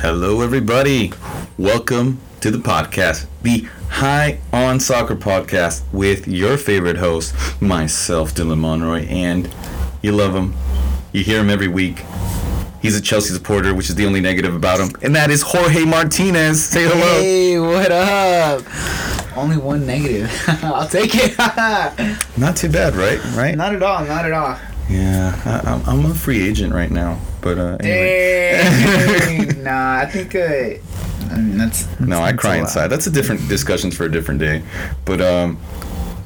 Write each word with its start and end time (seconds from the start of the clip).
Hello, 0.00 0.40
everybody. 0.40 1.12
Welcome 1.58 2.22
to 2.40 2.50
the 2.50 2.56
podcast, 2.56 3.26
the 3.42 3.68
High 3.90 4.40
on 4.50 4.80
Soccer 4.80 5.14
podcast, 5.14 5.82
with 5.92 6.26
your 6.26 6.56
favorite 6.56 6.96
host, 6.96 7.34
myself, 7.60 8.34
Dylan 8.34 8.60
Monroy, 8.60 9.04
and 9.08 9.54
you 10.00 10.12
love 10.12 10.34
him. 10.34 10.54
You 11.12 11.22
hear 11.22 11.40
him 11.40 11.50
every 11.50 11.68
week. 11.68 12.02
He's 12.80 12.96
a 12.96 13.02
Chelsea 13.02 13.34
supporter, 13.34 13.74
which 13.74 13.90
is 13.90 13.94
the 13.94 14.06
only 14.06 14.22
negative 14.22 14.54
about 14.54 14.80
him, 14.80 14.88
and 15.02 15.14
that 15.14 15.30
is 15.30 15.42
Jorge 15.42 15.84
Martinez. 15.84 16.64
Say 16.64 16.84
hello. 16.84 17.20
Hey, 17.20 17.60
what 17.60 17.92
up? 17.92 19.36
Only 19.36 19.58
one 19.58 19.86
negative. 19.86 20.32
I'll 20.62 20.88
take 20.88 21.10
it. 21.12 21.36
Not 22.38 22.56
too 22.56 22.70
bad, 22.70 22.94
right? 22.94 23.22
Right? 23.34 23.54
not 23.54 23.74
at 23.74 23.82
all. 23.82 24.02
Not 24.06 24.24
at 24.24 24.32
all. 24.32 24.58
Yeah, 24.88 25.38
I, 25.44 25.70
I'm, 25.70 25.84
I'm 25.86 26.10
a 26.10 26.14
free 26.14 26.42
agent 26.48 26.72
right 26.72 26.90
now, 26.90 27.20
but 27.40 27.58
uh, 27.58 27.76
anyway. 27.80 29.46
Dang. 29.46 29.62
nah, 29.64 29.98
I 29.98 30.06
think. 30.06 30.34
Uh, 30.34 30.80
I 31.30 31.36
mean, 31.36 31.58
that's, 31.58 31.84
that's 31.86 32.00
No, 32.00 32.20
I 32.20 32.32
cry 32.32 32.56
inside. 32.56 32.88
That's 32.88 33.06
a 33.06 33.10
different 33.10 33.48
discussions 33.48 33.96
for 33.96 34.04
a 34.04 34.10
different 34.10 34.40
day. 34.40 34.62
But 35.04 35.20
um, 35.20 35.58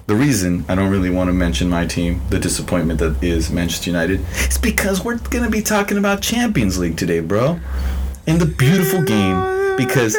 the 0.06 0.14
reason 0.14 0.64
I 0.68 0.74
don't 0.74 0.90
really 0.90 1.10
want 1.10 1.28
to 1.28 1.32
mention 1.32 1.68
my 1.68 1.86
team, 1.86 2.22
the 2.30 2.38
disappointment 2.38 3.00
that 3.00 3.22
is 3.22 3.50
Manchester 3.50 3.90
United, 3.90 4.20
is 4.48 4.58
because 4.58 5.04
we're 5.04 5.18
gonna 5.18 5.50
be 5.50 5.62
talking 5.62 5.98
about 5.98 6.22
Champions 6.22 6.78
League 6.78 6.96
today, 6.96 7.20
bro. 7.20 7.60
In 8.26 8.38
the 8.38 8.46
beautiful 8.46 9.02
game, 9.02 9.76
because 9.76 10.16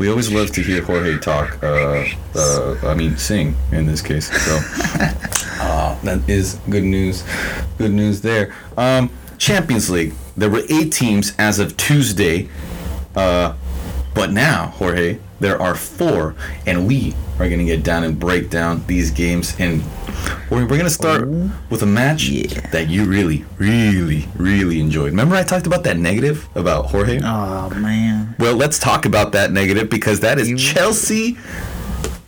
We 0.00 0.08
always 0.08 0.32
love 0.32 0.50
to 0.52 0.62
hear 0.62 0.80
Jorge 0.80 1.18
talk. 1.18 1.62
Uh, 1.62 2.06
uh, 2.34 2.74
I 2.84 2.94
mean, 2.94 3.18
sing 3.18 3.54
in 3.70 3.84
this 3.84 4.00
case. 4.00 4.30
So 4.30 4.58
uh, 5.60 6.00
that 6.04 6.26
is 6.26 6.58
good 6.70 6.84
news. 6.84 7.22
Good 7.76 7.92
news 7.92 8.22
there. 8.22 8.54
Um, 8.78 9.10
Champions 9.36 9.90
League. 9.90 10.14
There 10.38 10.48
were 10.48 10.62
eight 10.70 10.90
teams 10.90 11.34
as 11.36 11.58
of 11.58 11.76
Tuesday, 11.76 12.48
uh, 13.14 13.54
but 14.14 14.32
now 14.32 14.68
Jorge, 14.68 15.18
there 15.38 15.60
are 15.60 15.74
four, 15.74 16.34
and 16.64 16.86
we 16.86 17.14
are 17.38 17.50
gonna 17.50 17.64
get 17.64 17.82
down 17.82 18.02
and 18.02 18.18
break 18.18 18.48
down 18.48 18.82
these 18.86 19.10
games. 19.10 19.54
And 19.58 19.82
we're, 20.50 20.66
we're 20.66 20.76
gonna 20.76 20.90
start 20.90 21.22
oh, 21.24 21.50
with 21.70 21.82
a 21.82 21.86
match 21.86 22.28
Yeah. 22.28 22.60
that 22.70 22.88
you 22.88 23.04
really, 23.04 23.44
really, 23.58 24.28
really 24.36 24.80
enjoyed. 24.80 25.06
Remember 25.10 25.36
I 25.36 25.42
talked 25.42 25.66
about 25.66 25.84
that 25.84 25.96
negative 25.96 26.48
about 26.54 26.86
Jorge? 26.86 27.20
Oh 27.22 27.70
man. 27.70 28.34
Well, 28.38 28.56
let's 28.56 28.78
talk 28.78 29.06
about 29.06 29.32
that 29.32 29.52
negative 29.52 29.88
because 29.88 30.20
that 30.20 30.38
is 30.38 30.48
You- 30.48 30.58
Chelsea 30.58 31.38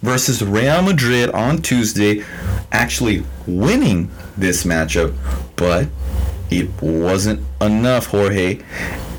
versus 0.03 0.43
Real 0.43 0.83
Madrid 0.83 1.31
on 1.31 1.59
Tuesday, 1.63 2.25
actually 2.73 3.25
winning 3.47 4.11
this 4.37 4.65
matchup, 4.65 5.15
but 5.57 5.89
it 6.51 6.69
wasn't 6.83 7.41
enough, 7.61 8.07
Jorge. 8.07 8.61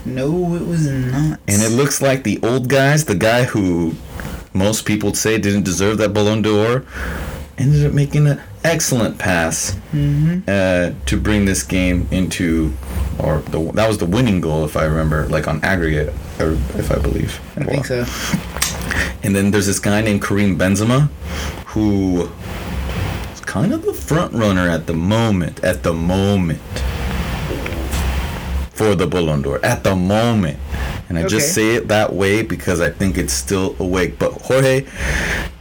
No, 0.05 0.55
it 0.55 0.65
was 0.67 0.87
not. 0.87 1.39
And 1.47 1.61
it 1.61 1.71
looks 1.71 2.01
like 2.01 2.23
the 2.23 2.39
old 2.43 2.67
guys, 2.67 3.05
the 3.05 3.15
guy 3.15 3.43
who 3.43 3.95
most 4.53 4.85
people 4.85 5.13
say 5.13 5.37
didn't 5.37 5.63
deserve 5.63 5.97
that 5.99 6.13
Ballon 6.13 6.41
d'Or, 6.41 6.85
ended 7.57 7.85
up 7.85 7.93
making 7.93 8.27
an 8.27 8.41
excellent 8.63 9.17
pass 9.17 9.75
uh, 10.47 10.93
to 11.05 11.17
bring 11.17 11.45
this 11.45 11.63
game 11.63 12.07
into, 12.11 12.73
or 13.19 13.39
the, 13.39 13.71
that 13.73 13.87
was 13.87 13.97
the 13.97 14.05
winning 14.05 14.41
goal, 14.41 14.65
if 14.65 14.75
I 14.77 14.85
remember, 14.85 15.27
like 15.27 15.47
on 15.47 15.63
aggregate, 15.63 16.13
or 16.39 16.53
if 16.75 16.91
I 16.91 16.99
believe. 16.99 17.39
I 17.57 17.63
think 17.63 17.85
so. 17.85 18.05
And 19.23 19.33
then 19.33 19.51
there's 19.51 19.67
this 19.67 19.79
guy 19.79 20.01
named 20.01 20.21
Karim 20.21 20.57
Benzema, 20.57 21.07
who 21.67 22.29
is 23.31 23.39
kind 23.39 23.73
of 23.73 23.85
the 23.85 23.93
front 23.93 24.33
runner 24.33 24.67
at 24.67 24.85
the 24.85 24.93
moment. 24.93 25.63
At 25.63 25.83
the 25.83 25.93
moment. 25.93 26.59
For 28.71 28.95
the 28.95 29.07
Ballon 29.07 29.41
d'Or. 29.41 29.63
At 29.63 29.85
the 29.85 29.95
moment. 29.95 30.59
And 31.09 31.17
I 31.17 31.21
Okay. 31.21 31.29
just 31.29 31.53
say 31.53 31.75
it 31.75 31.87
that 31.89 32.13
way 32.13 32.41
because 32.41 32.81
I 32.81 32.89
think 32.89 33.17
it's 33.17 33.33
still 33.33 33.75
awake. 33.79 34.17
But 34.17 34.33
Jorge, 34.41 34.85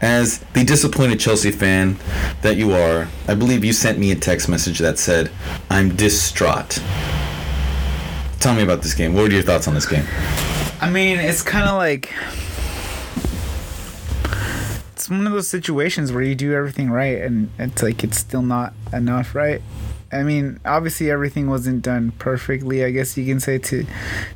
as 0.00 0.38
the 0.54 0.64
disappointed 0.64 1.20
Chelsea 1.20 1.50
fan 1.50 1.96
that 2.42 2.56
you 2.56 2.72
are, 2.72 3.08
I 3.28 3.34
believe 3.34 3.64
you 3.64 3.72
sent 3.72 3.98
me 3.98 4.10
a 4.12 4.16
text 4.16 4.48
message 4.48 4.78
that 4.78 4.98
said, 4.98 5.30
I'm 5.70 5.94
distraught. 5.96 6.80
Tell 8.40 8.54
me 8.54 8.62
about 8.62 8.82
this 8.82 8.94
game. 8.94 9.14
What 9.14 9.22
were 9.24 9.30
your 9.30 9.42
thoughts 9.42 9.68
on 9.68 9.74
this 9.74 9.86
game? 9.86 10.04
I 10.80 10.90
mean, 10.90 11.18
it's 11.18 11.42
kind 11.42 11.68
of 11.68 11.76
like 11.76 12.12
it's 14.92 15.08
one 15.08 15.26
of 15.26 15.32
those 15.32 15.48
situations 15.48 16.12
where 16.12 16.22
you 16.22 16.34
do 16.34 16.52
everything 16.52 16.90
right, 16.90 17.18
and 17.22 17.50
it's 17.58 17.82
like 17.82 18.04
it's 18.04 18.18
still 18.18 18.42
not 18.42 18.72
enough, 18.92 19.34
right? 19.34 19.62
I 20.12 20.22
mean, 20.22 20.60
obviously 20.64 21.10
everything 21.10 21.48
wasn't 21.48 21.82
done 21.82 22.12
perfectly. 22.18 22.84
I 22.84 22.90
guess 22.90 23.16
you 23.16 23.24
can 23.24 23.40
say 23.40 23.58
to 23.58 23.86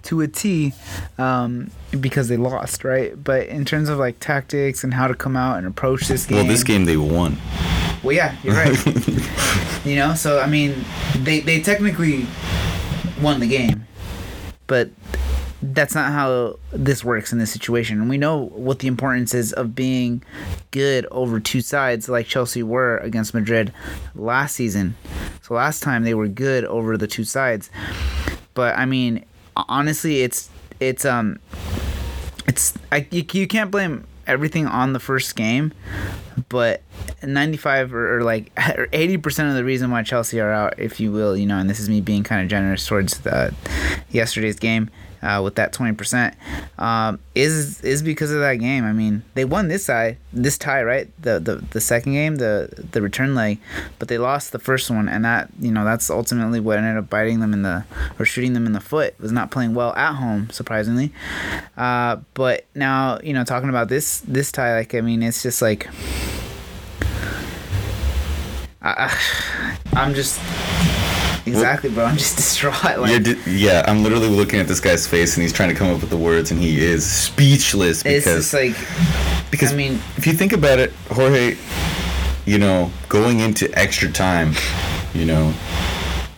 to 0.05 0.21
a 0.23 0.29
T, 0.29 0.73
um, 1.19 1.71
because 2.01 2.29
they 2.29 2.37
lost, 2.37 2.83
right? 2.85 3.13
But 3.23 3.47
in 3.49 3.65
terms 3.65 3.89
of 3.89 3.99
like 3.99 4.19
tactics 4.21 4.83
and 4.85 4.95
how 4.95 5.07
to 5.07 5.15
come 5.15 5.37
out 5.37 5.59
and 5.59 5.67
approach 5.67 6.09
this 6.09 6.25
game, 6.27 6.39
Well, 6.39 6.47
this 6.47 6.65
game 6.65 6.85
they 6.87 6.97
won. 6.97 7.37
well, 8.03 8.15
yeah, 8.17 8.37
you're 8.43 8.55
right. 8.55 8.77
you 9.85 9.97
know, 9.97 10.15
so 10.15 10.41
I 10.41 10.47
mean, 10.47 10.85
they 11.17 11.41
they 11.41 11.61
technically 11.61 12.27
won 13.21 13.41
the 13.41 13.49
game, 13.49 13.87
but 14.67 14.91
that's 15.63 15.95
not 15.95 16.13
how 16.13 16.59
this 16.73 17.05
works 17.05 17.33
in 17.33 17.39
this 17.39 17.51
situation. 17.51 18.01
And 18.01 18.11
we 18.11 18.19
know 18.19 18.47
what 18.49 18.81
the 18.81 18.89
importance 18.89 19.35
is 19.35 19.53
of 19.53 19.75
being 19.75 20.23
good 20.71 21.07
over 21.11 21.41
two 21.41 21.61
sides, 21.61 22.09
like 22.09 22.27
Chelsea 22.27 22.63
were 22.63 22.99
against 22.99 23.33
Madrid 23.33 23.73
last 24.15 24.55
season. 24.55 24.97
So 25.43 25.55
last 25.55 25.83
time 25.83 26.05
they 26.05 26.15
were 26.15 26.29
good 26.29 26.65
over 26.65 26.97
the 26.97 27.07
two 27.07 27.25
sides, 27.25 27.71
but 28.55 28.77
I 28.77 28.85
mean, 28.85 29.25
honestly, 29.57 30.23
it's 30.23 30.51
it's 30.81 31.05
um 31.05 31.39
it's 32.47 32.77
I, 32.93 33.07
you, 33.11 33.25
you 33.33 33.47
can't 33.47 33.71
blame 33.71 34.07
everything 34.27 34.67
on 34.67 34.93
the 34.93 35.01
first 35.01 35.37
game 35.37 35.73
but 36.49 36.83
95 37.23 37.95
or, 37.95 38.19
or 38.19 38.23
like 38.23 38.55
80% 38.57 39.49
of 39.49 39.55
the 39.55 39.65
reason 39.65 39.91
why 39.91 40.03
Chelsea 40.03 40.41
are 40.41 40.53
out 40.53 40.79
if 40.79 40.99
you 40.99 41.13
will 41.13 41.37
you 41.37 41.47
know 41.47 41.59
and 41.59 41.71
this 41.71 41.81
is 41.81 41.89
me 41.89 42.01
being 42.01 42.25
kind 42.25 42.43
of 42.43 42.49
generous 42.49 42.87
towards 42.87 43.19
the 43.21 43.55
yesterday's 44.11 44.59
game 44.59 44.91
uh, 45.23 45.41
with 45.43 45.55
that 45.57 45.73
20% 45.73 46.35
um, 46.79 47.19
is 47.35 47.81
is 47.83 48.03
because 48.03 48.33
of 48.33 48.41
that 48.41 48.57
game. 48.57 48.85
I 48.85 48.93
mean 48.93 49.23
they 49.35 49.45
won 49.45 49.69
this 49.69 49.85
side 49.85 50.19
this 50.33 50.59
tie 50.59 50.83
right? 50.83 51.09
The 51.21 51.39
the, 51.41 51.57
the 51.71 51.81
second 51.81 52.13
game 52.13 52.37
the 52.37 52.87
the 52.93 53.03
return 53.03 53.35
leg 53.35 53.59
but 53.99 54.09
they 54.09 54.19
lost 54.19 54.53
the 54.53 54.59
first 54.59 54.91
one 54.91 55.09
and 55.09 55.25
that 55.25 55.51
you 55.61 55.71
know 55.71 55.85
that's 55.85 56.11
ultimately 56.11 56.61
what 56.61 56.79
ended 56.79 56.97
up 56.97 57.11
biting 57.11 57.41
them 57.41 57.53
in 57.53 57.63
the 57.63 57.85
or 58.19 58.25
shooting 58.25 58.53
them 58.53 58.67
in 58.67 58.73
the 58.73 58.81
foot. 58.81 59.19
Was 59.21 59.33
not 59.33 59.51
playing 59.51 59.75
well 59.75 59.93
at 59.95 60.15
home 60.15 60.51
surprisingly. 60.51 61.13
Uh, 61.77 62.17
but 62.35 62.67
now 62.75 63.19
you 63.23 63.33
know 63.33 63.45
talking 63.45 63.69
about 63.69 63.89
this 63.89 64.21
this 64.21 64.53
tie 64.53 64.77
like 64.77 64.95
I 64.95 65.01
mean 65.01 65.23
it's 65.23 65.43
just 65.43 65.63
like 65.63 65.89
I, 68.83 69.77
I'm 69.95 70.15
just 70.15 70.39
exactly, 71.57 71.91
bro. 71.91 72.05
I'm 72.05 72.17
just 72.17 72.37
distraught. 72.37 72.99
Like 72.99 73.23
di- 73.23 73.39
yeah, 73.47 73.85
I'm 73.87 74.03
literally 74.03 74.29
looking 74.29 74.59
at 74.61 74.67
this 74.67 74.81
guy's 74.81 75.07
face 75.07 75.37
and 75.37 75.43
he's 75.43 75.53
trying 75.53 75.69
to 75.69 75.75
come 75.75 75.89
up 75.95 76.01
with 76.01 76.11
the 76.11 76.17
words 76.17 76.51
and 76.51 76.61
he 76.61 76.81
is 76.81 77.05
speechless 77.11 78.05
it's 78.05 78.25
because 78.25 78.51
just 78.51 78.55
like 78.55 79.51
because 79.51 79.73
I 79.73 79.77
mean, 79.77 80.01
if 80.17 80.27
you 80.27 80.33
think 80.33 80.53
about 80.53 80.79
it, 80.79 80.93
Jorge, 81.11 81.57
you 82.45 82.59
know, 82.59 82.91
going 83.09 83.41
into 83.41 83.73
extra 83.79 84.11
time, 84.11 84.55
you 85.15 85.25
know, 85.25 85.55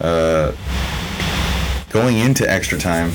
uh, 0.00 0.52
going 1.90 2.18
into 2.18 2.48
extra 2.50 2.78
time, 2.78 3.10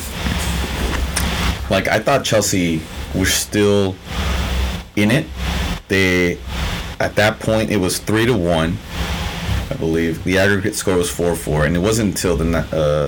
like 1.70 1.88
I 1.88 2.00
thought 2.00 2.24
Chelsea 2.26 2.82
were 3.16 3.26
still 3.26 3.96
in 4.96 5.12
it. 5.12 5.28
They 5.88 6.38
at 7.00 7.16
that 7.16 7.40
point 7.40 7.72
it 7.72 7.78
was 7.78 8.00
three 8.00 8.26
to 8.26 8.36
one. 8.36 8.78
I 9.70 9.76
believe 9.76 10.24
the 10.24 10.38
aggregate 10.38 10.76
score 10.76 10.98
was 10.98 11.10
four 11.10 11.36
four, 11.36 11.66
and 11.66 11.76
it 11.76 11.80
wasn't 11.80 12.12
until 12.12 12.38
the 12.38 12.58
uh, 12.58 13.08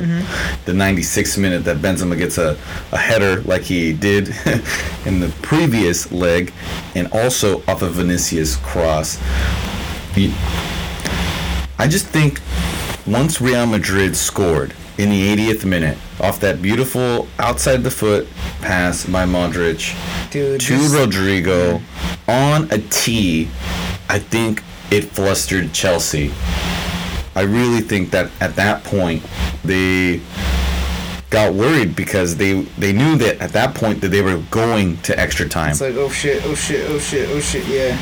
the 0.65 0.71
96th 0.71 1.37
minute 1.37 1.63
that 1.65 1.77
Benzema 1.77 2.17
gets 2.17 2.37
a, 2.37 2.57
a 2.91 2.97
header 2.97 3.41
like 3.41 3.61
he 3.61 3.93
did 3.93 4.29
in 5.05 5.19
the 5.19 5.33
previous 5.41 6.11
leg, 6.11 6.53
and 6.95 7.07
also 7.11 7.61
off 7.67 7.81
of 7.81 7.93
Vinicius 7.93 8.55
cross. 8.57 9.19
I 11.77 11.87
just 11.87 12.07
think 12.07 12.39
once 13.05 13.41
Real 13.41 13.65
Madrid 13.65 14.15
scored 14.15 14.73
in 14.97 15.09
the 15.09 15.35
80th 15.35 15.65
minute 15.65 15.97
off 16.21 16.39
that 16.39 16.61
beautiful 16.61 17.27
outside 17.37 17.83
the 17.83 17.91
foot 17.91 18.27
pass 18.61 19.05
by 19.05 19.25
Modric 19.25 19.93
dude. 20.31 20.61
to 20.61 20.73
Rodrygo 20.73 21.81
on 22.27 22.71
a 22.71 22.77
tee, 22.77 23.49
I 24.09 24.19
think 24.19 24.63
it 24.91 25.05
flustered 25.05 25.73
Chelsea. 25.73 26.31
I 27.35 27.41
really 27.41 27.81
think 27.81 28.11
that 28.11 28.31
at 28.39 28.55
that 28.55 28.83
point 28.83 29.23
they 29.63 30.21
got 31.29 31.53
worried 31.53 31.95
because 31.95 32.37
they 32.37 32.61
they 32.77 32.93
knew 32.93 33.17
that 33.17 33.39
at 33.41 33.51
that 33.51 33.75
point 33.75 33.99
that 34.01 34.09
they 34.09 34.21
were 34.21 34.41
going 34.51 34.97
to 35.01 35.19
extra 35.19 35.47
time. 35.47 35.71
It's 35.71 35.81
like 35.81 35.95
oh 35.95 36.09
shit, 36.09 36.45
oh 36.45 36.55
shit, 36.55 36.89
oh 36.89 36.99
shit, 36.99 37.29
oh 37.29 37.39
shit. 37.39 37.65
Yeah. 37.67 37.97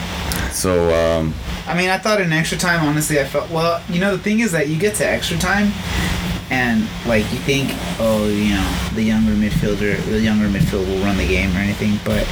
So 0.51 0.93
um, 0.93 1.33
I 1.65 1.75
mean, 1.75 1.89
I 1.89 1.97
thought 1.97 2.21
in 2.21 2.31
extra 2.33 2.57
time, 2.57 2.85
honestly, 2.85 3.19
I 3.19 3.23
felt 3.23 3.49
well. 3.49 3.81
You 3.89 3.99
know, 3.99 4.15
the 4.15 4.21
thing 4.21 4.41
is 4.41 4.51
that 4.51 4.67
you 4.67 4.77
get 4.77 4.95
to 4.95 5.07
extra 5.07 5.37
time, 5.37 5.71
and 6.51 6.87
like 7.07 7.23
you 7.31 7.39
think, 7.39 7.71
oh, 7.99 8.27
you 8.27 8.53
know, 8.53 8.89
the 8.93 9.01
younger 9.01 9.31
midfielder, 9.31 9.97
the 10.05 10.19
younger 10.19 10.47
midfield 10.47 10.85
will 10.87 11.03
run 11.03 11.17
the 11.17 11.27
game 11.27 11.55
or 11.55 11.59
anything. 11.59 11.99
But 12.03 12.27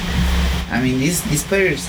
I 0.70 0.80
mean, 0.82 0.98
these 0.98 1.22
these 1.24 1.42
players, 1.42 1.88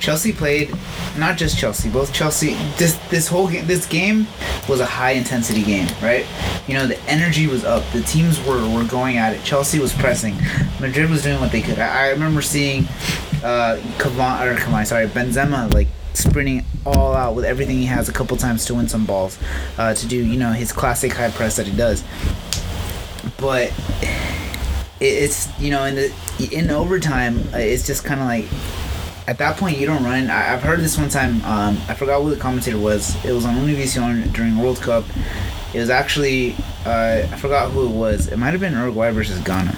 Chelsea 0.00 0.32
played, 0.32 0.72
not 1.16 1.36
just 1.36 1.58
Chelsea, 1.58 1.88
both 1.88 2.12
Chelsea. 2.12 2.54
This 2.76 2.94
this 3.08 3.26
whole 3.28 3.48
game, 3.48 3.66
this 3.66 3.86
game 3.86 4.26
was 4.68 4.80
a 4.80 4.86
high 4.86 5.12
intensity 5.12 5.62
game, 5.62 5.88
right? 6.02 6.26
You 6.66 6.74
know, 6.74 6.86
the 6.86 6.98
energy 7.02 7.46
was 7.46 7.64
up. 7.64 7.84
The 7.92 8.02
teams 8.02 8.40
were 8.44 8.68
were 8.74 8.84
going 8.84 9.16
at 9.16 9.34
it. 9.34 9.42
Chelsea 9.44 9.78
was 9.78 9.92
pressing. 9.92 10.36
Madrid 10.80 11.10
was 11.10 11.22
doing 11.22 11.40
what 11.40 11.50
they 11.50 11.62
could. 11.62 11.78
I, 11.78 12.06
I 12.06 12.08
remember 12.10 12.42
seeing, 12.42 12.84
uh, 13.42 13.80
Cavani 13.98 14.46
or 14.46 14.56
Cavani, 14.56 14.86
sorry, 14.86 15.06
Benzema 15.06 15.72
like 15.74 15.88
sprinting 16.14 16.64
all 16.84 17.14
out 17.14 17.34
with 17.34 17.44
everything 17.44 17.76
he 17.76 17.86
has 17.86 18.08
a 18.08 18.12
couple 18.12 18.36
times 18.36 18.64
to 18.66 18.74
win 18.74 18.88
some 18.88 19.04
balls, 19.04 19.38
uh, 19.78 19.94
to 19.94 20.06
do 20.06 20.16
you 20.16 20.38
know 20.38 20.52
his 20.52 20.72
classic 20.72 21.12
high 21.12 21.30
press 21.30 21.56
that 21.56 21.66
he 21.66 21.76
does. 21.76 22.04
But 23.38 23.72
it's 25.00 25.48
you 25.60 25.70
know 25.70 25.84
in 25.84 25.96
the 25.96 26.12
in 26.52 26.70
overtime, 26.70 27.38
uh, 27.52 27.58
it's 27.58 27.86
just 27.86 28.04
kind 28.04 28.20
of 28.20 28.26
like 28.26 28.46
at 29.28 29.36
that 29.36 29.58
point 29.58 29.76
you 29.76 29.86
don't 29.86 30.02
run. 30.02 30.30
I, 30.30 30.54
I've 30.54 30.62
heard 30.62 30.80
this 30.80 30.96
one 30.96 31.10
time. 31.10 31.44
Um, 31.44 31.76
I 31.86 31.94
forgot 31.94 32.22
who 32.22 32.30
the 32.34 32.40
commentator 32.40 32.78
was. 32.78 33.14
It 33.26 33.32
was 33.32 33.44
on 33.44 33.54
Univision 33.56 34.32
during 34.32 34.56
World 34.56 34.78
Cup. 34.78 35.04
It 35.74 35.80
was 35.80 35.90
actually 35.90 36.56
uh, 36.86 37.28
I 37.30 37.36
forgot 37.36 37.70
who 37.70 37.84
it 37.86 37.94
was. 37.94 38.28
It 38.28 38.38
might 38.38 38.52
have 38.52 38.60
been 38.60 38.72
Uruguay 38.72 39.10
versus 39.10 39.38
Ghana, 39.40 39.76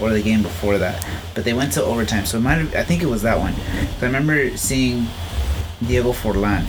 or 0.00 0.10
the 0.10 0.22
game 0.22 0.42
before 0.42 0.78
that. 0.78 1.06
But 1.34 1.44
they 1.44 1.52
went 1.52 1.74
to 1.74 1.84
overtime, 1.84 2.24
so 2.24 2.38
it 2.38 2.40
might 2.40 2.54
have. 2.54 2.74
I 2.74 2.82
think 2.82 3.02
it 3.02 3.06
was 3.06 3.20
that 3.20 3.38
one. 3.38 3.54
So 3.54 3.98
I 4.00 4.04
remember 4.06 4.56
seeing 4.56 5.06
Diego 5.86 6.12
Forlan, 6.12 6.64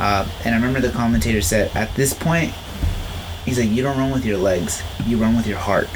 uh, 0.00 0.28
and 0.44 0.56
I 0.56 0.58
remember 0.58 0.80
the 0.80 0.90
commentator 0.90 1.40
said 1.40 1.70
at 1.76 1.94
this 1.94 2.12
point, 2.12 2.52
he's 3.44 3.60
like, 3.60 3.70
you 3.70 3.82
don't 3.82 3.96
run 3.96 4.10
with 4.10 4.24
your 4.24 4.38
legs, 4.38 4.82
you 5.06 5.18
run 5.18 5.36
with 5.36 5.46
your 5.46 5.58
heart. 5.58 5.88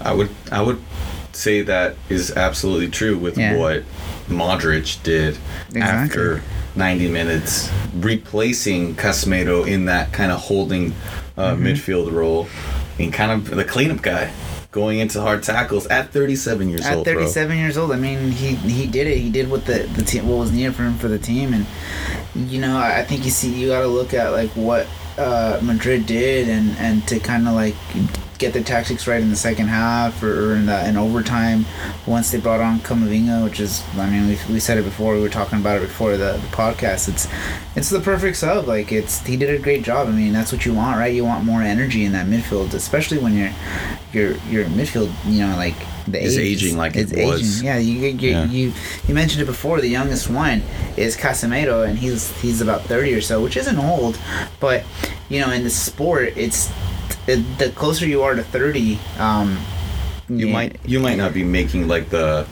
I 0.00 0.14
would 0.14 0.30
I 0.50 0.62
would 0.62 0.82
say 1.38 1.62
that 1.62 1.94
is 2.08 2.32
absolutely 2.36 2.88
true 2.88 3.16
with 3.16 3.38
Yeah. 3.38 3.56
what 3.56 3.84
Modric 4.28 5.02
did 5.02 5.38
Exactly. 5.70 5.80
after 5.82 6.42
90 6.74 7.08
minutes, 7.08 7.70
replacing 7.94 8.94
Casemiro 8.96 9.66
in 9.66 9.84
that 9.86 10.12
kind 10.12 10.32
of 10.32 10.40
holding 10.40 10.94
uh, 11.36 11.54
Mm-hmm. 11.54 11.66
midfield 11.66 12.12
role, 12.12 12.48
and 12.98 13.12
kind 13.12 13.30
of 13.30 13.48
the 13.54 13.64
cleanup 13.64 14.02
guy, 14.02 14.30
going 14.72 14.98
into 14.98 15.20
hard 15.20 15.42
tackles 15.44 15.86
at 15.86 16.12
37 16.12 16.68
years 16.68 16.84
At 16.84 16.96
old. 16.96 17.04
bro. 17.04 17.14
37 17.14 17.56
years 17.56 17.78
old, 17.78 17.92
I 17.92 17.96
mean, 17.96 18.32
he 18.32 18.56
he 18.56 18.86
did 18.88 19.06
it. 19.06 19.18
He 19.18 19.30
did 19.30 19.48
what 19.48 19.64
the 19.64 19.88
the 19.94 20.02
team 20.02 20.26
what 20.28 20.38
was 20.38 20.50
needed 20.50 20.74
for 20.74 20.82
him 20.82 20.94
for 20.98 21.06
the 21.08 21.18
team, 21.18 21.54
and 21.54 21.64
you 22.50 22.60
know, 22.60 22.76
I 22.76 22.98
I 23.00 23.04
think 23.04 23.24
you 23.24 23.30
see 23.30 23.50
you 23.54 23.68
got 23.68 23.80
to 23.82 23.86
look 23.86 24.12
at 24.14 24.32
like 24.32 24.50
what 24.56 24.86
uh, 25.16 25.60
Madrid 25.62 26.06
did, 26.06 26.48
and 26.48 26.76
and 26.78 27.06
to 27.06 27.20
kind 27.20 27.46
of 27.46 27.54
like 27.54 27.76
get 28.38 28.52
their 28.52 28.62
tactics 28.62 29.06
right 29.06 29.20
in 29.20 29.30
the 29.30 29.36
second 29.36 29.66
half 29.66 30.22
or, 30.22 30.54
in 30.54 30.66
the 30.66 30.88
in 30.88 30.96
overtime. 30.96 31.66
Once 32.06 32.30
they 32.30 32.38
brought 32.38 32.60
on 32.60 32.78
Camavinga, 32.80 33.42
which 33.44 33.58
is, 33.60 33.82
I 33.96 34.08
mean, 34.08 34.28
we, 34.28 34.38
we 34.54 34.60
said 34.60 34.78
it 34.78 34.84
before. 34.84 35.14
We 35.14 35.20
were 35.20 35.28
talking 35.28 35.58
about 35.58 35.78
it 35.78 35.80
before 35.82 36.12
the, 36.12 36.32
the 36.32 36.48
podcast. 36.56 37.08
It's 37.08 37.26
it's 37.76 37.90
the 37.90 38.00
perfect 38.00 38.36
sub. 38.36 38.66
Like 38.66 38.92
it's 38.92 39.24
he 39.26 39.36
did 39.36 39.50
a 39.50 39.58
great 39.62 39.82
job. 39.82 40.08
I 40.08 40.12
mean, 40.12 40.32
that's 40.32 40.52
what 40.52 40.64
you 40.64 40.72
want, 40.74 40.98
right? 40.98 41.12
You 41.12 41.24
want 41.24 41.44
more 41.44 41.62
energy 41.62 42.04
in 42.04 42.12
that 42.12 42.26
midfield, 42.26 42.74
especially 42.74 43.18
when 43.18 43.36
your 43.36 43.50
your 44.12 44.36
your 44.48 44.64
midfield, 44.66 45.12
you 45.26 45.46
know, 45.46 45.56
like 45.56 45.74
the 46.06 46.22
Is 46.22 46.38
age 46.38 46.62
aging 46.64 46.78
like 46.78 46.96
it's 46.96 47.12
it 47.12 47.26
was. 47.26 47.58
aging. 47.58 47.66
Yeah, 47.66 47.78
you 47.78 47.94
you, 48.08 48.30
Yeah. 48.30 48.44
you 48.46 48.72
you 49.06 49.14
mentioned 49.14 49.42
it 49.42 49.46
before. 49.46 49.80
The 49.80 49.88
youngest 49.88 50.30
one 50.30 50.62
is 50.96 51.16
Casemiro, 51.16 51.86
and 51.86 51.98
he's 51.98 52.30
he's 52.40 52.60
about 52.60 52.82
thirty 52.82 53.12
or 53.14 53.20
so, 53.20 53.42
which 53.42 53.56
isn't 53.56 53.78
old, 53.78 54.18
but 54.60 54.84
you 55.28 55.40
know, 55.40 55.50
in 55.50 55.64
the 55.64 55.70
sport, 55.70 56.32
it's 56.36 56.70
it, 57.28 57.58
the 57.58 57.70
closer 57.70 58.06
you 58.06 58.22
are 58.22 58.34
to 58.34 58.42
thirty, 58.42 58.98
um, 59.18 59.58
you 60.28 60.46
yeah, 60.48 60.52
might 60.52 60.76
you 60.84 60.98
might 61.00 61.16
not 61.18 61.32
be 61.34 61.44
making 61.44 61.86
like 61.88 62.10
the 62.10 62.46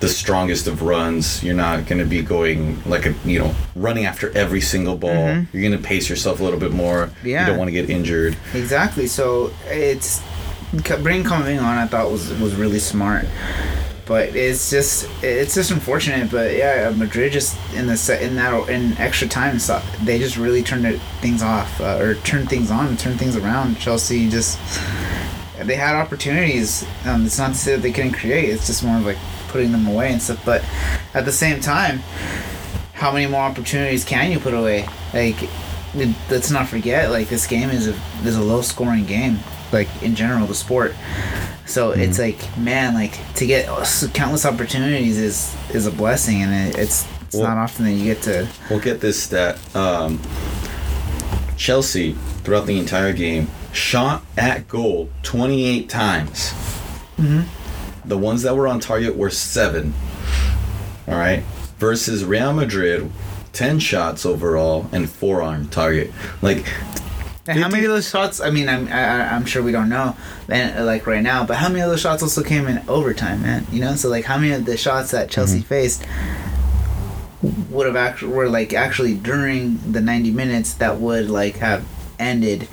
the 0.00 0.08
strongest 0.08 0.66
of 0.66 0.82
runs. 0.82 1.42
You're 1.44 1.54
not 1.54 1.86
going 1.86 1.98
to 2.00 2.04
be 2.04 2.22
going 2.22 2.82
like 2.84 3.06
a 3.06 3.14
you 3.24 3.38
know 3.38 3.54
running 3.76 4.04
after 4.06 4.36
every 4.36 4.60
single 4.60 4.96
ball. 4.96 5.10
Mhm. 5.10 5.46
You're 5.52 5.62
going 5.68 5.80
to 5.80 5.86
pace 5.88 6.08
yourself 6.08 6.40
a 6.40 6.44
little 6.44 6.58
bit 6.58 6.72
more. 6.72 7.10
Yeah. 7.22 7.42
You 7.42 7.46
don't 7.48 7.58
want 7.58 7.68
to 7.68 7.72
get 7.72 7.88
injured. 7.90 8.36
Exactly. 8.54 9.06
So 9.06 9.52
it's 9.66 10.20
bringing 11.02 11.24
Camavinga 11.24 11.62
on. 11.62 11.78
I 11.78 11.86
thought 11.86 12.10
was 12.10 12.32
was 12.40 12.54
really 12.56 12.78
smart, 12.80 13.26
but 14.12 14.36
it's 14.36 14.68
just 14.68 15.08
it's 15.22 15.54
just 15.54 15.70
unfortunate. 15.70 16.30
But 16.30 16.54
yeah, 16.54 16.92
Madrid 16.94 17.32
just 17.32 17.56
in 17.72 17.86
the 17.86 17.96
set 17.96 18.20
in 18.20 18.34
that 18.36 18.68
in 18.68 18.94
extra 18.98 19.26
time, 19.26 19.58
so 19.58 19.80
they 20.04 20.18
just 20.18 20.36
really 20.36 20.62
turned 20.62 21.00
things 21.22 21.42
off 21.42 21.80
uh, 21.80 21.96
or 21.98 22.16
turned 22.16 22.50
things 22.50 22.70
on 22.70 22.88
and 22.88 22.98
turned 22.98 23.18
things 23.18 23.36
around. 23.36 23.78
Chelsea 23.78 24.28
just 24.28 24.58
they 25.62 25.76
had 25.76 25.94
opportunities. 25.94 26.84
Um, 27.06 27.24
it's 27.24 27.38
not 27.38 27.52
to 27.52 27.54
say 27.54 27.74
that 27.74 27.80
they 27.80 27.90
couldn't 27.90 28.12
create. 28.12 28.50
It's 28.50 28.66
just 28.66 28.84
more 28.84 28.98
of 28.98 29.06
like 29.06 29.16
putting 29.48 29.72
them 29.72 29.86
away 29.86 30.12
and 30.12 30.20
stuff. 30.20 30.44
But 30.44 30.62
at 31.14 31.24
the 31.24 31.32
same 31.32 31.62
time, 31.62 32.00
how 32.92 33.12
many 33.12 33.26
more 33.26 33.40
opportunities 33.40 34.04
can 34.04 34.30
you 34.30 34.38
put 34.38 34.52
away? 34.52 34.90
Like, 35.14 35.48
let's 36.28 36.50
not 36.50 36.68
forget, 36.68 37.10
like 37.10 37.30
this 37.30 37.46
game 37.46 37.70
is 37.70 37.88
a 37.88 37.94
is 38.26 38.36
a 38.36 38.42
low 38.42 38.60
scoring 38.60 39.06
game. 39.06 39.38
Like 39.72 39.88
in 40.02 40.14
general, 40.14 40.46
the 40.46 40.54
sport. 40.54 40.94
So 41.66 41.92
it's 41.92 42.18
like, 42.18 42.36
man, 42.58 42.92
like 42.94 43.18
to 43.36 43.46
get 43.46 43.66
countless 44.12 44.44
opportunities 44.44 45.18
is 45.18 45.56
is 45.72 45.86
a 45.86 45.90
blessing, 45.90 46.42
and 46.42 46.68
it, 46.74 46.78
it's 46.78 47.06
it's 47.22 47.36
Well- 47.36 47.44
not 47.48 47.56
often 47.56 47.86
that 47.86 47.92
you 47.92 48.04
get 48.04 48.22
to. 48.22 48.46
We'll 48.68 48.80
get 48.80 49.00
this 49.00 49.22
stat. 49.22 49.58
Um, 49.74 50.20
Chelsea 51.56 52.14
throughout 52.44 52.66
the 52.66 52.78
entire 52.78 53.12
game 53.12 53.48
shot 53.72 54.24
at 54.36 54.68
goal 54.68 55.08
28 55.22 55.88
times. 55.88 56.52
Mhm. 57.18 57.44
The 58.04 58.18
ones 58.18 58.42
that 58.42 58.56
were 58.56 58.66
on 58.66 58.80
target 58.80 59.16
were 59.16 59.30
seven. 59.30 59.94
All 61.08 61.14
right, 61.14 61.42
versus 61.78 62.24
Real 62.24 62.52
Madrid, 62.52 63.10
10 63.52 63.78
shots 63.78 64.26
overall 64.26 64.86
and 64.92 65.08
four 65.08 65.40
on 65.40 65.68
target. 65.68 66.12
Like 66.42 66.66
And 67.46 67.58
how 67.58 67.68
many 67.68 67.84
of 67.84 67.90
those 67.90 68.08
shots? 68.08 68.40
I 68.40 68.50
mean, 68.50 68.68
I'm 68.68 68.86
I, 68.88 69.34
I'm 69.34 69.44
sure 69.46 69.62
we 69.62 69.72
don't 69.72 69.88
know, 69.88 70.16
and 70.48 70.86
like 70.86 71.06
right 71.08 71.22
now, 71.22 71.44
but 71.44 71.56
how 71.56 71.68
many 71.68 71.80
of 71.80 71.90
those 71.90 72.00
shots 72.00 72.22
also 72.22 72.42
came 72.42 72.68
in 72.68 72.80
overtime, 72.88 73.42
man? 73.42 73.66
You 73.72 73.80
know, 73.80 73.96
so 73.96 74.08
like 74.08 74.24
how 74.24 74.38
many 74.38 74.52
of 74.52 74.64
the 74.64 74.76
shots 74.76 75.10
that 75.10 75.28
Chelsea 75.30 75.58
Mm-hmm. 75.58 75.66
faced 75.66 76.04
would 77.70 77.86
have 77.86 77.96
actually 77.96 78.32
were 78.32 78.48
like 78.48 78.72
actually 78.72 79.14
during 79.14 79.78
the 79.90 80.00
90 80.00 80.30
minutes 80.30 80.74
that 80.74 80.98
would 80.98 81.28
like 81.28 81.56
have 81.56 81.84
ended, 82.20 82.68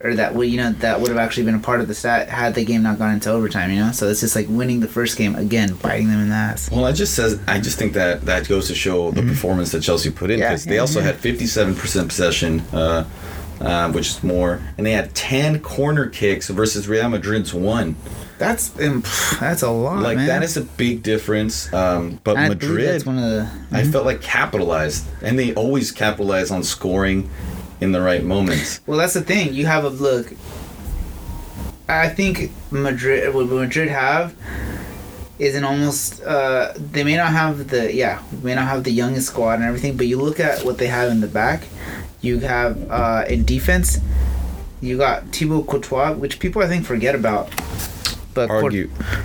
or 0.00 0.14
that 0.14 0.34
would 0.34 0.48
you 0.48 0.56
know 0.56 0.72
that 0.72 1.00
would 1.00 1.08
have 1.10 1.18
actually 1.18 1.44
been 1.44 1.54
a 1.54 1.58
part 1.58 1.80
of 1.82 1.88
the 1.88 1.94
stat 1.94 2.30
had 2.30 2.54
the 2.54 2.64
game 2.64 2.82
not 2.82 2.98
gone 2.98 3.12
into 3.12 3.30
overtime. 3.30 3.70
You 3.70 3.80
know, 3.84 3.92
so 3.92 4.08
it's 4.08 4.20
just 4.20 4.34
like 4.34 4.46
winning 4.48 4.80
the 4.80 4.88
first 4.88 5.18
game 5.18 5.34
again, 5.34 5.74
biting 5.74 6.08
them 6.08 6.20
in 6.20 6.30
the 6.30 6.34
ass. 6.34 6.70
Well, 6.70 6.86
I 6.86 6.92
just 6.92 7.14
says 7.14 7.38
I 7.46 7.60
just 7.60 7.78
think 7.78 7.92
that 7.92 8.22
that 8.22 8.48
goes 8.48 8.68
to 8.68 8.74
show 8.74 9.10
the 9.10 9.22
performance 9.22 9.72
that 9.72 9.82
Chelsea 9.82 10.10
put 10.10 10.30
in 10.30 10.36
Mm-hmm. 10.38 10.42
Yeah, 10.42 10.48
because 10.48 10.64
they 10.64 10.74
yeah, 10.76 10.80
also 10.80 11.00
yeah. 11.00 11.06
had 11.06 11.16
fifty-seven 11.16 11.74
percent 11.74 12.08
possession, 12.08 12.60
uh, 12.72 13.04
uh, 13.62 13.90
which 13.92 14.08
is 14.08 14.22
more, 14.22 14.60
and 14.76 14.86
they 14.86 14.92
had 14.92 15.14
ten 15.14 15.60
corner 15.60 16.08
kicks 16.08 16.48
versus 16.48 16.88
Real 16.88 17.08
Madrid's 17.08 17.54
one. 17.54 17.96
That's 18.38 18.70
um, 18.80 19.02
pff, 19.02 19.38
that's 19.38 19.62
a 19.62 19.70
lot, 19.70 20.02
like 20.02 20.16
man. 20.16 20.26
that 20.26 20.42
is 20.42 20.56
a 20.56 20.62
big 20.62 21.02
difference. 21.02 21.72
Um, 21.72 22.20
but 22.24 22.36
I 22.36 22.48
Madrid, 22.48 22.88
that's 22.88 23.06
one 23.06 23.18
of 23.18 23.24
the. 23.24 23.50
I 23.70 23.84
felt 23.84 24.04
like 24.04 24.20
capitalized, 24.20 25.06
and 25.22 25.38
they 25.38 25.54
always 25.54 25.92
capitalize 25.92 26.50
on 26.50 26.64
scoring 26.64 27.30
in 27.80 27.92
the 27.92 28.00
right 28.00 28.24
moments. 28.24 28.80
Well, 28.86 28.98
that's 28.98 29.14
the 29.14 29.22
thing. 29.22 29.54
You 29.54 29.66
have 29.66 29.84
a 29.84 29.90
look. 29.90 30.32
I 31.88 32.08
think 32.08 32.50
Madrid, 32.70 33.32
what 33.34 33.46
Madrid 33.46 33.88
have, 33.88 34.34
is 35.38 35.54
an 35.54 35.64
almost. 35.64 36.22
Uh, 36.22 36.72
they 36.76 37.04
may 37.04 37.16
not 37.16 37.32
have 37.32 37.68
the 37.68 37.94
yeah, 37.94 38.22
may 38.42 38.56
not 38.56 38.66
have 38.66 38.82
the 38.82 38.90
youngest 38.90 39.28
squad 39.28 39.54
and 39.54 39.64
everything, 39.64 39.96
but 39.96 40.06
you 40.08 40.20
look 40.20 40.40
at 40.40 40.64
what 40.64 40.78
they 40.78 40.88
have 40.88 41.10
in 41.10 41.20
the 41.20 41.28
back. 41.28 41.62
You 42.22 42.38
have 42.40 42.90
uh, 42.90 43.24
in 43.28 43.44
defense. 43.44 43.98
You 44.80 44.96
got 44.96 45.26
Thibaut 45.28 45.66
Courtois, 45.66 46.12
which 46.14 46.38
people 46.40 46.62
I 46.62 46.68
think 46.68 46.84
forget 46.86 47.14
about. 47.14 47.50
But 48.34 48.48
Court- 48.48 48.72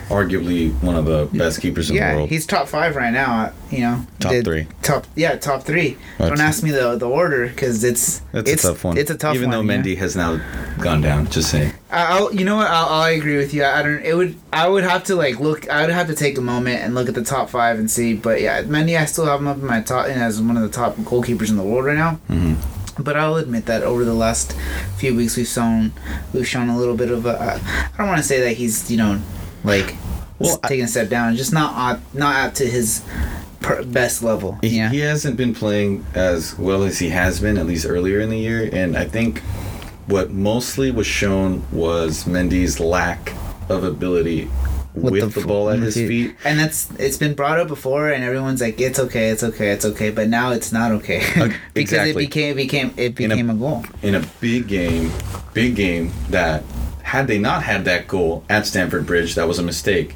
arguably 0.09 0.73
one 0.83 0.95
of 0.95 1.05
the 1.05 1.29
best 1.31 1.61
keepers 1.61 1.89
in 1.89 1.95
yeah, 1.95 2.11
the 2.11 2.17
world. 2.17 2.29
Yeah, 2.29 2.35
he's 2.35 2.45
top 2.45 2.67
five 2.67 2.95
right 2.97 3.13
now. 3.13 3.53
You 3.71 3.79
know, 3.79 4.05
Top 4.19 4.31
Did- 4.31 4.43
three. 4.45 4.67
Top 4.81 5.07
yeah, 5.15 5.37
top 5.37 5.63
three. 5.63 5.97
That's- 6.17 6.37
Don't 6.37 6.45
ask 6.45 6.61
me 6.61 6.71
the 6.71 6.97
the 6.97 7.07
order 7.07 7.47
because 7.47 7.85
it's 7.85 8.19
That's 8.33 8.49
it's 8.51 8.65
a 8.65 8.67
tough 8.69 8.83
one. 8.83 8.97
It's 8.97 9.09
a 9.09 9.15
tough 9.15 9.35
Even 9.35 9.49
one. 9.49 9.65
though 9.65 9.73
you 9.73 9.79
know? 9.79 9.83
Mendy 9.83 9.97
has 9.97 10.17
now 10.17 10.41
gone 10.79 10.99
down, 11.01 11.29
just 11.29 11.49
saying. 11.51 11.71
I'll, 11.89 12.33
you 12.35 12.43
know 12.43 12.57
what? 12.57 12.67
I'll, 12.67 12.89
I 13.01 13.11
agree 13.11 13.37
with 13.37 13.53
you. 13.53 13.63
I 13.63 13.81
don't. 13.81 14.03
It 14.03 14.13
would. 14.15 14.35
I 14.51 14.67
would 14.67 14.83
have 14.83 15.05
to 15.05 15.15
like 15.15 15.39
look. 15.39 15.69
I 15.69 15.81
would 15.85 15.93
have 15.93 16.07
to 16.07 16.15
take 16.15 16.37
a 16.37 16.41
moment 16.41 16.81
and 16.81 16.93
look 16.93 17.07
at 17.07 17.15
the 17.15 17.23
top 17.23 17.49
five 17.49 17.79
and 17.79 17.89
see. 17.89 18.13
But 18.13 18.41
yeah, 18.41 18.61
Mendy, 18.63 18.99
I 18.99 19.05
still 19.05 19.25
have 19.25 19.39
him 19.39 19.47
up 19.47 19.57
in 19.57 19.65
my 19.65 19.79
top 19.81 20.07
and 20.07 20.21
as 20.21 20.41
one 20.41 20.57
of 20.57 20.63
the 20.63 20.69
top 20.69 20.97
goalkeepers 20.97 21.49
in 21.49 21.55
the 21.55 21.63
world 21.63 21.85
right 21.85 21.95
now. 21.97 22.15
hmm 22.27 22.55
But 22.99 23.15
I'll 23.15 23.35
admit 23.35 23.65
that 23.67 23.83
over 23.83 24.03
the 24.05 24.13
last 24.13 24.53
few 24.97 25.15
weeks 25.15 25.37
we've 25.37 25.47
shown 25.47 25.91
we've 26.33 26.47
shown 26.47 26.69
a 26.69 26.77
little 26.77 26.95
bit 26.95 27.11
of 27.11 27.25
a. 27.25 27.61
I 27.93 27.97
don't 27.97 28.07
want 28.07 28.19
to 28.19 28.27
say 28.27 28.41
that 28.41 28.53
he's 28.57 28.89
you 28.89 28.97
know 28.97 29.21
like 29.63 29.95
Well, 30.39 30.59
I- 30.63 30.67
taking 30.67 30.85
a 30.85 30.87
step 30.87 31.09
down. 31.09 31.35
Just 31.35 31.53
not 31.53 31.73
up, 31.95 32.01
not 32.13 32.35
up 32.47 32.53
to 32.55 32.65
his 32.65 33.03
best 33.85 34.23
level. 34.23 34.57
He, 34.61 34.77
Yeah. 34.77 34.89
he 34.89 34.99
hasn't 34.99 35.35
been 35.35 35.53
playing 35.53 36.05
as 36.13 36.57
well 36.57 36.83
as 36.83 36.99
he 36.99 37.09
has 37.09 37.39
been, 37.39 37.57
at 37.57 37.65
least 37.65 37.85
earlier 37.87 38.19
in 38.21 38.29
the 38.29 38.37
year. 38.37 38.69
And 38.71 38.97
I 38.97 39.05
think 39.05 39.41
what 40.07 40.31
mostly 40.31 40.89
was 40.91 41.05
shown 41.07 41.63
was 41.71 42.23
Mendy's 42.25 42.79
lack 42.79 43.33
of 43.67 43.83
ability 43.83 44.49
with, 45.01 45.33
the, 45.33 45.41
f- 45.41 45.47
ball 45.47 45.69
at 45.69 45.79
his 45.79 45.95
the- 45.95 46.07
feet. 46.07 46.35
And 46.43 46.59
that's 46.59 46.89
it's 46.99 47.17
been 47.17 47.33
brought 47.33 47.59
up 47.59 47.67
before, 47.67 48.09
and 48.09 48.23
everyone's 48.23 48.61
like, 48.61 48.79
"It's 48.81 48.99
okay, 48.99 49.29
it's 49.29 49.43
okay, 49.43 49.69
it's 49.71 49.85
okay," 49.85 50.09
but 50.09 50.27
now 50.29 50.51
it's 50.51 50.71
not 50.71 50.91
okay 50.93 51.21
Uh, 51.35 51.49
because 51.73 51.93
exactly. 51.93 52.11
it 52.11 52.27
became 52.27 52.51
it 52.51 52.55
became 52.55 52.91
it 52.97 53.19
In 53.19 53.31
a- 53.31 53.35
became 53.35 53.49
a, 53.49 53.55
goal. 53.55 53.85
in 54.01 54.15
a 54.15 54.23
big 54.41 54.67
game, 54.67 55.11
big 55.53 55.75
game 55.75 56.11
that 56.29 56.63
had 57.03 57.27
they 57.27 57.37
not 57.39 57.63
had 57.63 57.85
that 57.85 58.07
goal 58.07 58.43
at 58.49 58.65
Stamford 58.65 59.05
Bridge, 59.05 59.35
that 59.35 59.47
was 59.47 59.59
a 59.59 59.63
mistake. 59.63 60.15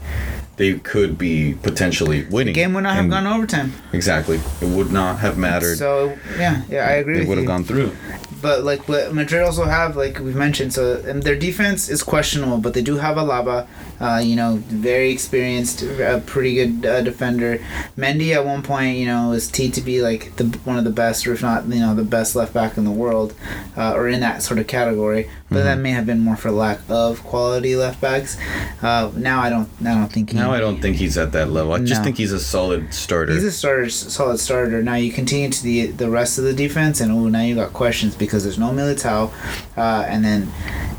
They 0.58 0.74
could 0.76 1.18
be 1.18 1.56
potentially 1.64 2.26
winning. 2.26 2.54
Game 2.54 2.74
would 2.74 2.84
not 2.84 2.94
have 2.96 3.06
And- 3.06 3.12
gone 3.12 3.26
overtime. 3.26 3.74
Exactly. 3.94 4.40
It 4.62 4.68
would 4.68 4.92
not 4.92 5.20
have 5.20 5.38
mattered. 5.38 5.78
So 5.78 6.16
yeah, 6.38 6.64
yeah, 6.70 6.88
I 6.88 6.92
agree. 6.94 7.14
they 7.16 7.20
with 7.22 7.30
would 7.30 7.38
have 7.40 7.48
gone 7.48 7.64
through. 7.64 7.94
But 8.42 8.64
like 8.64 8.88
what 8.88 9.14
Madrid 9.14 9.44
also 9.44 9.66
have, 9.66 9.96
like 9.96 10.20
we've 10.20 10.36
mentioned, 10.36 10.74
so 10.74 11.02
and 11.06 11.24
their 11.24 11.36
defense 11.36 11.90
is 11.90 12.04
questionable, 12.04 12.58
but 12.58 12.74
they 12.74 12.82
do 12.82 12.98
have 12.98 13.18
Alaba, 13.18 13.68
uh, 14.00 14.22
you 14.24 14.36
know, 14.36 14.58
very 14.68 15.12
experienced, 15.12 15.84
a 15.84 16.22
pretty 16.26 16.56
good 16.56 16.86
uh, 16.86 17.02
defender. 17.02 17.60
Mendy 17.98 18.34
at 18.34 18.46
one 18.46 18.64
point, 18.64 18.98
you 18.98 19.06
know, 19.06 19.30
was 19.30 19.48
teed 19.48 19.74
to 19.76 19.82
be 19.82 20.02
like 20.02 20.36
the 20.38 20.46
one 20.64 20.78
of 20.78 20.84
the 20.84 20.92
best, 20.92 21.28
or 21.28 21.34
if 21.34 21.42
not, 21.42 21.66
you 21.68 21.80
know, 21.80 21.94
the 21.94 22.04
best 22.04 22.36
left 22.36 22.54
back 22.54 22.78
in 22.78 22.84
the 22.86 22.92
world, 22.92 23.34
uh, 23.78 23.94
or 23.94 24.08
in 24.08 24.20
that 24.22 24.42
sort 24.42 24.60
of 24.60 24.68
category. 24.68 25.30
But 25.50 25.64
that 25.64 25.80
may 25.80 25.92
have 25.92 26.06
been 26.06 26.22
more 26.22 26.38
for 26.38 26.50
lack 26.50 26.80
of 26.88 27.24
quality 27.26 27.76
left 27.76 28.00
backs. 28.00 28.38
Uh, 28.82 29.12
now 29.18 29.42
I 29.42 29.50
don't, 29.50 29.68
I 29.82 29.96
don't 29.96 30.08
think 30.08 30.30
he. 30.30 30.38
Now 30.38 30.54
I 30.54 30.62
don't 30.62 30.82
think 30.82 30.96
he's 30.96 31.18
at 31.18 31.34
that 31.34 31.50
level. 31.50 31.74
I 31.74 31.80
just 31.80 32.04
think 32.04 32.16
he's 32.16 32.32
a 32.32 32.40
solid 32.40 32.94
starter. 32.94 33.34
He's 33.34 33.44
a 33.44 33.52
starter, 33.52 33.90
solid 33.90 34.40
starter. 34.40 34.82
Now 34.82 34.96
you 34.96 35.12
continue 35.12 35.50
to 35.50 35.62
the 35.62 35.88
the 35.88 36.10
rest 36.10 36.38
of 36.38 36.46
the 36.46 36.54
defense, 36.54 37.02
and 37.02 37.12
oh, 37.12 37.28
now 37.28 37.42
you 37.42 37.56
got 37.56 37.74
questions 37.74 38.16
because 38.16 38.31
there's 38.40 38.58
no 38.60 38.70
Militao, 38.70 39.32
uh, 39.78 40.06
and 40.08 40.24
then 40.24 40.52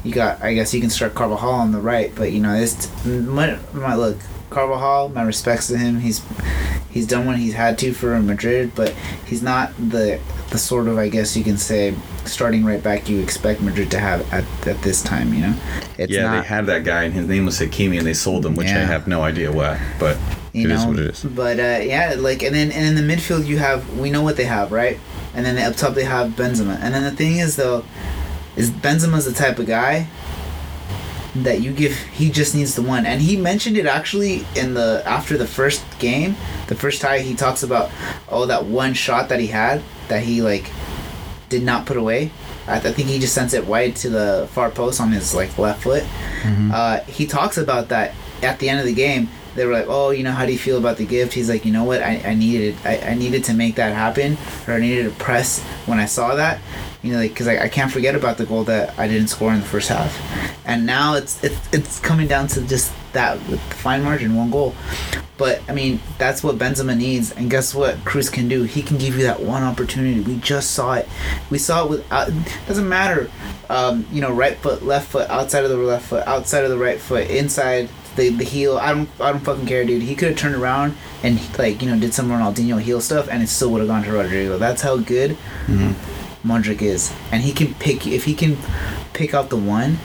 you 0.05 0.13
got. 0.13 0.43
I 0.43 0.55
guess 0.55 0.73
you 0.75 0.81
can 0.81 0.91
start 0.91 1.15
Carvajal 1.15 1.51
on 1.51 1.73
the 1.73 1.81
right, 1.81 2.13
but 2.15 2.33
you 2.33 2.41
know 2.41 2.59
this. 2.59 2.91
My, 3.05 3.59
my 3.73 3.95
look, 3.95 4.19
Carvajal. 4.51 5.11
My 5.11 5.23
respects 5.23 5.69
to 5.69 5.77
him. 5.77 6.01
He's 6.01 6.23
he's 6.91 7.07
done 7.07 7.27
what 7.27 7.37
he's 7.37 7.55
had 7.55 7.79
to 7.79 7.93
for 7.93 8.19
Madrid, 8.21 8.73
but 8.75 8.91
he's 9.27 9.43
not 9.43 9.75
the 9.77 10.21
the 10.51 10.59
sort 10.59 10.89
of 10.89 10.99
I 10.99 11.09
guess 11.09 11.37
you 11.37 11.45
can 11.45 11.57
say 11.57 11.95
starting 12.25 12.65
right 12.65 12.83
back 12.83 13.09
you 13.09 13.21
expect 13.21 13.61
Madrid 13.61 13.91
to 13.93 13.99
have 13.99 14.21
at, 14.33 14.45
at 14.67 14.81
this 14.83 15.03
time. 15.03 15.33
You 15.35 15.41
know, 15.41 15.55
it's 15.99 16.13
yeah, 16.13 16.23
not, 16.23 16.43
they 16.43 16.49
had 16.49 16.67
that 16.67 16.85
guy, 16.85 17.05
and 17.05 17.15
his 17.15 17.27
name 17.27 17.47
was 17.47 17.59
Hakimi, 17.59 17.99
and 17.99 18.07
they 18.07 18.15
sold 18.15 18.45
him, 18.45 18.55
which 18.55 18.69
I 18.69 18.85
have 18.85 19.07
no 19.07 19.23
idea 19.23 19.51
why. 19.51 19.81
But 19.99 20.19
you 20.53 20.67
it 20.67 20.69
know 20.69 20.75
is 20.75 20.87
what 20.87 20.99
it 20.99 21.07
is. 21.07 21.25
but 21.25 21.59
uh, 21.59 21.81
yeah 21.83 22.15
like 22.19 22.43
and 22.43 22.55
then 22.55 22.71
and 22.73 22.87
in 22.87 23.07
the 23.07 23.15
midfield 23.15 23.47
you 23.47 23.59
have 23.59 23.99
we 23.99 24.11
know 24.11 24.23
what 24.23 24.37
they 24.37 24.45
have 24.45 24.71
right 24.71 24.99
and 25.35 25.45
then 25.47 25.59
up 25.59 25.77
top 25.77 25.95
they 25.95 26.05
have 26.05 26.31
benzema. 26.31 26.79
And 26.81 26.95
then 26.95 27.03
the 27.05 27.11
thing 27.11 27.39
is 27.39 27.57
though 27.57 27.85
is 28.57 28.71
benzema's 28.71 29.25
the 29.25 29.33
type 29.33 29.59
of 29.59 29.67
guy 29.67 30.07
that 31.35 31.63
you 31.63 31.73
give 31.73 31.97
he 31.97 32.31
just 32.31 32.55
needs 32.55 32.75
the 32.75 32.83
one. 32.83 33.07
And 33.07 33.23
he 33.23 33.37
mentioned 33.37 33.77
it 33.77 33.87
actually 33.87 34.45
in 34.55 34.75
the 34.75 35.03
after 35.07 35.39
the 35.39 35.47
first 35.47 35.83
game 35.99 36.37
the 36.67 36.75
first 36.75 37.01
tie 37.01 37.21
he 37.21 37.35
talks 37.35 37.63
about 37.63 37.91
oh 38.29 38.47
that 38.47 38.67
one 38.67 38.93
shot 38.95 39.29
that 39.31 39.41
he 39.41 39.47
had 39.47 39.83
that 40.09 40.23
he 40.23 40.43
like 40.43 40.71
did 41.49 41.63
not 41.63 41.87
put 41.87 41.97
away. 41.97 42.31
I, 42.67 42.79
th- 42.79 42.93
I 42.93 42.97
think 42.97 43.09
he 43.09 43.19
just 43.19 43.35
sends 43.35 43.55
it 43.55 43.67
wide 43.67 43.97
to 43.97 44.09
the 44.09 44.49
far 44.53 44.71
post 44.71 45.01
on 45.01 45.11
his 45.13 45.35
like 45.35 45.57
left 45.59 45.83
foot. 45.83 46.05
Uh, 46.73 47.01
he 47.01 47.27
talks 47.27 47.57
about 47.59 47.89
that 47.89 48.15
at 48.43 48.59
the 48.59 48.69
end 48.69 48.79
of 48.81 48.87
the 48.87 48.95
game 48.95 49.29
they 49.55 49.67
were 49.67 49.73
like 49.73 49.87
oh 49.89 50.11
you 50.11 50.23
know 50.23 50.33
how 50.33 50.47
do 50.47 50.53
you 50.53 50.59
feel 50.59 50.79
about 50.79 50.97
the 50.97 51.05
gift 51.05 51.33
he's 51.33 51.49
like 51.49 51.65
you 51.65 51.73
know 51.73 51.85
what 51.85 52.03
i, 52.03 52.23
I 52.25 52.35
needed 52.35 52.77
I, 52.85 52.99
I 52.99 53.15
needed 53.15 53.45
to 53.45 53.55
make 53.55 53.77
that 53.77 53.95
happen 53.95 54.37
or 54.67 54.75
i 54.75 54.81
needed 54.81 55.05
to 55.05 55.11
press 55.23 55.61
when 55.87 55.99
i 55.99 56.07
saw 56.07 56.35
that 56.35 56.61
you 57.03 57.13
know 57.13 57.19
like 57.19 57.31
because 57.31 57.49
I, 57.49 57.65
I 57.65 57.69
can't 57.69 57.91
forget 57.91 58.15
about 58.15 58.39
the 58.39 58.47
goal 58.47 58.65
that 58.65 58.99
i 58.99 59.09
didn't 59.09 59.29
score 59.29 59.53
in 59.53 59.61
the 59.61 59.67
first 59.67 59.89
half 59.89 60.19
and 60.65 60.87
now 60.87 61.15
it's 61.15 61.43
it's, 61.43 61.73
it's 61.73 62.01
coming 62.01 62.27
down 62.27 62.47
to 62.49 62.63
just 62.63 62.93
that 63.13 63.37
with 63.49 63.61
fine 63.75 64.03
margin 64.03 64.37
one 64.37 64.51
goal 64.51 64.75
but 65.43 65.61
I 65.69 65.73
mean, 65.73 66.01
that's 66.19 66.45
what 66.45 66.57
Benzema 66.57 66.97
needs, 66.97 67.33
and 67.33 67.51
guess 67.51 67.75
what? 67.75 68.05
Cruz 68.05 68.31
can 68.31 68.47
do. 68.47 68.63
He 68.63 68.81
can 68.81 68.97
give 68.97 69.17
you 69.17 69.25
that 69.25 69.41
one 69.41 69.65
opportunity. 69.65 70.21
We 70.21 70.37
just 70.37 70.71
saw 70.71 70.95
it. 70.95 71.09
We 71.51 71.59
saw 71.59 71.85
it 71.85 71.91
with. 71.91 72.13
Uh, 72.13 72.31
doesn't 72.69 72.89
matter. 72.89 73.29
Um, 73.69 74.07
you 74.13 74.21
know, 74.21 74.31
right 74.31 74.57
foot, 74.57 74.85
left 74.85 75.11
foot, 75.11 75.29
outside 75.31 75.65
of 75.65 75.71
the 75.71 75.77
left 75.77 76.07
foot, 76.07 76.25
outside 76.29 76.63
of 76.63 76.71
the 76.71 76.79
right 76.79 77.01
foot, 77.01 77.29
inside 77.29 77.89
the 78.17 78.31
the 78.31 78.45
heel. 78.45 78.79
I 78.79 78.93
don't. 78.93 79.09
I 79.21 79.33
don't 79.33 79.41
fucking 79.41 79.67
care, 79.67 79.85
dude. 79.85 80.03
He 80.03 80.15
could 80.15 80.29
have 80.29 80.39
turned 80.39 80.55
around 80.55 80.95
and 81.23 81.41
like 81.59 81.83
you 81.83 81.91
know 81.91 81.99
did 81.99 82.15
some 82.15 82.29
Ronaldinho 82.29 82.81
heel 82.81 83.01
stuff, 83.01 83.29
and 83.29 83.43
it 83.43 83.49
still 83.49 83.71
would 83.73 83.81
have 83.81 83.89
gone 83.89 84.03
to 84.05 84.11
Rodrygo. 84.11 84.59
That's 84.59 84.83
how 84.83 84.97
good 84.97 85.33
mm-hmm. 85.67 86.49
Modric 86.49 86.83
is, 86.83 87.13
and 87.31 87.43
he 87.43 87.53
can 87.53 87.75
pick. 87.75 88.07
If 88.07 88.25
he 88.25 88.35
can 88.35 88.57
pick 89.13 89.35
out 89.35 89.51
the 89.51 89.57
one, 89.57 89.99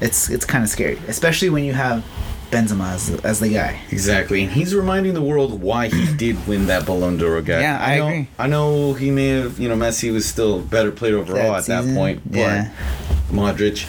it's 0.00 0.30
it's 0.30 0.44
kind 0.44 0.64
of 0.64 0.70
scary, 0.70 0.98
especially 1.08 1.50
when 1.50 1.64
you 1.64 1.74
have 1.74 2.04
Benzema 2.50 2.92
as, 2.94 3.10
as 3.24 3.40
the 3.40 3.52
guy. 3.52 3.80
Exactly, 3.90 4.42
and 4.42 4.52
he's 4.52 4.74
reminding 4.74 5.14
the 5.14 5.22
world 5.22 5.60
why 5.60 5.88
he 5.88 6.12
did 6.16 6.46
win 6.46 6.66
that 6.66 6.86
Ballon 6.86 7.16
d'Or 7.16 7.42
guy. 7.42 7.60
Yeah, 7.60 7.78
I 7.80 7.98
know, 7.98 8.06
agree. 8.06 8.28
I 8.38 8.46
know 8.46 8.92
he 8.94 9.10
may 9.10 9.28
have, 9.28 9.58
you 9.58 9.68
know, 9.68 9.76
Messi 9.76 10.12
was 10.12 10.26
still 10.26 10.60
better 10.60 10.90
player 10.90 11.18
overall 11.18 11.52
That 11.52 11.68
at 11.68 11.84
that 11.84 11.94
point, 11.94 12.22
but 12.24 12.38
yeah. 12.38 12.72
Modric 13.30 13.86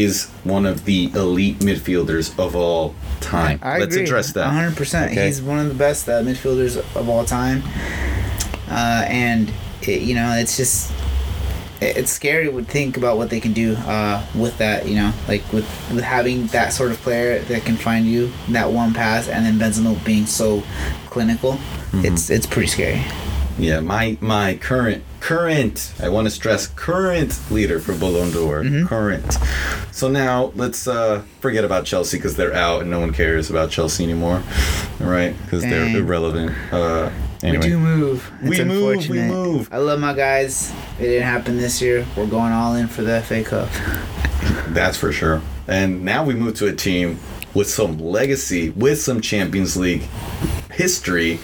is 0.00 0.26
one 0.44 0.64
of 0.66 0.84
the 0.84 1.10
elite 1.14 1.58
midfielders 1.60 2.36
of 2.38 2.56
all 2.56 2.94
time. 3.20 3.58
I 3.62 3.78
Let's 3.78 3.94
agree. 3.94 4.04
address 4.04 4.32
that. 4.32 4.52
100%. 4.52 5.10
Okay. 5.12 5.26
He's 5.26 5.42
one 5.42 5.58
of 5.58 5.68
the 5.68 5.74
best 5.74 6.08
uh, 6.08 6.22
midfielders 6.22 6.76
of 6.96 7.08
all 7.08 7.24
time. 7.24 7.62
Uh, 8.68 9.04
and, 9.08 9.52
it, 9.82 10.02
you 10.02 10.14
know, 10.14 10.32
it's 10.36 10.56
just. 10.56 10.90
it- 11.80 11.96
It's 11.96 12.10
scary 12.10 12.46
to 12.50 12.62
think 12.64 12.96
about 12.96 13.16
what 13.16 13.30
they 13.30 13.40
can 13.40 13.52
do 13.52 13.74
uh, 13.86 14.22
with 14.34 14.56
that, 14.58 14.86
you 14.86 14.94
know, 14.96 15.12
like 15.28 15.42
with, 15.52 15.64
with 15.92 16.04
having 16.04 16.46
that 16.48 16.72
sort 16.72 16.90
of 16.92 16.98
player 17.02 17.40
that 17.40 17.64
can 17.64 17.76
find 17.76 18.06
you 18.06 18.30
that 18.50 18.70
one 18.70 18.92
pass, 18.94 19.28
and 19.28 19.44
then 19.46 19.58
Benzema 19.58 19.96
being 20.04 20.26
so 20.26 20.62
clinical. 21.10 21.52
Mm-hmm. 21.52 22.04
It's 22.04 22.30
it's 22.30 22.46
pretty 22.46 22.68
scary. 22.68 23.02
Yeah, 23.58 23.80
my 23.80 24.16
my 24.20 24.56
current 24.56 25.04
current 25.20 25.92
I 26.00 26.08
want 26.08 26.26
to 26.26 26.30
stress 26.30 26.66
current 26.66 27.38
leader 27.50 27.78
for 27.78 27.94
Ballon 27.94 28.30
d'Or. 28.30 28.62
Mm-hmm. 28.62 28.86
Current. 28.86 29.38
So 29.92 30.08
now 30.08 30.52
let's 30.54 30.88
uh, 30.88 31.22
forget 31.40 31.64
about 31.64 31.84
Chelsea 31.84 32.16
because 32.16 32.36
they're 32.36 32.54
out 32.54 32.82
and 32.82 32.90
no 32.90 33.00
one 33.00 33.12
cares 33.12 33.50
about 33.50 33.70
Chelsea 33.70 34.04
anymore. 34.04 34.42
All 35.00 35.06
right, 35.06 35.34
because 35.44 35.62
they're 35.62 35.96
irrelevant. 35.96 36.52
Uh, 36.72 37.10
anyway. 37.42 37.64
We 37.64 37.70
do 37.70 37.78
move. 37.78 38.32
It's 38.40 38.58
We 38.58 38.64
move, 38.64 39.08
we 39.08 39.20
move. 39.20 39.68
I 39.72 39.78
love 39.78 40.00
my 40.00 40.14
guys. 40.14 40.72
It 40.98 41.04
didn't 41.04 41.28
happen 41.28 41.56
this 41.58 41.82
year. 41.82 42.06
We're 42.16 42.26
going 42.26 42.52
all 42.52 42.74
in 42.74 42.88
for 42.88 43.02
the 43.02 43.20
FA 43.22 43.44
Cup. 43.44 43.68
That's 44.68 44.96
for 44.96 45.12
sure. 45.12 45.42
And 45.68 46.04
now 46.04 46.24
we 46.24 46.34
move 46.34 46.56
to 46.56 46.66
a 46.66 46.72
team 46.72 47.18
with 47.54 47.68
some 47.68 47.98
legacy, 47.98 48.70
with 48.70 49.00
some 49.00 49.20
Champions 49.20 49.76
League 49.76 50.02
history 50.72 51.38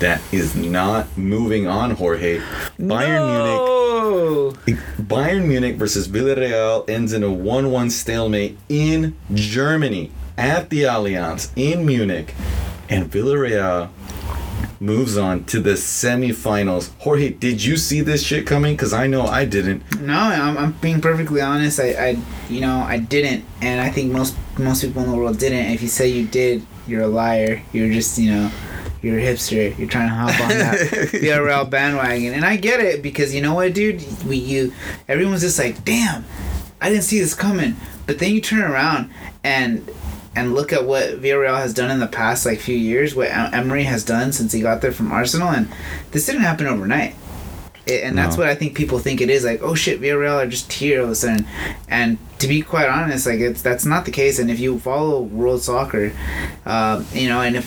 that 0.00 0.20
is 0.32 0.56
not 0.56 1.16
moving 1.16 1.66
on, 1.66 1.92
Jorge. 1.92 2.40
Bayern 2.78 3.26
no! 3.26 4.54
Munich. 4.66 4.80
Bayern 4.98 5.46
Munich 5.46 5.76
versus 5.76 6.08
Villarreal 6.08 6.88
ends 6.88 7.12
in 7.12 7.22
a 7.22 7.28
1-1 7.28 7.90
stalemate 7.90 8.58
in 8.68 9.16
Germany 9.32 10.10
at 10.36 10.70
the 10.70 10.82
Allianz 10.82 11.50
in 11.54 11.86
Munich. 11.86 12.34
And 12.88 13.10
Villarreal 13.10 13.90
moves 14.80 15.18
on 15.18 15.44
to 15.44 15.60
the 15.60 15.72
semifinals. 15.72 16.90
Jorge, 16.98 17.28
did 17.28 17.62
you 17.62 17.76
see 17.76 18.00
this 18.00 18.22
shit 18.24 18.46
coming? 18.46 18.74
Because 18.74 18.92
I 18.94 19.06
know 19.06 19.26
I 19.26 19.44
didn't. 19.44 20.00
No, 20.00 20.14
I'm, 20.14 20.56
I'm 20.56 20.72
being 20.72 21.00
perfectly 21.00 21.42
honest. 21.42 21.78
I, 21.78 21.92
I, 21.92 22.18
you 22.48 22.62
know, 22.62 22.78
I 22.78 22.98
didn't, 22.98 23.44
and 23.60 23.80
I 23.80 23.90
think 23.90 24.10
most 24.10 24.34
most 24.58 24.82
people 24.82 25.02
in 25.02 25.10
the 25.10 25.16
world 25.16 25.38
didn't. 25.38 25.66
If 25.72 25.82
you 25.82 25.88
say 25.88 26.08
you 26.08 26.26
did, 26.26 26.66
you're 26.86 27.02
a 27.02 27.08
liar. 27.08 27.62
You're 27.72 27.92
just, 27.92 28.18
you 28.18 28.32
know, 28.32 28.50
you're 29.02 29.18
a 29.18 29.22
hipster. 29.22 29.76
You're 29.78 29.88
trying 29.88 30.08
to 30.08 30.14
hop 30.14 30.40
on 30.40 30.48
that 30.48 30.78
VRL 31.12 31.68
bandwagon, 31.70 32.34
and 32.34 32.44
I 32.44 32.56
get 32.56 32.80
it 32.80 33.02
because 33.02 33.34
you 33.34 33.40
know 33.40 33.54
what, 33.54 33.74
dude. 33.74 34.04
We 34.24 34.36
you, 34.36 34.72
everyone's 35.08 35.40
just 35.40 35.58
like, 35.58 35.84
damn, 35.84 36.24
I 36.80 36.90
didn't 36.90 37.04
see 37.04 37.18
this 37.18 37.34
coming. 37.34 37.76
But 38.06 38.18
then 38.18 38.32
you 38.32 38.40
turn 38.40 38.62
around 38.62 39.10
and 39.42 39.88
and 40.36 40.54
look 40.54 40.72
at 40.72 40.84
what 40.84 41.20
Villarreal 41.20 41.58
has 41.58 41.74
done 41.74 41.90
in 41.90 41.98
the 41.98 42.06
past 42.06 42.46
like 42.46 42.60
few 42.60 42.76
years, 42.76 43.14
what 43.14 43.30
Emery 43.30 43.84
has 43.84 44.04
done 44.04 44.32
since 44.32 44.52
he 44.52 44.60
got 44.60 44.80
there 44.80 44.92
from 44.92 45.12
Arsenal, 45.12 45.48
and 45.48 45.68
this 46.12 46.26
didn't 46.26 46.42
happen 46.42 46.66
overnight. 46.66 47.14
It, 47.86 48.04
and 48.04 48.16
that's 48.16 48.36
what 48.36 48.46
I 48.46 48.54
think 48.54 48.76
people 48.76 48.98
think 48.98 49.20
it 49.20 49.30
is. 49.30 49.44
Like, 49.44 49.62
oh 49.62 49.74
shit, 49.74 50.00
Villarreal 50.00 50.44
are 50.44 50.46
just 50.46 50.72
here 50.72 51.00
all 51.00 51.06
of 51.06 51.10
a 51.10 51.14
sudden. 51.14 51.46
And 51.88 52.18
to 52.38 52.46
be 52.46 52.62
quite 52.62 52.88
honest, 52.88 53.26
like 53.26 53.40
it's 53.40 53.62
that's 53.62 53.84
not 53.84 54.04
the 54.04 54.12
case. 54.12 54.38
And 54.38 54.50
if 54.50 54.60
you 54.60 54.78
follow 54.78 55.22
world 55.22 55.62
soccer, 55.62 56.12
um, 56.66 57.06
you 57.12 57.28
know, 57.28 57.40
and 57.40 57.56
if 57.56 57.66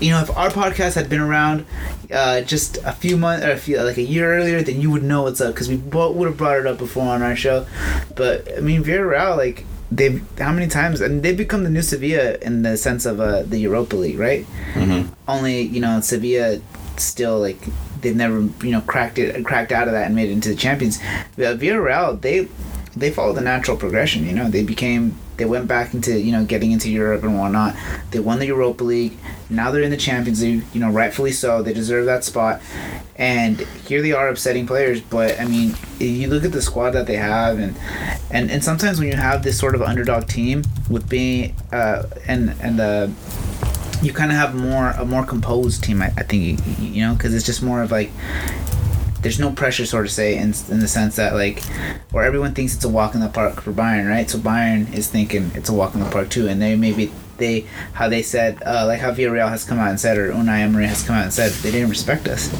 you 0.00 0.10
know 0.10 0.20
if 0.20 0.36
our 0.36 0.50
podcast 0.50 0.94
had 0.94 1.08
been 1.08 1.20
around 1.20 1.64
uh, 2.12 2.40
just 2.42 2.78
a 2.78 2.92
few 2.92 3.16
months 3.16 3.44
or 3.44 3.50
a 3.50 3.56
few 3.56 3.80
like 3.82 3.98
a 3.98 4.02
year 4.02 4.34
earlier, 4.36 4.62
then 4.62 4.80
you 4.80 4.90
would 4.90 5.02
know 5.02 5.22
what's 5.22 5.40
up 5.40 5.54
because 5.54 5.68
we 5.68 5.76
both 5.76 6.16
would 6.16 6.26
have 6.26 6.36
brought 6.36 6.58
it 6.58 6.66
up 6.66 6.78
before 6.78 7.06
on 7.06 7.22
our 7.22 7.36
show. 7.36 7.66
But 8.14 8.48
I 8.56 8.60
mean, 8.60 8.82
Villarreal, 8.82 9.36
like 9.36 9.64
they've 9.90 10.22
how 10.38 10.52
many 10.52 10.68
times 10.68 11.00
and 11.00 11.22
they've 11.22 11.36
become 11.36 11.64
the 11.64 11.70
new 11.70 11.82
Sevilla 11.82 12.36
in 12.42 12.62
the 12.62 12.76
sense 12.76 13.06
of 13.06 13.20
uh, 13.20 13.42
the 13.42 13.58
Europa 13.58 13.96
League, 13.96 14.18
right? 14.18 14.46
Mm-hmm. 14.74 15.12
Only 15.26 15.62
you 15.62 15.80
know 15.80 16.00
Sevilla 16.00 16.60
still 16.96 17.38
like 17.38 17.60
they've 18.00 18.16
never 18.16 18.40
you 18.40 18.70
know 18.70 18.80
cracked 18.82 19.18
it 19.18 19.44
cracked 19.44 19.72
out 19.72 19.88
of 19.88 19.92
that 19.94 20.06
and 20.06 20.16
made 20.16 20.28
it 20.30 20.32
into 20.32 20.48
the 20.48 20.56
champions. 20.56 20.98
But 21.36 21.58
Villarreal 21.58 22.20
they 22.20 22.48
they 22.96 23.10
followed 23.10 23.34
the 23.34 23.42
natural 23.42 23.76
progression. 23.76 24.26
You 24.26 24.32
know 24.32 24.48
they 24.48 24.62
became 24.62 25.16
they 25.38 25.44
went 25.44 25.66
back 25.66 25.94
into 25.94 26.20
you 26.20 26.32
know 26.32 26.44
getting 26.44 26.72
into 26.72 26.90
Europe 26.90 27.22
and 27.22 27.38
whatnot. 27.38 27.74
They 28.10 28.20
won 28.20 28.38
the 28.40 28.46
Europa 28.46 28.84
League. 28.84 29.16
Now 29.48 29.70
they're 29.70 29.82
in 29.82 29.90
the 29.90 29.96
Champions 29.96 30.42
League. 30.42 30.64
You 30.74 30.80
know 30.80 30.90
rightfully 30.90 31.32
so. 31.32 31.62
They 31.62 31.72
deserve 31.72 32.04
that 32.06 32.24
spot. 32.24 32.60
And 33.16 33.60
here 33.86 34.02
they 34.02 34.12
are 34.12 34.28
upsetting 34.28 34.66
players. 34.66 35.00
But 35.00 35.40
I 35.40 35.46
mean 35.46 35.74
you 35.98 36.28
look 36.28 36.44
at 36.44 36.52
the 36.52 36.60
squad 36.60 36.90
that 36.90 37.06
they 37.06 37.16
have 37.16 37.58
and 37.58 37.76
and 38.30 38.50
and 38.50 38.62
sometimes 38.62 38.98
when 38.98 39.08
you 39.08 39.16
have 39.16 39.42
this 39.42 39.58
sort 39.58 39.74
of 39.74 39.82
underdog 39.82 40.26
team 40.26 40.64
with 40.90 41.08
being 41.08 41.54
uh 41.72 42.02
and 42.26 42.54
and 42.60 42.80
uh 42.80 43.08
you 44.02 44.12
kind 44.12 44.30
of 44.30 44.36
have 44.36 44.54
more 44.54 44.90
a 44.90 45.04
more 45.04 45.24
composed 45.24 45.82
team. 45.84 46.02
I, 46.02 46.06
I 46.16 46.24
think 46.24 46.60
you 46.80 47.06
know 47.06 47.14
because 47.14 47.32
it's 47.34 47.46
just 47.46 47.62
more 47.62 47.82
of 47.82 47.92
like 47.92 48.10
there's 49.20 49.40
no 49.40 49.50
pressure, 49.50 49.84
sort 49.84 50.04
of 50.04 50.12
say, 50.12 50.36
in, 50.36 50.54
in 50.70 50.80
the 50.80 50.88
sense 50.88 51.16
that 51.16 51.34
like, 51.34 51.62
where 52.10 52.24
everyone 52.24 52.54
thinks 52.54 52.74
it's 52.74 52.84
a 52.84 52.88
walk 52.88 53.14
in 53.14 53.20
the 53.20 53.28
park 53.28 53.60
for 53.60 53.72
Bayern, 53.72 54.08
right? 54.08 54.28
So 54.28 54.38
Bayern 54.38 54.92
is 54.94 55.08
thinking 55.08 55.50
it's 55.54 55.68
a 55.68 55.74
walk 55.74 55.94
in 55.94 56.00
the 56.00 56.10
park 56.10 56.30
too, 56.30 56.48
and 56.48 56.60
they 56.62 56.76
maybe 56.76 57.12
they 57.38 57.66
how 57.92 58.08
they 58.08 58.22
said 58.22 58.62
uh, 58.64 58.84
like 58.86 59.00
how 59.00 59.12
Villarreal 59.12 59.48
has 59.48 59.64
come 59.64 59.78
out 59.78 59.90
and 59.90 60.00
said 60.00 60.18
or 60.18 60.32
Unai 60.32 60.60
Emery 60.60 60.86
has 60.86 61.04
come 61.04 61.16
out 61.16 61.24
and 61.24 61.32
said 61.32 61.52
they 61.62 61.70
didn't 61.70 61.90
respect 61.90 62.28
us, 62.28 62.52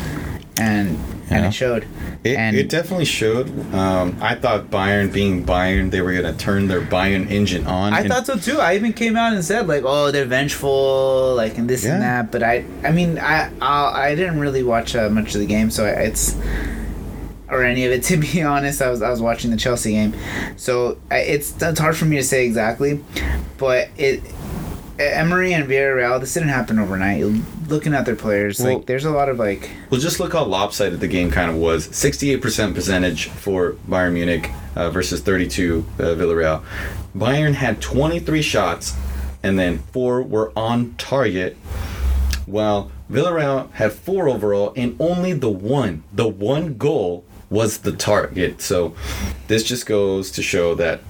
and 0.57 0.99
and 1.31 1.43
Yeah. 1.43 1.49
it 1.49 1.53
showed. 1.53 1.87
It, 2.25 2.37
and 2.37 2.57
it 2.57 2.69
definitely 2.69 3.05
showed. 3.05 3.49
Um, 3.75 4.17
I 4.21 4.35
thought 4.35 4.71
Bayern, 4.71 5.13
being 5.13 5.45
Bayern, 5.45 5.91
they 5.91 6.01
were 6.01 6.13
gonna 6.13 6.33
turn 6.33 6.69
their 6.69 6.81
Bayern 6.81 7.31
engine 7.31 7.67
on. 7.67 7.93
I 7.95 8.07
thought 8.09 8.27
so 8.27 8.37
too. 8.37 8.59
I 8.61 8.75
even 8.75 8.93
came 8.93 9.17
out 9.17 9.33
and 9.33 9.45
said 9.45 9.67
like, 9.69 9.83
"Oh, 9.87 10.11
they're 10.11 10.25
vengeful," 10.25 11.35
like 11.37 11.59
and 11.59 11.69
this 11.69 11.85
and 11.85 12.03
that. 12.03 12.33
But 12.33 12.43
I, 12.43 12.65
I 12.85 12.91
mean, 12.93 13.19
I, 13.19 13.51
I, 13.61 14.09
I 14.09 14.15
didn't 14.15 14.41
really 14.41 14.63
watch 14.63 14.97
uh, 14.97 15.09
much 15.11 15.35
of 15.35 15.41
the 15.41 15.47
game, 15.47 15.71
so 15.71 15.85
it's 15.87 16.37
or 17.51 17.63
any 17.65 17.85
of 17.87 17.93
it 17.93 18.03
to 18.11 18.17
be 18.17 18.43
honest. 18.43 18.83
I 18.83 18.91
was, 18.91 19.01
I 19.03 19.11
was 19.11 19.21
watching 19.23 19.51
the 19.51 19.57
Chelsea 19.57 19.93
game, 19.93 20.15
so 20.57 20.99
I, 21.11 21.19
it's 21.19 21.55
it's 21.63 21.81
hard 21.81 21.97
for 21.97 22.05
me 22.05 22.17
to 22.17 22.25
say 22.25 22.45
exactly, 22.47 23.03
but 23.59 23.89
it. 23.97 24.23
Emery 25.01 25.53
and 25.53 25.69
Villarreal, 25.69 26.19
this 26.19 26.35
didn't 26.35 26.49
happen 26.49 26.77
overnight. 26.77 27.23
Looking 27.69 27.93
at 27.93 28.07
their 28.07 28.17
players, 28.17 28.59
Well- 28.59 28.77
like 28.79 28.87
there's 28.87 29.05
a 29.05 29.11
lot 29.11 29.29
of 29.29 29.39
like, 29.39 29.69
Well, 29.91 30.01
just 30.01 30.19
look 30.21 30.33
how 30.33 30.45
lopsided 30.45 31.01
the 31.01 31.09
game 31.09 31.31
kind 31.31 31.51
of 31.51 31.57
was. 31.57 31.87
68% 31.89 32.75
percentage 32.75 33.29
for 33.29 33.73
Bayern 33.89 34.15
Munich 34.15 34.51
uh, 34.75 34.91
versus 34.91 35.21
32 35.21 35.85
uh, 35.99 36.03
Villarreal. 36.03 36.63
Bayern 37.17 37.55
had 37.55 37.81
23 37.81 38.41
shots, 38.43 38.95
and 39.43 39.59
then 39.59 39.81
four 39.93 40.23
were 40.23 40.51
on 40.57 40.95
target, 40.97 41.57
while 42.47 42.91
Villarreal 43.11 43.71
had 43.73 43.93
four 43.93 44.29
overall, 44.29 44.73
and 44.77 44.97
only 44.99 45.33
the 45.35 45.51
one, 45.51 46.05
the 46.13 46.27
one 46.29 46.75
goal 46.79 47.25
was 47.51 47.79
the 47.79 47.93
target. 47.93 48.61
So 48.63 48.95
this 49.49 49.63
just 49.63 49.85
goes 49.87 50.31
to 50.33 50.43
show 50.43 50.75
that 50.77 51.01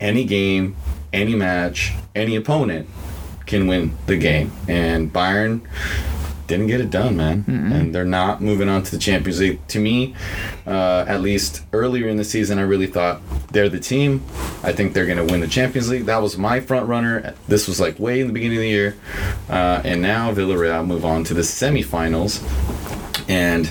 any 0.00 0.24
game, 0.24 0.76
any 1.12 1.34
match, 1.34 1.92
any 2.14 2.36
opponent 2.36 2.88
can 3.54 3.66
win 3.68 3.96
the 4.06 4.16
game. 4.16 4.52
And 4.68 5.12
Bayern 5.12 5.60
didn't 6.46 6.66
get 6.66 6.80
it 6.80 6.90
done, 6.90 7.16
man. 7.16 7.44
And 7.72 7.94
they're 7.94 8.04
not 8.04 8.42
moving 8.42 8.68
on 8.68 8.82
to 8.82 8.90
the 8.90 8.98
Champions 8.98 9.40
League. 9.40 9.66
To 9.68 9.78
me, 9.78 10.14
uh, 10.66 11.04
at 11.08 11.22
least 11.22 11.62
earlier 11.72 12.08
in 12.08 12.16
the 12.16 12.24
season, 12.24 12.58
I 12.58 12.62
really 12.62 12.86
thought 12.86 13.22
they're 13.52 13.68
the 13.68 13.80
team. 13.80 14.22
I 14.62 14.72
think 14.72 14.92
they're 14.92 15.06
going 15.06 15.24
to 15.24 15.32
win 15.32 15.40
the 15.40 15.48
Champions 15.48 15.88
League. 15.88 16.04
That 16.06 16.20
was 16.20 16.36
my 16.36 16.60
front 16.60 16.88
runner. 16.88 17.34
This 17.48 17.66
was 17.66 17.80
like 17.80 17.98
way 17.98 18.20
in 18.20 18.26
the 18.26 18.32
beginning 18.32 18.58
of 18.58 18.62
the 18.62 18.68
year. 18.68 18.96
Uh, 19.48 19.80
and 19.84 20.02
now 20.02 20.32
Villarreal 20.32 20.86
move 20.86 21.04
on 21.04 21.24
to 21.24 21.34
the 21.34 21.42
semifinals. 21.42 22.42
And 23.28 23.70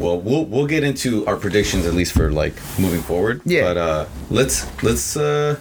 well, 0.00 0.18
we'll 0.18 0.46
we'll 0.46 0.66
get 0.66 0.82
into 0.82 1.26
our 1.26 1.36
predictions 1.36 1.86
at 1.86 1.94
least 1.94 2.12
for 2.12 2.30
like 2.32 2.54
moving 2.78 3.02
forward. 3.02 3.42
Yeah. 3.44 3.62
But 3.62 3.76
uh, 3.76 4.06
let's 4.30 4.82
let's 4.82 5.16
uh, 5.16 5.58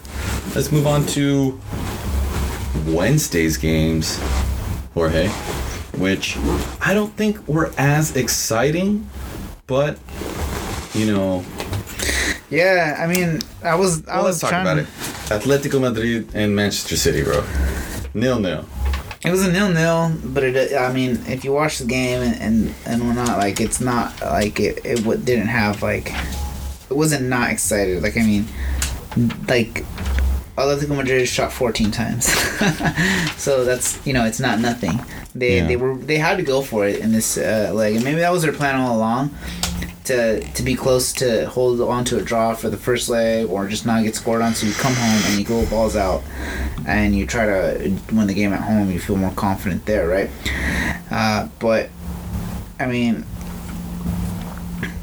let's 0.56 0.72
move 0.72 0.88
on 0.88 1.06
to 1.08 1.60
Wednesday's 2.88 3.58
games, 3.58 4.20
Jorge, 4.94 5.28
which 5.98 6.38
I 6.82 6.94
don't 6.94 7.14
think 7.16 7.48
were 7.48 7.72
as 7.78 8.16
exciting, 8.16 9.10
but 9.68 9.98
you 10.94 11.06
know, 11.06 11.44
yeah. 12.50 12.98
I 13.00 13.08
mean, 13.08 13.40
I 13.64 13.76
was, 13.76 14.08
I 14.08 14.16
well, 14.18 14.26
was 14.26 14.42
let's 14.44 14.52
talk 14.52 14.62
about 14.62 14.76
to- 14.76 14.82
it. 14.82 14.88
Atletico 15.30 15.80
Madrid 15.80 16.30
and 16.34 16.56
Manchester 16.56 16.96
City, 16.98 17.24
bro. 17.24 17.44
Nil 18.16 18.40
nil. 18.40 18.66
It 19.24 19.32
was 19.32 19.46
a 19.46 19.52
nil 19.52 19.70
nil, 19.70 20.16
but 20.24 20.44
it. 20.44 20.74
I 20.74 20.92
mean, 20.94 21.22
if 21.28 21.44
you 21.44 21.52
watch 21.52 21.78
the 21.80 21.86
game 21.86 22.22
and 22.22 22.42
and, 22.42 22.76
and 22.86 23.06
whatnot, 23.08 23.38
like 23.38 23.60
it's 23.60 23.82
not 23.82 24.20
like 24.22 24.60
it. 24.60 24.80
It 24.86 25.04
didn't 25.26 25.48
have 25.48 25.84
like, 25.84 26.12
it 26.90 26.96
wasn't 26.96 27.28
not 27.28 27.52
excited. 27.52 28.02
Like 28.02 28.16
I 28.18 28.22
mean, 28.22 28.48
like, 29.48 29.86
Atletico 30.60 30.96
Madrid 30.96 31.28
shot 31.28 31.52
fourteen 31.54 31.92
times, 31.92 32.26
so 33.38 33.64
that's 33.64 34.06
you 34.06 34.14
know 34.14 34.26
it's 34.26 34.40
not 34.40 34.60
nothing. 34.60 35.00
They 35.34 35.58
Yeah. 35.58 35.68
they 35.68 35.76
were 35.76 35.96
they 35.96 36.18
had 36.18 36.38
to 36.38 36.44
go 36.44 36.62
for 36.62 36.86
it 36.88 37.00
in 37.00 37.12
this 37.12 37.38
uh, 37.38 37.72
leg, 37.74 37.96
and 37.96 38.04
maybe 38.04 38.20
that 38.20 38.32
was 38.32 38.42
their 38.44 38.54
plan 38.54 38.76
all 38.80 38.96
along. 38.98 39.32
To, 40.06 40.40
to 40.54 40.64
be 40.64 40.74
close 40.74 41.14
to 41.22 41.48
hold 41.50 41.80
on 41.82 42.04
to 42.06 42.18
a 42.18 42.22
draw 42.24 42.56
for 42.56 42.68
the 42.68 42.78
first 42.78 43.10
leg 43.10 43.48
or 43.48 43.68
just 43.68 43.86
not 43.86 44.02
get 44.04 44.16
scored 44.16 44.42
on 44.42 44.56
so 44.56 44.66
you 44.66 44.74
come 44.74 44.96
home 44.96 45.22
and 45.28 45.38
you 45.38 45.46
go 45.46 45.64
balls 45.68 45.96
out 45.96 46.24
and 46.88 47.16
you 47.16 47.28
try 47.28 47.46
to 47.46 47.96
win 48.12 48.26
the 48.26 48.34
game 48.34 48.52
at 48.52 48.62
home, 48.62 48.90
you 48.90 49.00
feel 49.00 49.18
more 49.18 49.30
confident 49.36 49.86
there, 49.86 50.08
right? 50.08 50.32
Uh, 51.12 51.48
but 51.60 51.92
I 52.80 52.88
mean, 52.88 53.24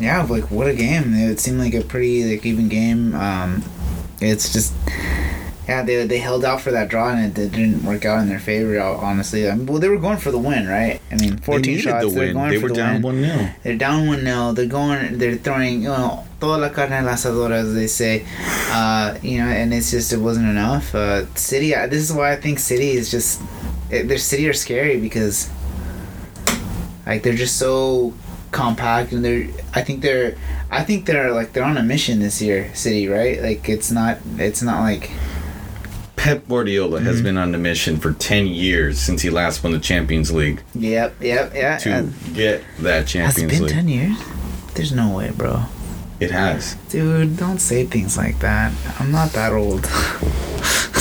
yeah, 0.01 0.23
like 0.23 0.51
what 0.51 0.67
a 0.67 0.75
game! 0.75 1.15
It 1.15 1.39
seemed 1.39 1.61
like 1.61 1.75
a 1.75 1.83
pretty 1.83 2.29
like 2.29 2.45
even 2.45 2.69
game. 2.69 3.15
Um, 3.15 3.63
it's 4.21 4.53
just 4.53 4.75
yeah, 5.69 5.83
they, 5.83 6.07
they 6.07 6.19
held 6.19 6.45
out 6.45 6.61
for 6.61 6.71
that 6.71 6.89
draw 6.89 7.11
and 7.11 7.37
it, 7.37 7.41
it 7.43 7.53
didn't 7.53 7.83
work 7.85 8.05
out 8.05 8.21
in 8.21 8.29
their 8.29 8.39
favor. 8.39 8.79
Honestly, 8.81 9.49
I 9.51 9.55
mean, 9.55 9.67
well, 9.67 9.81
they 9.81 9.89
were 9.89 9.99
going 9.99 10.19
for 10.19 10.31
the 10.31 10.39
win, 10.39 10.67
right? 10.69 11.01
I 11.11 11.17
mean, 11.17 11.37
They 11.37 11.43
fourteen 11.43 11.77
needed 11.77 11.83
shots. 11.91 12.05
the 12.05 12.11
They're 12.11 12.25
win. 12.27 12.33
going 12.35 12.51
They 12.51 12.57
for 12.57 12.63
were 12.65 12.69
the 12.69 12.75
down 12.75 12.95
win. 12.95 13.03
one 13.03 13.23
0 13.23 13.49
They're 13.63 13.77
down 13.77 14.07
one 14.07 14.21
0 14.21 14.53
They're 14.53 14.67
going. 14.67 15.19
They're 15.19 15.37
throwing 15.37 15.83
you 15.83 15.89
know 15.89 16.25
toda 16.41 16.59
la 16.63 16.69
carne 16.69 16.93
al 16.93 17.07
asador 17.07 17.51
as 17.51 17.75
they 17.75 17.87
say. 17.89 18.25
Uh, 18.71 19.19
you 19.23 19.39
know, 19.39 19.47
and 19.49 19.75
it's 19.75 19.91
just 19.91 20.13
it 20.13 20.19
wasn't 20.19 20.49
enough. 20.49 20.95
Uh, 20.95 21.27
City. 21.35 21.75
uh, 21.75 21.87
This 21.87 22.03
is 22.09 22.13
why 22.15 22.33
I 22.33 22.37
think 22.37 22.59
City 22.59 22.91
is 22.91 23.11
just. 23.11 23.41
It, 23.91 24.09
their 24.09 24.19
City 24.19 24.49
are 24.49 24.53
scary 24.55 25.01
because. 25.01 25.51
Like 27.07 27.23
they're 27.23 27.35
just 27.35 27.57
so 27.57 28.15
compact 28.51 29.13
and 29.13 29.25
they're. 29.25 29.49
I 29.75 29.83
think 29.83 30.03
they're. 30.03 30.37
I 30.71 30.83
think 30.83 31.07
they're 31.07 31.31
like 31.33 31.53
they're 31.53 31.65
on 31.65 31.77
a 31.77 31.83
mission 31.83 32.19
this 32.21 32.43
year. 32.43 32.75
City, 32.75 33.07
right? 33.09 33.41
Like 33.43 33.69
it's 33.69 33.91
not. 33.91 34.19
It's 34.39 34.63
not 34.63 34.81
like. 34.81 35.11
Pep 36.27 36.49
Guardiola 36.49 36.99
Mm-hmm. 36.99 37.07
has 37.07 37.23
been 37.23 37.37
on 37.39 37.53
the 37.53 37.59
mission 37.59 37.99
for 37.99 38.13
10 38.13 38.47
years 38.47 38.99
since 38.99 39.23
he 39.23 39.31
last 39.31 39.63
won 39.63 39.73
the 39.73 39.79
Champions 39.79 40.33
League 40.33 40.63
Yep. 40.75 41.17
Yep. 41.21 41.53
Yeah. 41.55 41.77
to 41.79 41.93
uh, 41.93 42.03
get 42.35 42.63
that 42.81 43.07
Champions 43.07 43.15
has 43.37 43.39
it 43.39 43.41
Champions 43.41 43.51
been 43.53 43.63
League. 43.63 43.73
ten 43.73 43.89
years? 43.89 44.19
There's 44.75 44.93
no 44.93 45.17
way, 45.17 45.31
bro. 45.31 45.63
It 46.21 46.31
has. 46.31 46.75
Dude, 46.91 47.37
don't 47.37 47.59
say 47.59 47.85
things 47.85 48.17
like 48.17 48.39
that. 48.41 48.73
I'm 48.99 49.11
not 49.13 49.31
that 49.33 49.53
old. 49.53 49.85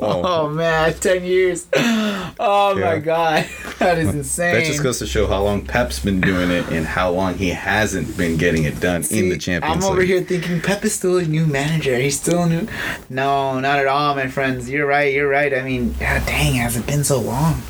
Oh. 0.00 0.22
Oh 0.36 0.48
man, 0.50 0.92
ten 0.94 1.24
years. 1.24 1.66
Oh 1.74 2.74
my 2.78 2.98
god, 2.98 3.46
that 3.78 3.98
is 3.98 4.14
insane. 4.14 4.54
That 4.54 4.64
just 4.64 4.82
goes 4.82 4.98
to 4.98 5.06
show 5.06 5.26
how 5.26 5.42
long 5.42 5.64
Pep's 5.64 5.98
been 5.98 6.20
doing 6.20 6.50
it 6.50 6.68
and 6.68 6.84
how 6.84 7.10
long 7.10 7.34
he 7.34 7.48
hasn't 7.50 8.16
been 8.16 8.36
getting 8.36 8.64
it 8.64 8.78
done 8.80 8.96
in 9.10 9.28
the 9.28 9.34
See, 9.34 9.38
Champions 9.38 9.84
I'm 9.84 9.90
over 9.90 10.00
League. 10.00 10.08
here 10.08 10.20
thinking 10.22 10.60
Pep 10.60 10.84
is 10.84 10.94
still 10.94 11.16
a 11.18 11.24
new 11.24 11.46
manager. 11.46 11.96
He's 11.96 12.20
still 12.20 12.42
a 12.42 12.48
new. 12.48 12.68
No, 13.08 13.58
not 13.60 13.78
at 13.78 13.86
all, 13.86 14.14
my 14.14 14.28
friends. 14.28 14.68
You're 14.68 14.86
right. 14.86 15.12
You're 15.12 15.28
right. 15.28 15.52
I 15.54 15.62
mean, 15.62 15.92
god 15.94 16.26
dang, 16.26 16.54
has 16.54 16.76
it 16.76 16.86
been 16.86 17.04
so 17.04 17.20
long? 17.20 17.62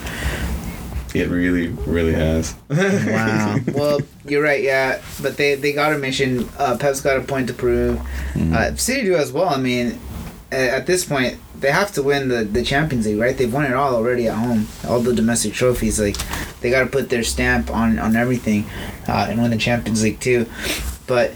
It 1.14 1.28
really, 1.28 1.68
really 1.68 2.12
has. 2.12 2.54
Wow. 2.68 3.58
well, 3.74 4.00
you're 4.26 4.42
right. 4.42 4.62
Yeah, 4.62 5.00
but 5.22 5.36
they 5.36 5.54
they 5.54 5.72
got 5.72 5.92
a 5.92 5.98
mission. 5.98 6.48
Uh, 6.58 6.76
Pep's 6.78 7.00
got 7.00 7.16
a 7.16 7.22
point 7.22 7.46
to 7.48 7.54
prove. 7.54 8.00
Uh, 8.36 8.74
City 8.76 9.04
do 9.04 9.14
as 9.14 9.32
well. 9.32 9.48
I 9.48 9.56
mean, 9.56 9.98
at 10.50 10.86
this 10.86 11.04
point, 11.04 11.38
they 11.60 11.70
have 11.70 11.92
to 11.92 12.02
win 12.02 12.28
the 12.28 12.44
the 12.44 12.62
Champions 12.62 13.06
League, 13.06 13.18
right? 13.18 13.36
They've 13.36 13.52
won 13.52 13.64
it 13.64 13.72
all 13.74 13.94
already 13.94 14.28
at 14.28 14.34
home. 14.34 14.66
All 14.88 15.00
the 15.00 15.14
domestic 15.14 15.52
trophies. 15.54 15.98
Like, 16.00 16.16
they 16.60 16.70
got 16.70 16.80
to 16.80 16.86
put 16.86 17.10
their 17.10 17.22
stamp 17.24 17.70
on 17.70 17.98
on 17.98 18.16
everything, 18.16 18.66
uh, 19.08 19.26
and 19.28 19.40
win 19.42 19.50
the 19.50 19.56
Champions 19.58 20.02
League 20.02 20.20
too. 20.20 20.46
But 21.06 21.32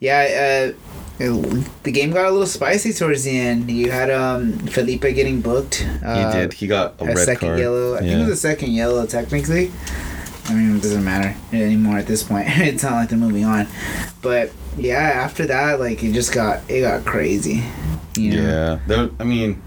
yeah. 0.00 0.72
Uh, 0.72 0.78
it- 1.18 1.72
the 1.82 1.90
game 1.92 2.10
got 2.10 2.26
a 2.26 2.30
little 2.30 2.46
spicy 2.46 2.92
towards 2.92 3.24
the 3.24 3.38
end. 3.38 3.70
You 3.70 3.90
had 3.90 4.10
um 4.10 4.52
Felipe 4.68 5.00
getting 5.00 5.40
booked. 5.40 5.76
he 5.76 5.86
Uh, 6.04 6.30
did. 6.32 6.52
He 6.52 6.66
got 6.66 7.00
a, 7.00 7.04
a 7.04 7.06
red 7.06 7.18
second 7.24 7.48
card. 7.48 7.58
yellow. 7.58 7.94
I 7.96 8.00
think 8.00 8.12
it 8.12 8.18
was 8.18 8.28
a 8.28 8.36
second 8.36 8.72
yellow 8.72 9.06
technically. 9.06 9.72
I 10.48 10.52
mean, 10.54 10.76
it 10.76 10.82
doesn't 10.82 11.02
matter 11.04 11.34
anymore 11.54 11.96
at 11.96 12.06
this 12.06 12.22
point. 12.22 12.46
it's 12.50 12.82
not 12.82 12.92
like 12.92 13.08
they're 13.08 13.18
moving 13.18 13.44
on. 13.46 13.66
But 14.20 14.52
yeah, 14.76 14.98
after 14.98 15.46
that, 15.46 15.80
like 15.80 16.02
it 16.02 16.12
just 16.12 16.32
got 16.32 16.68
it 16.70 16.82
got 16.82 17.04
crazy. 17.04 17.62
You 18.16 18.30
know? 18.30 18.42
Yeah, 18.42 18.78
there, 18.86 19.10
I 19.20 19.24
mean, 19.24 19.62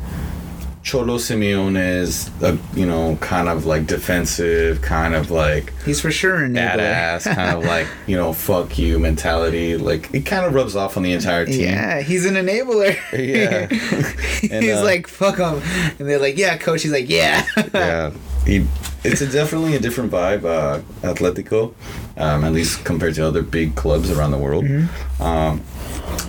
Cholo 0.82 1.18
Simeone 1.18 1.78
is 1.78 2.32
a 2.42 2.58
you 2.74 2.86
know 2.86 3.18
kind 3.22 3.50
of 3.50 3.66
like 3.66 3.86
defensive, 3.86 4.82
kind 4.82 5.14
of 5.14 5.30
like 5.30 5.74
He's 5.84 6.02
for 6.02 6.10
sure 6.10 6.44
an 6.44 6.54
badass, 6.54 7.24
kind 7.36 7.58
of 7.58 7.66
like 7.66 7.88
you 8.08 8.16
know 8.16 8.34
fuck 8.34 8.78
you 8.78 8.98
mentality. 8.98 9.78
Like 9.78 10.14
it 10.14 10.26
kind 10.26 10.46
of 10.46 10.54
rubs 10.54 10.76
off 10.76 10.98
on 10.98 11.04
the 11.04 11.14
entire 11.14 11.46
team. 11.46 11.66
Yeah, 11.66 12.02
he's 12.02 12.26
an 12.26 12.36
enabler. 12.36 12.98
Yeah. 13.20 13.68
And, 14.52 14.64
he's 14.64 14.78
uh, 14.78 14.84
like, 14.84 15.08
fuck 15.08 15.38
him. 15.38 15.62
And 16.00 16.08
they're 16.08 16.20
like, 16.20 16.38
yeah, 16.38 16.58
coach. 16.58 16.84
He's 16.84 16.94
like, 16.94 17.10
yeah. 17.10 17.46
yeah, 17.74 18.12
he. 18.46 18.66
It's 19.04 19.22
a 19.22 19.28
definitely 19.28 19.76
a 19.76 19.80
different 19.80 20.12
vibe, 20.12 20.44
uh, 20.44 20.82
Atletico, 21.02 21.74
um, 22.18 22.44
at 22.44 22.52
least 22.52 22.84
compared 22.84 23.16
to 23.16 23.26
other 23.26 23.42
big 23.42 23.76
clubs 23.76 24.12
around 24.12 24.32
the 24.32 24.38
world. 24.38 24.66
Mm-hmm. 24.66 25.22
Um, 25.22 25.62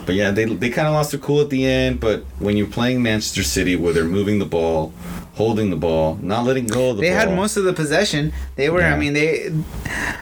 but 0.06 0.14
yeah, 0.14 0.30
they 0.30 0.44
they 0.44 0.70
kind 0.70 0.86
of 0.86 0.94
lost 0.94 1.10
their 1.10 1.20
cool 1.20 1.40
at 1.40 1.50
the 1.50 1.66
end. 1.66 2.00
But 2.00 2.24
when 2.38 2.56
you're 2.56 2.66
playing 2.66 3.02
Manchester 3.02 3.42
City, 3.42 3.76
where 3.76 3.92
they're 3.92 4.04
moving 4.04 4.38
the 4.38 4.46
ball, 4.46 4.92
holding 5.34 5.70
the 5.70 5.76
ball, 5.76 6.18
not 6.22 6.44
letting 6.44 6.66
go 6.66 6.90
of 6.90 6.96
the 6.96 7.02
they 7.02 7.10
ball, 7.10 7.18
had 7.18 7.34
most 7.34 7.56
of 7.56 7.64
the 7.64 7.72
possession. 7.72 8.32
They 8.56 8.68
were, 8.68 8.82
I 8.82 8.96
mean, 8.96 9.14
they, 9.14 9.50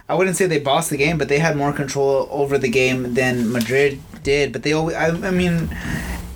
I 0.09 0.15
wouldn't 0.15 0.37
say 0.37 0.47
they 0.47 0.61
bossed 0.61 0.91
the 0.91 0.97
game, 0.97 1.19
but 1.19 1.29
they 1.29 1.39
had 1.39 1.57
more 1.57 1.73
control 1.73 2.29
over 2.31 2.57
the 2.57 2.69
game 2.69 3.15
than 3.15 3.51
Madrid 3.51 4.01
did. 4.23 4.53
But 4.53 4.63
they 4.63 4.73
always, 4.73 4.95
I, 4.95 5.09
I 5.09 5.31
mean, 5.31 5.77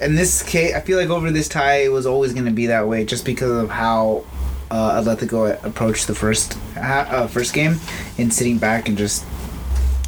in 0.01 0.17
this 0.17 0.43
case, 0.43 0.75
I 0.75 0.81
feel 0.81 0.99
like 0.99 1.11
over 1.11 1.31
this 1.31 1.49
tie, 1.49 1.83
it 1.85 1.93
was 1.93 2.07
always 2.07 2.33
going 2.33 2.47
to 2.47 2.53
be 2.53 2.67
that 2.67 2.89
way 2.89 3.05
just 3.05 3.25
because 3.25 3.65
of 3.65 3.71
how 3.71 4.25
uh, 4.73 5.01
Atletico 5.01 5.63
approached 5.65 6.07
the 6.07 6.15
first 6.15 6.55
ha- 6.75 7.07
uh, 7.11 7.27
first 7.29 7.53
game 7.55 7.77
in 8.19 8.31
sitting 8.31 8.59
back 8.59 8.89
and 8.89 8.97
just 8.97 9.25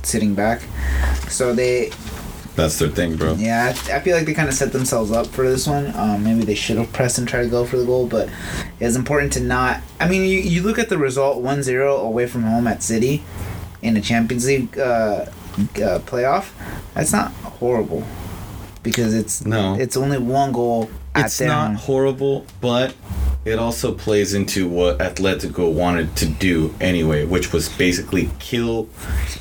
sitting 0.03 0.35
back. 0.35 0.62
So 1.29 1.53
they, 1.55 1.90
That's 2.57 2.79
their 2.79 2.88
thing, 2.88 3.16
bro. 3.16 3.35
yeah, 3.35 3.68
I 3.92 4.00
feel 4.00 4.16
like 4.16 4.27
they 4.27 4.35
kind 4.35 4.48
of 4.48 4.55
set 4.55 4.72
themselves 4.72 5.11
up 5.12 5.27
for 5.27 5.48
this 5.48 5.66
one. 5.66 5.92
Um, 5.96 6.24
maybe 6.24 6.44
they 6.44 6.55
should 6.55 6.79
have 6.79 6.92
pressed 6.92 7.18
and 7.18 7.29
tried 7.29 7.42
to 7.44 7.48
go 7.50 7.64
for 7.66 7.77
the 7.77 7.85
goal, 7.85 8.07
but 8.07 8.29
it's 8.81 8.96
important 8.96 9.33
to 9.35 9.40
not. 9.40 9.81
I 10.00 10.09
mean, 10.09 10.22
you, 10.22 10.38
you 10.40 10.62
look 10.62 10.79
at 10.79 10.88
the 10.88 10.98
result 10.98 11.42
1 11.42 11.62
0 11.62 11.96
away 11.96 12.27
from 12.27 12.42
home 12.44 12.66
at 12.66 12.83
City 12.83 13.22
in 13.83 13.96
a 13.96 14.00
Champions 14.00 14.46
League 14.46 14.79
uh, 14.79 15.27
uh, 15.29 15.98
playoff. 16.09 16.50
That's 16.94 17.12
not 17.12 17.33
horrible 17.61 18.03
because 18.83 19.14
it's 19.14 19.44
No. 19.44 19.74
it's 19.74 19.96
only 19.96 20.18
one 20.18 20.53
goal 20.53 20.88
It's 21.16 21.40
not 21.40 21.77
horrible, 21.77 22.44
but 22.61 22.94
it 23.44 23.59
also 23.59 23.92
plays 23.94 24.35
into 24.35 24.68
what 24.68 24.98
Atletico 24.98 25.72
wanted 25.72 26.16
to 26.16 26.27
do 26.27 26.74
anyway, 26.81 27.24
which 27.24 27.53
was 27.53 27.68
basically 27.68 28.31
kill 28.38 28.88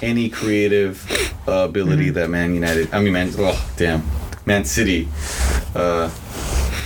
any 0.02 0.30
creative 0.30 1.06
uh, 1.48 1.52
ability 1.70 2.08
Mm-hmm. 2.08 2.14
that 2.16 2.30
Man 2.30 2.54
United, 2.54 2.94
I 2.94 3.00
mean, 3.02 3.14
Man, 3.14 3.32
oh, 3.38 3.70
damn, 3.78 4.04
Man 4.46 4.66
City 4.66 5.08
uh, 5.74 6.10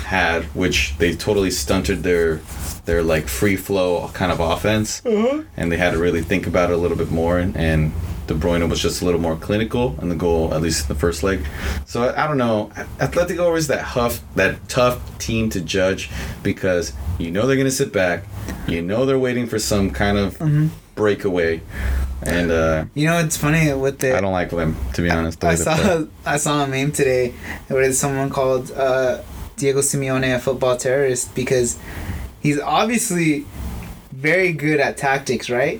had, 0.05 0.43
which 0.55 0.95
they 0.99 1.15
totally 1.15 1.51
stunted 1.51 2.03
their 2.03 2.39
their 2.85 3.03
like 3.03 3.27
free 3.27 3.57
flow 3.57 4.07
kind 4.13 4.31
of 4.31 4.39
offense, 4.39 5.01
Uh-huh. 5.05 5.43
and 5.57 5.69
they 5.69 5.75
had 5.77 5.91
to 5.91 5.97
really 5.97 6.21
think 6.21 6.47
about 6.47 6.69
it 6.69 6.73
a 6.73 6.77
little 6.77 6.95
bit 6.95 7.11
more. 7.11 7.37
And, 7.37 7.57
and 7.57 7.91
De 8.27 8.33
Bruyne 8.35 8.69
was 8.69 8.81
just 8.81 9.01
a 9.01 9.05
little 9.05 9.19
more 9.21 9.35
clinical 9.37 9.97
in 10.01 10.09
the 10.09 10.15
goal, 10.15 10.53
at 10.53 10.61
least 10.61 10.83
in 10.83 10.87
the 10.93 10.99
first 10.99 11.23
leg. 11.23 11.45
So 11.85 12.03
I, 12.03 12.25
I 12.25 12.27
don't 12.27 12.37
know. 12.37 12.69
Atletico 12.99 13.57
is 13.57 13.67
that 13.67 13.81
huff, 13.81 14.21
that 14.35 14.67
tough 14.69 15.17
team 15.17 15.49
to 15.51 15.61
judge 15.61 16.09
because 16.43 16.93
you 17.17 17.31
know 17.31 17.47
they're 17.47 17.57
gonna 17.57 17.71
sit 17.71 17.91
back, 17.93 18.23
you 18.67 18.81
know 18.81 19.05
they're 19.05 19.17
waiting 19.19 19.47
for 19.47 19.59
some 19.59 19.91
kind 19.91 20.17
of 20.17 20.37
Mm-hmm. 20.39 20.67
breakaway, 20.95 21.61
and 22.21 22.51
uh, 22.51 22.85
You 22.95 23.05
know, 23.07 23.19
it's 23.19 23.37
funny 23.37 23.71
with 23.73 23.99
the. 23.99 24.17
I 24.17 24.21
don't 24.21 24.33
like 24.33 24.49
them 24.49 24.75
to 24.93 25.01
be 25.01 25.09
honest. 25.09 25.43
I 25.43 25.55
saw. 25.55 26.03
I 26.25 26.37
saw 26.37 26.63
a 26.63 26.67
meme 26.67 26.91
today 26.91 27.33
where 27.69 27.91
someone 27.93 28.29
called 28.29 28.71
uh, 28.71 29.21
Diego 29.55 29.79
Simeone 29.79 30.35
a 30.35 30.39
football 30.39 30.75
terrorist 30.75 31.33
because 31.33 31.77
he's 32.41 32.59
obviously 32.59 33.45
very 34.11 34.51
good 34.51 34.79
at 34.79 34.97
tactics, 34.97 35.49
right? 35.49 35.79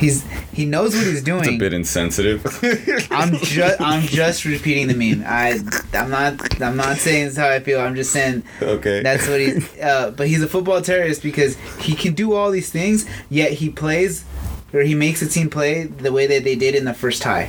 He's 0.00 0.24
he 0.50 0.64
knows 0.64 0.96
what 0.96 1.06
he's 1.06 1.22
doing. 1.22 1.40
It's 1.40 1.48
a 1.48 1.58
bit 1.58 1.74
insensitive. 1.74 2.42
I'm 3.10 3.36
just 3.36 3.80
I'm 3.82 4.02
just 4.02 4.46
repeating 4.46 4.88
the 4.88 4.94
meme. 4.94 5.22
I 5.26 5.60
I'm 5.92 6.10
not 6.10 6.62
I'm 6.62 6.76
not 6.76 6.96
saying 6.96 7.26
this 7.26 7.36
how 7.36 7.50
I 7.50 7.60
feel. 7.60 7.80
I'm 7.80 7.94
just 7.94 8.10
saying 8.10 8.42
okay. 8.62 9.02
that's 9.02 9.28
what 9.28 9.40
he's. 9.40 9.68
Uh, 9.80 10.10
but 10.10 10.28
he's 10.28 10.42
a 10.42 10.46
football 10.46 10.82
terrorist 10.82 11.22
because 11.22 11.56
he 11.80 11.94
can 11.94 12.12
do 12.12 12.34
all 12.34 12.50
these 12.50 12.70
things, 12.70 13.06
yet 13.30 13.52
he 13.52 13.70
plays 13.70 14.24
or 14.72 14.80
he 14.80 14.94
makes 14.94 15.20
the 15.20 15.26
team 15.26 15.48
play 15.48 15.84
the 15.84 16.12
way 16.12 16.26
that 16.26 16.44
they 16.44 16.54
did 16.54 16.74
in 16.74 16.84
the 16.84 16.94
first 16.94 17.22
tie, 17.22 17.46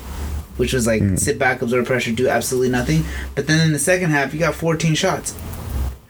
which 0.58 0.74
was 0.74 0.88
like 0.88 1.02
sit 1.18 1.38
back, 1.38 1.62
absorb 1.62 1.86
pressure, 1.86 2.12
do 2.12 2.28
absolutely 2.28 2.70
nothing. 2.70 3.04
But 3.36 3.48
then 3.48 3.60
in 3.66 3.74
the 3.74 3.80
second 3.80 4.12
half, 4.12 4.34
you 4.34 4.40
got 4.40 4.56
14 4.56 4.96
shots. 4.96 5.36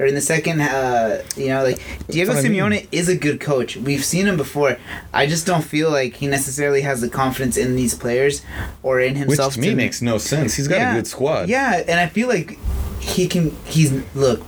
Or 0.02 0.08
in 0.08 0.16
the 0.16 0.22
second, 0.22 0.62
uh, 0.62 1.22
you 1.38 1.50
know, 1.50 1.62
like 1.62 1.80
Diego 2.08 2.32
I 2.32 2.42
mean. 2.42 2.54
Simeone 2.54 2.88
is 2.92 3.08
a 3.08 3.16
good 3.16 3.40
coach. 3.40 3.78
We've 3.78 4.04
seen 4.04 4.26
him 4.26 4.36
before. 4.36 4.80
I 5.14 5.28
just 5.28 5.46
don't 5.46 5.64
feel 5.64 5.92
like 5.92 6.16
he 6.16 6.26
necessarily 6.26 6.82
has 6.82 7.02
the 7.02 7.10
confidence 7.10 7.56
in 7.56 7.76
these 7.76 7.94
players 7.94 8.42
or 8.82 9.00
in 9.00 9.14
himself. 9.16 9.56
Which 9.56 9.64
to 9.64 9.70
me 9.70 9.76
makes 9.76 10.02
no 10.02 10.18
sense. 10.18 10.56
He's 10.56 10.68
got 10.68 10.94
a 10.94 10.96
good 10.96 11.06
squad. 11.06 11.50
Yeah, 11.50 11.84
and 11.88 12.00
I 12.00 12.08
feel 12.08 12.28
like 12.28 12.58
he 13.00 13.28
can. 13.28 13.56
He's 13.66 13.92
look. 14.16 14.42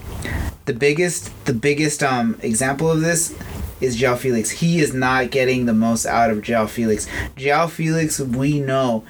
The 0.66 0.74
biggest, 0.74 1.30
the 1.46 1.54
biggest 1.54 2.02
um 2.02 2.40
example 2.42 2.90
of 2.90 3.02
this 3.02 3.38
is 3.80 3.96
Joao 3.96 4.16
Felix. 4.16 4.50
He 4.50 4.80
is 4.80 4.92
not 4.92 5.30
getting 5.30 5.68
the 5.68 5.74
most 5.74 6.08
out 6.08 6.32
of 6.32 6.42
Joao 6.42 6.66
Felix. 6.66 7.06
Joao 7.36 7.68
Felix, 7.68 8.20
we 8.20 8.60
know. 8.60 9.04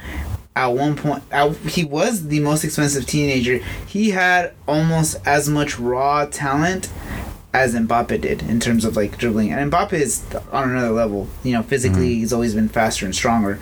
At 0.55 0.67
one 0.67 0.95
point, 0.95 1.23
at, 1.31 1.55
he 1.57 1.83
was 1.83 2.27
the 2.27 2.39
most 2.39 2.63
expensive 2.63 3.07
teenager. 3.07 3.57
He 3.87 4.11
had 4.11 4.53
almost 4.67 5.17
as 5.25 5.49
much 5.49 5.79
raw 5.79 6.25
talent 6.25 6.89
as 7.53 7.75
Mbappe 7.75 8.19
did 8.21 8.41
in 8.43 8.59
terms 8.59 8.83
of 8.85 8.95
like 8.95 9.17
dribbling. 9.17 9.51
And 9.51 9.71
Mbappe 9.71 9.93
is 9.93 10.23
on 10.51 10.69
another 10.71 10.91
level. 10.91 11.27
You 11.43 11.53
know, 11.53 11.63
physically 11.63 12.15
he's 12.15 12.33
always 12.33 12.55
been 12.55 12.69
faster 12.69 13.05
and 13.05 13.15
stronger. 13.15 13.59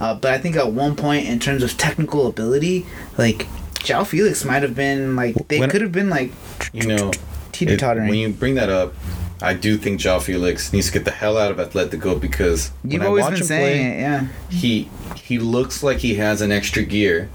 Uh, 0.00 0.14
but 0.14 0.32
I 0.32 0.38
think 0.38 0.56
at 0.56 0.72
one 0.72 0.94
point 0.96 1.26
in 1.26 1.38
terms 1.40 1.62
of 1.62 1.76
technical 1.76 2.26
ability, 2.26 2.86
like 3.18 3.46
Joao 3.80 4.04
Felix 4.04 4.44
might 4.44 4.62
have 4.62 4.74
been 4.76 5.16
like 5.16 5.34
they 5.48 5.66
could 5.68 5.80
have 5.80 5.92
been 5.92 6.08
like 6.08 6.32
You 6.72 6.86
know, 6.86 7.10
teeter 7.50 7.76
tottering. 7.76 8.08
when 8.08 8.18
you 8.18 8.28
bring 8.30 8.54
that 8.54 8.68
up, 8.70 8.94
I 9.42 9.54
do 9.54 9.76
think 9.76 10.00
Joao 10.00 10.20
Felix 10.20 10.72
needs 10.72 10.86
to 10.86 10.92
get 10.92 11.04
the 11.04 11.10
hell 11.10 11.36
out 11.36 11.50
of 11.50 11.56
Atletico 11.56 12.20
because 12.20 12.70
You've 12.84 12.92
when 12.94 13.02
I 13.02 13.06
always 13.06 13.22
watch 13.22 13.32
been 13.32 13.40
him 13.40 13.46
saying 13.46 13.80
play, 13.80 13.98
it, 13.98 14.00
yeah. 14.00 14.28
he 14.50 14.90
he 15.16 15.38
looks 15.38 15.82
like 15.82 15.98
he 15.98 16.14
has 16.14 16.40
an 16.40 16.52
extra 16.52 16.82
gear 16.82 17.28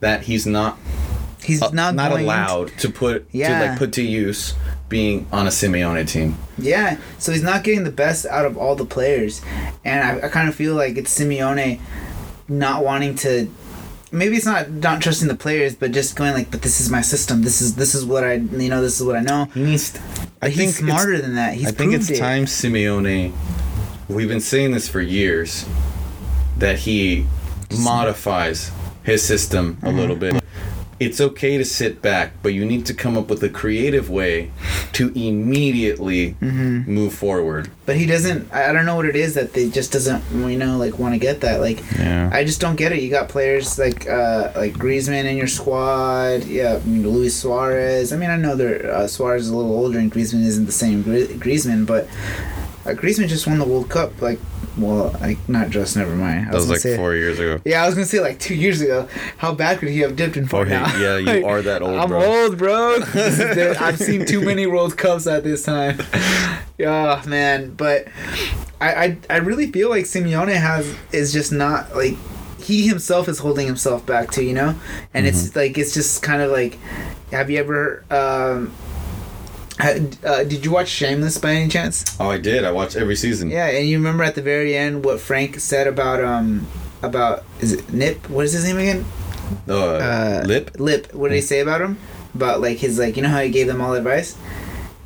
that 0.00 0.22
he's 0.22 0.46
not 0.46 0.78
He's 1.44 1.62
uh, 1.62 1.70
not 1.70 1.94
not 1.94 2.12
allowed 2.12 2.68
to 2.78 2.88
put 2.90 3.30
to 3.32 3.38
like 3.38 3.78
put 3.78 3.92
to 3.94 4.02
use 4.02 4.54
being 4.88 5.26
on 5.30 5.46
a 5.46 5.50
Simeone 5.50 6.08
team. 6.08 6.36
Yeah, 6.58 6.98
so 7.18 7.32
he's 7.32 7.42
not 7.42 7.64
getting 7.64 7.84
the 7.84 7.92
best 7.92 8.26
out 8.26 8.46
of 8.46 8.56
all 8.56 8.74
the 8.76 8.86
players, 8.86 9.42
and 9.84 10.20
I, 10.22 10.26
I 10.26 10.30
kind 10.30 10.48
of 10.48 10.54
feel 10.54 10.74
like 10.74 10.96
it's 10.96 11.18
Simeone 11.18 11.80
not 12.48 12.84
wanting 12.84 13.14
to. 13.16 13.48
Maybe 14.14 14.36
it's 14.36 14.46
not 14.46 14.70
not 14.70 15.02
trusting 15.02 15.28
the 15.28 15.34
players, 15.34 15.74
but 15.74 15.90
just 15.92 16.14
going 16.14 16.32
like, 16.34 16.50
"But 16.50 16.62
this 16.62 16.80
is 16.80 16.88
my 16.88 17.00
system. 17.00 17.42
This 17.42 17.60
is 17.60 17.74
this 17.74 17.94
is 17.94 18.04
what 18.04 18.22
I 18.24 18.34
you 18.34 18.68
know 18.68 18.80
this 18.80 19.00
is 19.00 19.06
what 19.06 19.16
I 19.16 19.20
know." 19.20 19.48
He 19.52 19.62
needs. 19.64 19.90
To, 19.92 20.00
But 20.40 20.50
he's 20.50 20.76
smarter 20.78 21.20
than 21.20 21.34
that. 21.34 21.54
He's 21.54 21.68
I 21.68 21.72
think 21.72 21.92
it's 21.94 22.08
it. 22.10 22.18
time 22.18 22.44
Simeone. 22.46 23.32
We've 24.08 24.28
been 24.28 24.40
saying 24.40 24.70
this 24.72 24.86
for 24.88 25.00
years, 25.00 25.64
that 26.58 26.78
he 26.80 27.26
modifies 27.80 28.70
his 29.02 29.22
system 29.22 29.76
Mm-hmm. 29.76 29.86
a 29.86 29.90
little 29.90 30.16
bit. 30.16 30.43
It's 31.00 31.20
okay 31.20 31.58
to 31.58 31.64
sit 31.64 32.00
back, 32.02 32.32
but 32.42 32.54
you 32.54 32.64
need 32.64 32.86
to 32.86 32.94
come 32.94 33.16
up 33.18 33.28
with 33.28 33.42
a 33.42 33.48
creative 33.48 34.08
way 34.10 34.50
to 34.92 35.08
immediately 35.14 36.34
Mm-hmm. 36.40 36.90
move 36.92 37.12
forward. 37.14 37.70
But 37.86 37.96
he 37.96 38.06
doesn't. 38.06 38.52
I 38.52 38.72
don't 38.72 38.86
know 38.86 38.96
what 38.96 39.06
it 39.06 39.16
is 39.16 39.34
that 39.34 39.52
they 39.52 39.68
just 39.68 39.92
doesn't 39.92 40.22
you 40.32 40.56
know 40.56 40.78
like 40.78 40.98
want 40.98 41.14
to 41.14 41.18
get 41.18 41.40
that. 41.42 41.60
Like 41.60 41.82
Yeah. 41.98 42.30
I 42.32 42.44
just 42.44 42.60
don't 42.60 42.76
get 42.76 42.92
it. 42.92 43.02
You 43.02 43.10
got 43.10 43.28
players 43.28 43.78
like 43.78 44.08
uh 44.08 44.52
like 44.56 44.74
Griezmann 44.74 45.24
in 45.24 45.36
your 45.36 45.46
squad. 45.48 46.44
Yeah, 46.44 46.80
I 46.82 46.86
mean, 46.86 47.08
Luis 47.08 47.34
Suarez. 47.36 48.12
I 48.12 48.16
mean, 48.16 48.30
I 48.30 48.36
know 48.36 48.54
they're 48.56 48.90
uh, 48.94 49.06
Suarez 49.06 49.42
is 49.46 49.50
a 49.50 49.56
little 49.56 49.72
older 49.72 49.98
and 49.98 50.10
Griezmann 50.12 50.44
isn't 50.44 50.66
the 50.66 50.72
same 50.72 51.02
Gri- 51.02 51.26
Griezmann, 51.28 51.86
but 51.86 52.04
uh, 52.86 52.94
Griezmann 52.94 53.28
just 53.28 53.46
won 53.46 53.58
the 53.58 53.64
World 53.64 53.88
Cup. 53.90 54.20
Like, 54.22 54.38
well, 54.78 55.14
like 55.20 55.38
not 55.48 55.70
just. 55.70 55.96
Never 55.96 56.14
mind. 56.14 56.48
I 56.48 56.50
That 56.50 56.54
was 56.54 56.64
gonna 56.64 56.72
like 56.74 56.80
say- 56.80 56.96
four 56.96 57.14
years 57.14 57.38
ago. 57.38 57.60
Yeah, 57.64 57.82
I 57.82 57.86
was 57.86 57.94
gonna 57.94 58.06
say 58.06 58.20
like 58.20 58.38
two 58.38 58.54
years 58.54 58.80
ago. 58.80 59.08
How 59.38 59.54
bad 59.54 59.78
could 59.78 59.88
he 59.88 60.00
have 60.00 60.16
dipped 60.16 60.36
in 60.36 60.46
for 60.48 60.62
Okay, 60.62 60.70
now? 60.70 60.96
yeah, 60.96 61.16
you 61.18 61.46
are 61.50 61.62
that 61.62 61.82
old, 61.82 61.98
I'm 61.98 62.08
bro. 62.08 62.22
old, 62.24 62.58
bro. 62.58 62.98
The- 63.00 63.76
I've 63.80 63.98
seen 63.98 64.26
too 64.26 64.40
many 64.40 64.66
World 64.66 64.96
Cups 64.96 65.26
at 65.26 65.44
this 65.44 65.62
time. 65.62 65.98
Yeah, 66.76 67.22
man. 67.28 67.72
But 67.74 68.08
I, 68.80 68.94
I, 69.04 69.18
I 69.30 69.36
really 69.36 69.70
feel 69.70 69.90
like 69.90 70.06
Simeone 70.06 70.52
has 70.56 70.92
is 71.12 71.32
just 71.32 71.52
not 71.52 71.94
like 71.94 72.16
he 72.60 72.88
himself 72.88 73.28
is 73.28 73.38
holding 73.38 73.66
himself 73.68 74.04
back 74.04 74.32
too. 74.32 74.42
You 74.42 74.54
know, 74.54 74.68
and 75.14 75.24
Mm-hmm. 75.24 75.36
it's 75.36 75.54
like 75.54 75.78
it's 75.78 75.94
just 75.94 76.22
kind 76.24 76.42
of 76.42 76.50
like, 76.50 76.78
have 77.30 77.48
you 77.48 77.58
ever 77.60 78.02
um, 78.10 78.74
Uh, 79.80 80.44
did 80.44 80.64
you 80.64 80.70
watch 80.70 80.88
Shameless 80.88 81.38
by 81.38 81.52
any 81.52 81.68
chance? 81.68 82.16
Oh, 82.20 82.30
I 82.30 82.38
did. 82.38 82.64
I 82.64 82.70
watched 82.70 82.96
every 82.96 83.16
season. 83.16 83.50
Yeah, 83.50 83.66
and 83.66 83.88
you 83.88 83.96
remember 83.98 84.22
at 84.22 84.34
the 84.36 84.42
very 84.42 84.76
end 84.76 85.04
what 85.04 85.20
Frank 85.20 85.58
said 85.58 85.86
about 85.88 86.22
um 86.24 86.66
about 87.02 87.44
is 87.60 87.72
it 87.72 87.92
Nip? 87.92 88.30
What 88.30 88.44
is 88.44 88.52
his 88.52 88.64
name 88.64 88.78
again? 88.78 89.04
Uh, 89.68 89.96
Uh, 89.96 90.42
lip. 90.46 90.70
Lip. 90.78 91.12
What 91.14 91.28
did 91.28 91.34
he 91.36 91.40
say 91.42 91.60
about 91.60 91.80
him? 91.80 91.98
About 92.34 92.60
like 92.60 92.78
his 92.78 92.98
like 92.98 93.16
you 93.16 93.22
know 93.22 93.28
how 93.28 93.40
he 93.40 93.50
gave 93.50 93.66
them 93.66 93.80
all 93.80 93.94
advice 93.94 94.36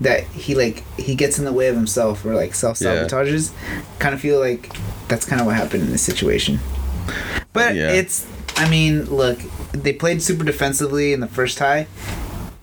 that 0.01 0.23
he 0.25 0.55
like 0.55 0.85
he 0.99 1.15
gets 1.15 1.39
in 1.39 1.45
the 1.45 1.53
way 1.53 1.67
of 1.69 1.75
himself 1.75 2.25
or 2.25 2.35
like 2.35 2.55
self 2.55 2.79
sabotages. 2.79 3.53
Kind 3.99 4.15
of 4.15 4.21
feel 4.21 4.39
like 4.39 4.71
that's 5.09 5.25
kind 5.27 5.41
of 5.41 5.47
what 5.47 5.57
happened 5.57 5.83
in 5.85 5.91
this 5.91 6.03
situation. 6.03 6.61
But 7.55 7.75
Yeah. 7.75 7.91
it's 7.93 8.27
I 8.57 8.69
mean 8.69 9.05
look 9.07 9.39
they 9.73 9.93
played 9.95 10.23
super 10.23 10.45
defensively 10.45 11.13
in 11.15 11.21
the 11.21 11.27
first 11.27 11.57
tie 11.59 11.87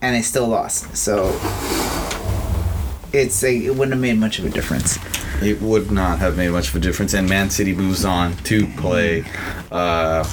and 0.01 0.15
they 0.15 0.21
still 0.21 0.47
lost 0.47 0.95
so 0.95 1.31
it's 3.15 3.41
like, 3.43 3.61
it 3.61 3.71
wouldn't 3.71 3.93
have 3.93 4.01
made 4.01 4.17
much 4.19 4.39
of 4.39 4.45
a 4.45 4.49
difference. 4.49 4.97
It 5.41 5.61
would 5.61 5.91
not 5.91 6.19
have 6.19 6.37
made 6.37 6.49
much 6.49 6.69
of 6.69 6.75
a 6.75 6.79
difference. 6.79 7.13
And 7.13 7.27
Man 7.27 7.49
City 7.49 7.73
moves 7.73 8.05
on 8.05 8.35
to 8.37 8.67
play 8.77 9.25
uh, 9.71 10.23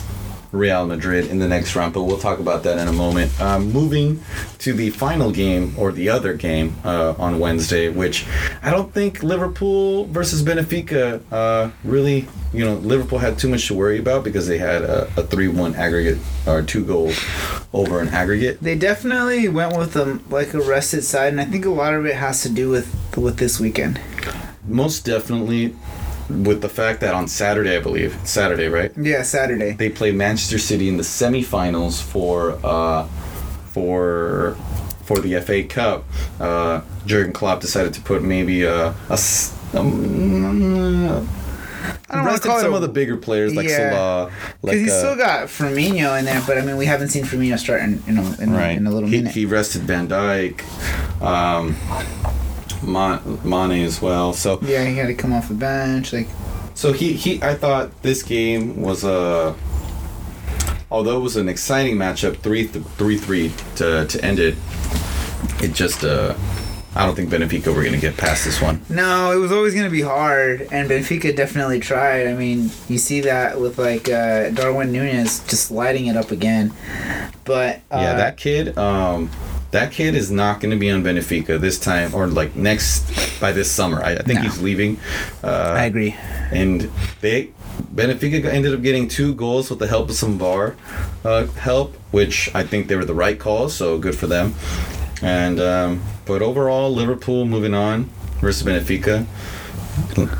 Real 0.52 0.86
Madrid 0.86 1.26
in 1.26 1.38
the 1.38 1.48
next 1.48 1.74
round, 1.74 1.94
but 1.94 2.02
we'll 2.02 2.18
talk 2.18 2.38
about 2.38 2.62
that 2.64 2.78
in 2.78 2.86
a 2.86 2.92
moment. 2.92 3.38
Um, 3.40 3.72
moving 3.72 4.22
to 4.58 4.74
the 4.74 4.90
final 4.90 5.32
game, 5.32 5.74
or 5.78 5.92
the 5.92 6.10
other 6.10 6.34
game 6.34 6.76
uh, 6.84 7.14
on 7.18 7.40
Wednesday, 7.40 7.88
which 7.88 8.26
I 8.62 8.70
don't 8.70 8.92
think 8.92 9.22
Liverpool 9.22 10.04
versus 10.06 10.42
Benfica 10.42 11.22
uh, 11.32 11.70
really, 11.84 12.28
you 12.52 12.64
know, 12.64 12.74
Liverpool 12.74 13.18
had 13.18 13.38
too 13.38 13.48
much 13.48 13.66
to 13.68 13.74
worry 13.74 13.98
about 13.98 14.24
because 14.24 14.46
they 14.46 14.58
had 14.58 14.82
a, 14.82 15.10
a 15.16 15.22
3 15.22 15.48
1 15.48 15.74
aggregate, 15.74 16.18
or 16.46 16.62
two 16.62 16.84
goals 16.84 17.18
over 17.72 18.00
an 18.00 18.08
aggregate. 18.08 18.60
They 18.60 18.74
definitely 18.74 19.48
went 19.48 19.76
with 19.76 19.96
um 19.96 20.22
like 20.28 20.52
a 20.52 20.60
rested 20.60 21.02
side, 21.02 21.32
and 21.32 21.40
I 21.40 21.46
think 21.46 21.64
a 21.64 21.70
lot 21.70 21.94
of 21.94 22.04
it 22.04 22.16
has 22.16 22.42
to 22.42 22.50
do 22.50 22.68
with 22.68 22.94
with 23.16 23.38
this 23.38 23.58
weekend. 23.58 24.00
Most 24.66 25.04
definitely 25.04 25.74
with 26.28 26.60
the 26.62 26.68
fact 26.68 27.00
that 27.00 27.14
on 27.14 27.28
Saturday, 27.28 27.76
I 27.76 27.80
believe, 27.80 28.16
Saturday, 28.24 28.68
right? 28.68 28.92
Yeah, 28.96 29.22
Saturday. 29.22 29.72
they 29.72 29.88
play 29.90 30.12
Manchester 30.12 30.58
City 30.58 30.88
in 30.88 30.96
the 30.96 31.02
semifinals 31.02 32.00
for 32.02 32.58
uh, 32.64 33.06
for 33.72 34.56
for 35.04 35.18
the 35.18 35.40
FA 35.40 35.64
Cup. 35.64 36.04
Uh, 36.40 36.80
Jurgen 37.06 37.32
Klopp 37.32 37.60
decided 37.60 37.92
to 37.94 38.00
put 38.00 38.22
maybe 38.22 38.62
a, 38.62 38.88
a 38.90 38.94
s- 39.12 39.58
um, 39.74 41.28
I 42.08 42.16
don't 42.16 42.26
rested 42.26 42.46
call 42.48 42.58
it 42.58 42.62
some 42.62 42.72
a- 42.72 42.76
of 42.76 42.82
the 42.82 42.88
bigger 42.88 43.16
players 43.16 43.54
like 43.54 43.66
Yeah. 43.68 43.90
Salah, 43.90 44.24
like 44.62 44.74
Because 44.74 44.80
he's 44.80 44.92
uh, 44.92 44.98
still 44.98 45.16
got 45.16 45.48
Firmino 45.48 46.18
in 46.18 46.24
there, 46.26 46.42
but 46.46 46.58
I 46.58 46.60
mean, 46.60 46.76
we 46.76 46.86
haven't 46.86 47.08
seen 47.08 47.24
Firmino 47.24 47.58
start 47.58 47.80
in 47.82 48.02
in 48.06 48.18
a, 48.18 48.40
in, 48.40 48.52
right. 48.52 48.76
in 48.76 48.86
a 48.86 48.90
little 48.90 49.08
he, 49.08 49.16
minute. 49.18 49.34
he 49.34 49.46
rested 49.46 49.82
Van 49.82 50.06
Dijk, 50.08 50.60
um, 51.22 51.74
Mon- 52.82 53.40
Mane 53.44 53.84
as 53.84 54.00
well. 54.02 54.32
So 54.32 54.58
yeah, 54.62 54.84
he 54.84 54.96
had 54.96 55.06
to 55.08 55.14
come 55.14 55.32
off 55.32 55.48
the 55.48 55.54
bench. 55.54 56.12
Like, 56.12 56.28
So 56.74 56.92
he, 56.92 57.12
he 57.14 57.42
I 57.42 57.54
thought 57.54 58.02
this 58.02 58.22
game 58.22 58.80
was 58.82 59.04
a 59.04 59.54
although 60.90 61.16
it 61.16 61.22
was 61.22 61.36
an 61.36 61.48
exciting 61.48 61.96
matchup, 61.96 62.36
three 62.38 62.66
th- 62.66 62.84
three 62.98 63.16
three 63.18 63.52
to 63.76 64.06
to 64.06 64.24
end 64.24 64.38
it. 64.38 64.56
It 65.62 65.72
just 65.74 66.04
uh 66.04 66.34
I 66.94 67.06
don't 67.06 67.14
think 67.14 67.30
Benfica 67.30 67.74
were 67.74 67.82
gonna 67.82 67.96
get 67.96 68.18
past 68.18 68.44
this 68.44 68.60
one. 68.60 68.82
no, 68.90 69.32
it 69.32 69.36
was 69.36 69.50
always 69.50 69.72
going 69.72 69.86
to 69.86 69.90
be 69.90 70.02
hard, 70.02 70.68
and 70.70 70.90
Benfica 70.90 71.34
definitely 71.34 71.80
tried. 71.80 72.26
I 72.26 72.34
mean, 72.34 72.70
you 72.86 72.98
see 72.98 73.22
that 73.22 73.58
with 73.58 73.78
like 73.78 74.10
uh, 74.10 74.50
Darwin 74.50 74.92
Nunez 74.92 75.40
just 75.46 75.70
lighting 75.70 76.04
it 76.04 76.18
up 76.18 76.30
again. 76.32 76.70
But 77.44 77.76
uh, 77.90 77.96
yeah, 78.02 78.14
that 78.16 78.36
kid, 78.36 78.76
um, 78.76 79.30
that 79.72 79.90
kid 79.92 80.14
is 80.14 80.30
not 80.30 80.60
gonna 80.60 80.76
be 80.76 80.90
on 80.90 81.02
Benfica 81.02 81.58
this 81.60 81.78
time 81.78 82.14
or 82.14 82.26
like 82.28 82.54
next 82.56 83.40
by 83.40 83.52
this 83.52 83.70
summer. 83.70 84.02
I, 84.02 84.12
I 84.12 84.22
think 84.22 84.38
No. 84.40 84.42
he's 84.44 84.60
leaving. 84.62 84.98
Uh, 85.42 85.74
I 85.76 85.84
agree. 85.84 86.14
and 86.52 86.90
they 87.20 87.50
Benfica 87.94 88.44
ended 88.44 88.74
up 88.74 88.82
getting 88.82 89.08
two 89.08 89.34
goals 89.34 89.70
with 89.70 89.78
the 89.78 89.86
help 89.88 90.10
of 90.10 90.14
some 90.14 90.38
VAR 90.38 90.76
uh, 91.24 91.46
help, 91.46 91.94
which 92.10 92.54
I 92.54 92.62
think 92.64 92.86
they 92.88 92.96
were 92.96 93.04
the 93.06 93.14
right 93.14 93.38
calls, 93.38 93.74
so 93.74 93.98
good 93.98 94.14
for 94.14 94.26
them. 94.26 94.54
And 95.22 95.58
um, 95.60 96.02
but 96.26 96.42
overall, 96.42 96.92
Liverpool 96.92 97.44
moving 97.46 97.74
on 97.74 98.10
versus 98.40 98.62
Benfica. 98.66 99.26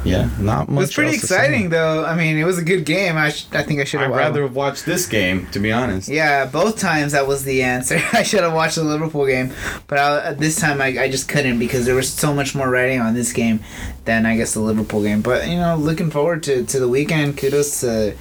Yeah, 0.05 0.29
not 0.39 0.69
much. 0.69 0.77
It 0.77 0.81
was 0.81 0.95
pretty 0.95 1.13
else 1.13 1.23
exciting, 1.23 1.69
though. 1.69 2.05
I 2.05 2.17
mean, 2.17 2.39
it 2.39 2.45
was 2.45 2.59
a 2.59 2.65
good 2.65 2.85
game. 2.85 3.17
I, 3.17 3.31
sh- 3.31 3.47
I 3.53 3.63
think 3.63 3.81
I 3.81 3.85
should 3.85 4.01
I'd 4.01 4.05
have 4.05 4.15
rather 4.15 4.43
have 4.43 4.55
watched 4.55 4.87
this 4.87 5.07
game, 5.07 5.47
to 5.49 5.59
be 5.59 5.71
honest. 5.73 6.09
Yeah, 6.09 6.47
both 6.47 6.79
times 6.79 7.13
that 7.13 7.27
was 7.27 7.45
the 7.45 7.63
answer. 7.63 8.01
I 8.13 8.23
should 8.23 8.43
have 8.43 8.53
watched 8.55 8.77
the 8.77 8.85
Liverpool 8.85 9.27
game, 9.27 9.53
but 9.87 9.99
I, 9.99 10.33
this 10.35 10.57
time 10.57 10.81
I, 10.81 10.87
I 10.99 11.11
just 11.11 11.29
couldn't 11.29 11.59
because 11.59 11.87
there 11.87 11.95
was 11.95 12.13
so 12.13 12.35
much 12.35 12.55
more 12.55 12.69
writing 12.71 13.01
on 13.01 13.15
this 13.15 13.33
game 13.33 13.61
than 14.05 14.27
I 14.27 14.37
guess 14.37 14.55
the 14.55 14.61
Liverpool 14.61 15.03
game. 15.03 15.23
But 15.23 15.49
you 15.49 15.57
know, 15.57 15.77
looking 15.77 16.11
forward 16.11 16.43
to, 16.45 16.65
to 16.65 16.81
the 16.81 16.89
weekend. 16.89 17.39
Kudos 17.39 17.81
to 17.81 18.17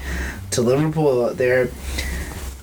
to 0.51 0.61
Liverpool. 0.61 1.33
They're 1.33 1.69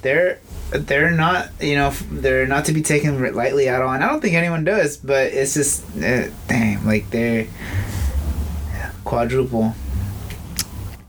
they're 0.03 0.41
they're 0.71 1.11
not 1.11 1.49
you 1.61 1.75
know 1.75 1.91
they're 2.11 2.47
not 2.47 2.67
to 2.67 2.73
be 2.73 2.83
taken 2.83 3.35
lightly 3.35 3.69
at 3.69 3.81
all, 3.83 3.93
and 3.93 4.05
I 4.05 4.09
don't 4.09 4.21
think 4.21 4.35
anyone 4.35 4.65
does. 4.65 4.97
But 4.97 5.33
it's 5.33 5.55
just 5.55 5.85
uh, 5.97 6.29
damn 6.49 6.87
like 6.87 7.11
they're 7.11 7.47
quadruple. 9.09 9.75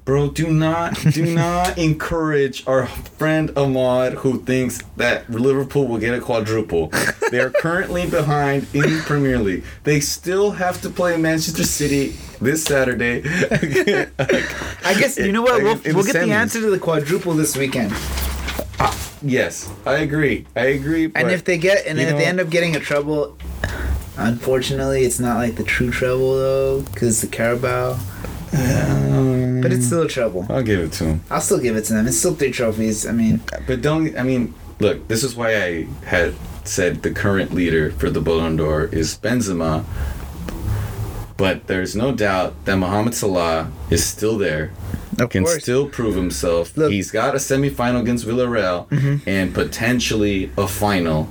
Bro, 0.05 0.29
do 0.29 0.47
not, 0.53 0.95
do 1.11 1.35
not 1.35 1.77
encourage 1.77 2.65
our 2.65 2.87
friend 2.87 3.51
Ahmad 3.57 4.13
who 4.13 4.41
thinks 4.41 4.79
that 4.95 5.29
Liverpool 5.29 5.85
will 5.85 5.97
get 5.97 6.17
a 6.17 6.21
quadruple. 6.21 6.91
They 7.29 7.41
are 7.41 7.49
currently 7.49 8.09
behind 8.09 8.67
in 8.73 8.83
the 8.83 9.03
Premier 9.05 9.37
League. 9.37 9.65
They 9.83 9.99
still 9.99 10.51
have 10.51 10.81
to 10.81 10.89
play 10.89 11.17
Manchester 11.17 11.65
City 11.65 12.15
this 12.39 12.63
Saturday. 12.63 13.21
I 13.25 14.95
guess 14.97 15.17
you 15.17 15.33
know 15.33 15.41
what 15.41 15.61
we'll, 15.61 15.79
we'll 15.93 16.05
get 16.05 16.25
the 16.25 16.31
answer 16.31 16.61
to 16.61 16.69
the 16.69 16.79
quadruple 16.79 17.33
this 17.33 17.57
weekend. 17.57 17.91
Ah, 18.79 18.97
yes, 19.21 19.69
I 19.85 19.95
agree. 19.95 20.47
I 20.55 20.67
agree. 20.67 21.11
And 21.13 21.31
if 21.31 21.43
they 21.43 21.57
get 21.57 21.85
and 21.85 21.99
if 21.99 22.15
they 22.15 22.25
end 22.25 22.39
up 22.39 22.49
getting 22.49 22.77
a 22.77 22.79
treble, 22.79 23.37
unfortunately, 24.19 25.03
it's 25.03 25.19
not 25.19 25.37
like 25.37 25.55
the 25.55 25.63
true 25.63 25.91
treble 25.91 26.35
though, 26.35 26.81
because 26.81 27.21
the 27.21 27.27
Carabao. 27.27 27.97
Um, 28.51 29.61
But 29.61 29.71
it's 29.71 29.85
still 29.85 30.01
a 30.03 30.07
treble. 30.07 30.45
I'll 30.49 30.63
give 30.63 30.79
it 30.79 30.91
to 30.93 31.03
him. 31.05 31.21
I'll 31.29 31.41
still 31.41 31.59
give 31.59 31.75
it 31.75 31.85
to 31.85 31.93
them. 31.93 32.07
It's 32.07 32.17
still 32.17 32.33
three 32.35 32.51
trophies. 32.51 33.05
I 33.05 33.11
mean, 33.11 33.41
But 33.67 33.81
don't. 33.81 34.17
I 34.17 34.23
mean, 34.23 34.53
look. 34.79 35.07
This 35.07 35.23
is 35.23 35.35
why 35.35 35.55
I 35.55 35.87
had 36.05 36.33
said 36.63 37.01
the 37.03 37.11
current 37.11 37.53
leader 37.53 37.91
for 37.91 38.09
the 38.09 38.21
Ballon 38.21 38.55
d'Or 38.55 38.85
is 38.91 39.17
Benzema. 39.17 39.83
But 41.37 41.67
there's 41.67 41.95
no 41.95 42.11
doubt 42.11 42.53
that 42.65 42.75
Mohamed 42.77 43.15
Salah 43.15 43.71
is 43.89 44.03
still 44.05 44.37
there. 44.37 44.71
of 45.17 45.29
Can 45.29 45.43
course. 45.43 45.61
still 45.63 45.87
prove 45.87 46.15
himself. 46.15 46.75
Look- 46.77 46.87
Mm-hmm. 46.87 46.93
He's 46.93 47.11
got 47.11 47.33
a 47.35 47.37
semifinal 47.39 48.01
against 48.01 48.25
Villarreal 48.25 48.87
and 49.27 49.53
potentially 49.53 50.51
a 50.57 50.67
final 50.67 51.27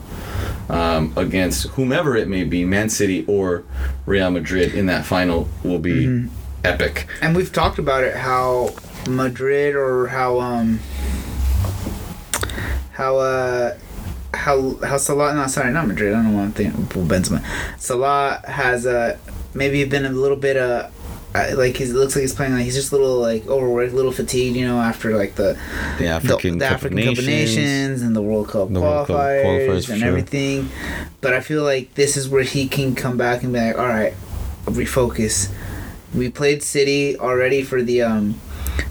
um, 0.69 1.13
against 1.17 1.69
whomever 1.71 2.17
it 2.17 2.29
may 2.29 2.45
be, 2.45 2.65
Man 2.65 2.89
City 2.89 3.25
or 3.27 3.65
Real 4.07 4.31
Madrid. 4.31 4.75
In 4.75 4.87
that 4.87 5.05
final 5.07 5.49
will 5.65 5.79
be 5.79 6.07
Mm-hmm. 6.07 6.29
epic. 6.65 7.07
and 7.23 7.37
we've 7.37 7.53
talked 7.53 7.79
about 7.79 8.03
it 8.05 8.17
how 8.17 8.71
Madrid 9.09 9.75
or 9.77 10.09
how 10.09 10.41
um 10.41 10.81
how 12.93 13.17
uh 13.19 13.77
how 14.35 14.75
how 14.85 14.97
Salah 14.99 15.35
no 15.35 15.47
sorry 15.47 15.73
not 15.73 15.87
Madrid 15.87 16.13
I 16.13 16.17
don't 16.17 16.33
know 16.33 16.37
what 16.39 16.45
I'm 16.45 16.53
thinking 16.53 16.85
Benzema 16.87 17.43
Salah 17.81 18.43
has 18.47 18.87
uh 18.87 19.17
maybe 19.55 19.85
been 19.85 20.05
a 20.05 20.11
little 20.11 20.37
bit 20.37 20.57
uh 20.57 20.89
like 21.35 21.77
he 21.77 21.85
looks 21.87 22.15
like 22.15 22.23
he's 22.23 22.35
playing 22.35 22.55
like 22.55 22.65
he's 22.65 22.75
just 22.75 22.91
a 22.91 22.97
little 22.97 23.21
like 23.21 23.47
overworked, 23.47 23.93
a 23.93 23.97
little 23.97 24.13
fatigued, 24.13 24.57
you 24.57 24.67
know, 24.67 24.81
after 24.81 25.17
like 25.17 25.35
the 25.35 25.59
The 25.99 26.05
the, 26.05 26.09
African, 26.09 26.59
the 26.59 26.65
Cup 26.65 26.83
of 26.83 26.87
African 26.87 27.15
Cup 27.15 27.25
Nations 27.25 28.03
and 28.03 28.17
the 28.17 28.23
World 28.23 28.49
Cup 28.49 28.73
The 28.73 28.81
World 28.81 29.07
Cup 29.07 29.17
qualifiers, 29.17 29.45
qualifiers, 29.45 29.91
and 29.91 29.99
sure. 30.01 30.09
everything. 30.09 30.69
But 31.21 31.35
I 31.35 31.41
feel 31.41 31.63
like 31.63 31.95
this 31.95 32.17
is 32.17 32.29
where 32.29 32.43
he 32.43 32.67
can 32.67 32.95
come 32.95 33.17
back 33.17 33.43
and 33.43 33.53
be 33.53 33.61
like, 33.61 33.79
all 33.79 33.87
right, 33.87 34.15
refocus. 34.65 35.53
We 36.15 36.31
played 36.31 36.63
City 36.63 37.19
already 37.19 37.63
for 37.63 37.83
the 37.83 38.03
um 38.03 38.35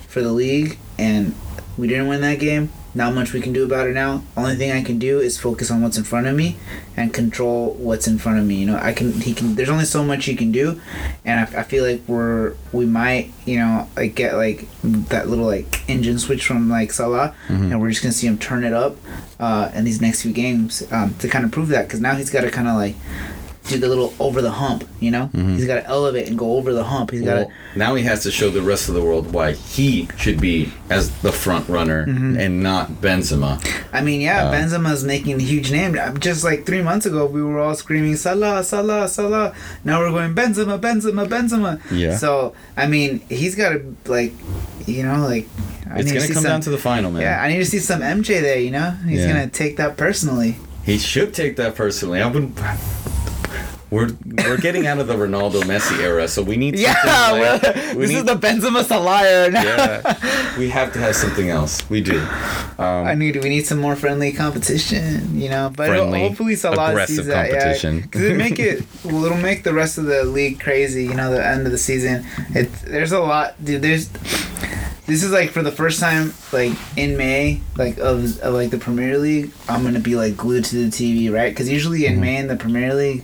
for 0.07 0.21
the 0.21 0.31
league, 0.31 0.77
and 0.97 1.35
we 1.77 1.87
didn't 1.87 2.07
win 2.07 2.21
that 2.21 2.39
game. 2.39 2.71
Not 2.97 3.13
much 3.13 3.31
we 3.31 3.41
can 3.41 3.53
do 3.53 3.63
about 3.63 3.85
it 3.87 3.93
now. 3.93 4.23
Only 4.35 4.55
thing 4.55 4.71
I 4.71 4.81
can 4.81 4.97
do 4.97 5.19
is 5.19 5.37
focus 5.37 5.69
on 5.69 5.83
what's 5.83 5.99
in 5.99 6.03
front 6.03 6.25
of 6.25 6.35
me 6.35 6.57
and 6.95 7.13
control 7.13 7.75
what's 7.75 8.07
in 8.07 8.17
front 8.17 8.39
of 8.39 8.45
me. 8.45 8.55
You 8.55 8.65
know, 8.65 8.79
I 8.81 8.91
can. 8.91 9.13
He 9.21 9.35
can. 9.35 9.53
There's 9.53 9.69
only 9.69 9.85
so 9.85 10.03
much 10.03 10.25
he 10.25 10.35
can 10.35 10.51
do, 10.51 10.81
and 11.23 11.39
I, 11.39 11.59
I 11.59 11.63
feel 11.63 11.83
like 11.85 12.01
we're 12.07 12.55
we 12.71 12.87
might 12.87 13.31
you 13.45 13.59
know 13.59 13.87
like 13.95 14.15
get 14.15 14.33
like 14.33 14.67
that 14.83 15.29
little 15.29 15.45
like 15.45 15.87
engine 15.87 16.17
switch 16.17 16.43
from 16.47 16.69
like 16.71 16.91
Salah, 16.91 17.35
and 17.71 17.79
we're 17.79 17.91
just 17.91 18.01
gonna 18.01 18.13
see 18.13 18.25
him 18.25 18.39
turn 18.39 18.63
it 18.63 18.73
up 18.73 18.95
uh, 19.39 19.69
in 19.75 19.83
these 19.85 20.01
next 20.01 20.23
few 20.23 20.33
games 20.33 20.81
um, 20.91 21.13
to 21.19 21.27
kind 21.27 21.45
of 21.45 21.51
prove 21.51 21.67
that 21.67 21.83
because 21.87 22.01
now 22.01 22.15
he's 22.15 22.31
got 22.31 22.41
to 22.41 22.49
kind 22.49 22.67
of 22.67 22.75
like 22.75 22.95
do 23.67 23.77
the 23.77 23.87
little 23.87 24.13
over 24.19 24.41
the 24.41 24.51
hump. 24.51 24.83
You 24.99 25.11
know, 25.11 25.29
he's 25.33 25.65
got 25.65 25.75
to 25.75 25.85
elevate 25.85 26.27
and 26.27 26.37
go 26.37 26.53
over 26.57 26.73
the 26.73 26.83
hump. 26.83 27.11
He's 27.11 27.21
got 27.21 27.35
to. 27.35 27.47
now 27.75 27.95
he 27.95 28.03
has 28.03 28.23
to 28.23 28.31
show 28.31 28.49
the 28.49 28.61
rest 28.61 28.87
of 28.89 28.95
the 28.95 29.01
world 29.01 29.33
why 29.33 29.53
he 29.53 30.07
should 30.17 30.39
be 30.41 30.71
as 30.89 31.11
the 31.21 31.31
front 31.31 31.67
runner 31.69 32.05
Mm-hmm. 32.07 32.39
and 32.39 32.63
not 32.63 32.89
Benzema. 33.01 33.59
I 33.91 34.01
mean, 34.01 34.21
yeah, 34.21 34.47
Um, 34.49 34.53
Benzema's 34.55 35.03
making 35.03 35.35
a 35.35 35.43
huge 35.43 35.71
name. 35.71 35.97
Just 36.19 36.43
like 36.43 36.65
three 36.65 36.81
months 36.81 37.05
ago, 37.05 37.25
we 37.25 37.41
were 37.43 37.59
all 37.59 37.75
screaming 37.75 38.15
Salah, 38.15 38.63
Salah, 38.63 39.07
Salah. 39.07 39.53
Now 39.83 39.99
we're 39.99 40.11
going 40.11 40.33
Benzema, 40.35 40.79
Benzema, 40.79 41.27
Benzema. 41.27 41.79
Yeah. 41.91 42.15
So 42.17 42.53
I 42.75 42.87
mean, 42.87 43.19
he's 43.29 43.55
got 43.55 43.69
to 43.69 43.95
like, 44.05 44.33
you 44.85 45.03
know, 45.03 45.25
like. 45.27 45.47
I 45.89 45.99
It's 45.99 46.11
need 46.11 46.19
to 46.19 46.19
gonna 46.19 46.33
come 46.33 46.43
some- 46.43 46.51
down 46.51 46.61
to 46.61 46.69
the 46.69 46.77
final, 46.77 47.11
man. 47.11 47.21
Yeah, 47.21 47.41
I 47.41 47.47
need 47.47 47.59
to 47.59 47.65
see 47.65 47.79
some 47.79 48.01
MJ 48.01 48.41
there. 48.41 48.59
You 48.59 48.71
know, 48.71 48.91
he's 49.07 49.21
Yeah. 49.21 49.27
gonna 49.27 49.47
take 49.47 49.77
that 49.77 49.95
personally. 49.95 50.57
He 50.83 50.97
should 50.97 51.33
take 51.33 51.55
that 51.55 51.75
personally. 51.75 52.21
I 52.21 52.27
wouldn't. 52.27 52.59
We're 53.89 54.09
we're 54.25 54.57
getting 54.57 54.85
out 54.85 54.99
of 54.99 55.07
the 55.07 55.13
Ronaldo 55.15 55.61
Messi 55.63 55.99
era, 55.99 56.27
so 56.27 56.43
we 56.43 56.57
need. 56.57 56.77
Yeah, 56.79 56.93
something 57.05 57.41
like- 57.73 57.95
we 57.95 58.01
this 58.05 58.09
need- 58.11 58.17
is 58.17 58.23
the 58.25 58.35
Benzema 58.35 58.83
Salah 58.83 59.49
yeah, 59.49 60.57
we 60.59 60.69
have 60.69 60.91
to 60.93 60.99
have 60.99 61.15
something 61.15 61.49
else. 61.49 61.89
We 61.89 62.01
do. 62.01 62.19
I 62.79 63.15
need 63.15 63.41
we 63.41 63.49
need 63.49 63.65
some 63.65 63.79
more 63.79 63.95
friendly 63.95 64.31
competition, 64.33 65.39
you 65.39 65.49
know. 65.49 65.71
But 65.75 65.87
Friendly, 65.87 66.19
hopefully 66.19 66.55
Salah 66.55 66.89
aggressive 66.89 67.15
sees 67.17 67.25
that, 67.27 67.49
competition. 67.49 68.01
Because 68.01 68.21
it 68.23 68.37
make 68.37 68.59
it 68.59 68.83
well, 69.05 69.23
it'll 69.25 69.37
make 69.37 69.63
the 69.63 69.73
rest 69.73 69.97
of 69.97 70.05
the 70.05 70.23
league 70.25 70.59
crazy. 70.59 71.05
You 71.05 71.13
know, 71.15 71.31
the 71.31 71.45
end 71.45 71.65
of 71.65 71.71
the 71.71 71.77
season. 71.77 72.25
It 72.53 72.71
there's 72.85 73.13
a 73.13 73.19
lot, 73.19 73.55
dude. 73.63 73.81
There's 73.81 74.09
this 75.07 75.23
is 75.23 75.31
like 75.31 75.51
for 75.51 75.63
the 75.63 75.71
first 75.71 76.01
time 76.01 76.33
like 76.51 76.73
in 76.97 77.15
May 77.15 77.61
like 77.77 77.97
of, 77.99 78.37
of 78.41 78.53
like 78.53 78.69
the 78.71 78.77
Premier 78.77 79.17
League. 79.17 79.51
I'm 79.69 79.83
gonna 79.83 79.99
be 80.01 80.15
like 80.17 80.35
glued 80.35 80.65
to 80.65 80.75
the 80.75 80.89
TV, 80.91 81.33
right? 81.33 81.49
Because 81.51 81.69
usually 81.69 82.01
Mm-hmm. 82.01 82.13
in 82.15 82.19
May 82.21 82.35
in 82.37 82.47
the 82.47 82.57
Premier 82.57 82.93
League. 82.93 83.23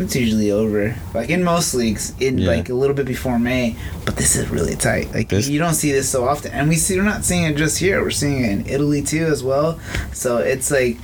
It's 0.00 0.16
usually 0.16 0.50
over. 0.50 0.94
Like 1.14 1.30
in 1.30 1.42
most 1.44 1.74
leagues, 1.74 2.12
in 2.20 2.38
Yeah. 2.38 2.50
like 2.50 2.68
a 2.68 2.74
little 2.74 2.94
bit 2.94 3.06
before 3.06 3.38
May, 3.38 3.76
but 4.04 4.16
this 4.16 4.36
is 4.36 4.48
really 4.48 4.74
tight. 4.76 5.12
Like 5.14 5.28
This- 5.28 5.48
you 5.48 5.58
don't 5.58 5.74
see 5.74 5.92
this 5.92 6.08
so 6.08 6.26
often, 6.28 6.52
and 6.52 6.68
we 6.68 6.76
see 6.76 6.96
we're 6.96 7.02
not 7.04 7.24
seeing 7.24 7.44
it 7.44 7.56
just 7.56 7.78
here. 7.78 8.00
We're 8.02 8.10
seeing 8.10 8.44
it 8.44 8.50
in 8.50 8.66
Italy 8.66 9.02
too 9.02 9.26
as 9.26 9.42
well. 9.42 9.78
So 10.12 10.38
it's 10.38 10.70
like, 10.70 10.96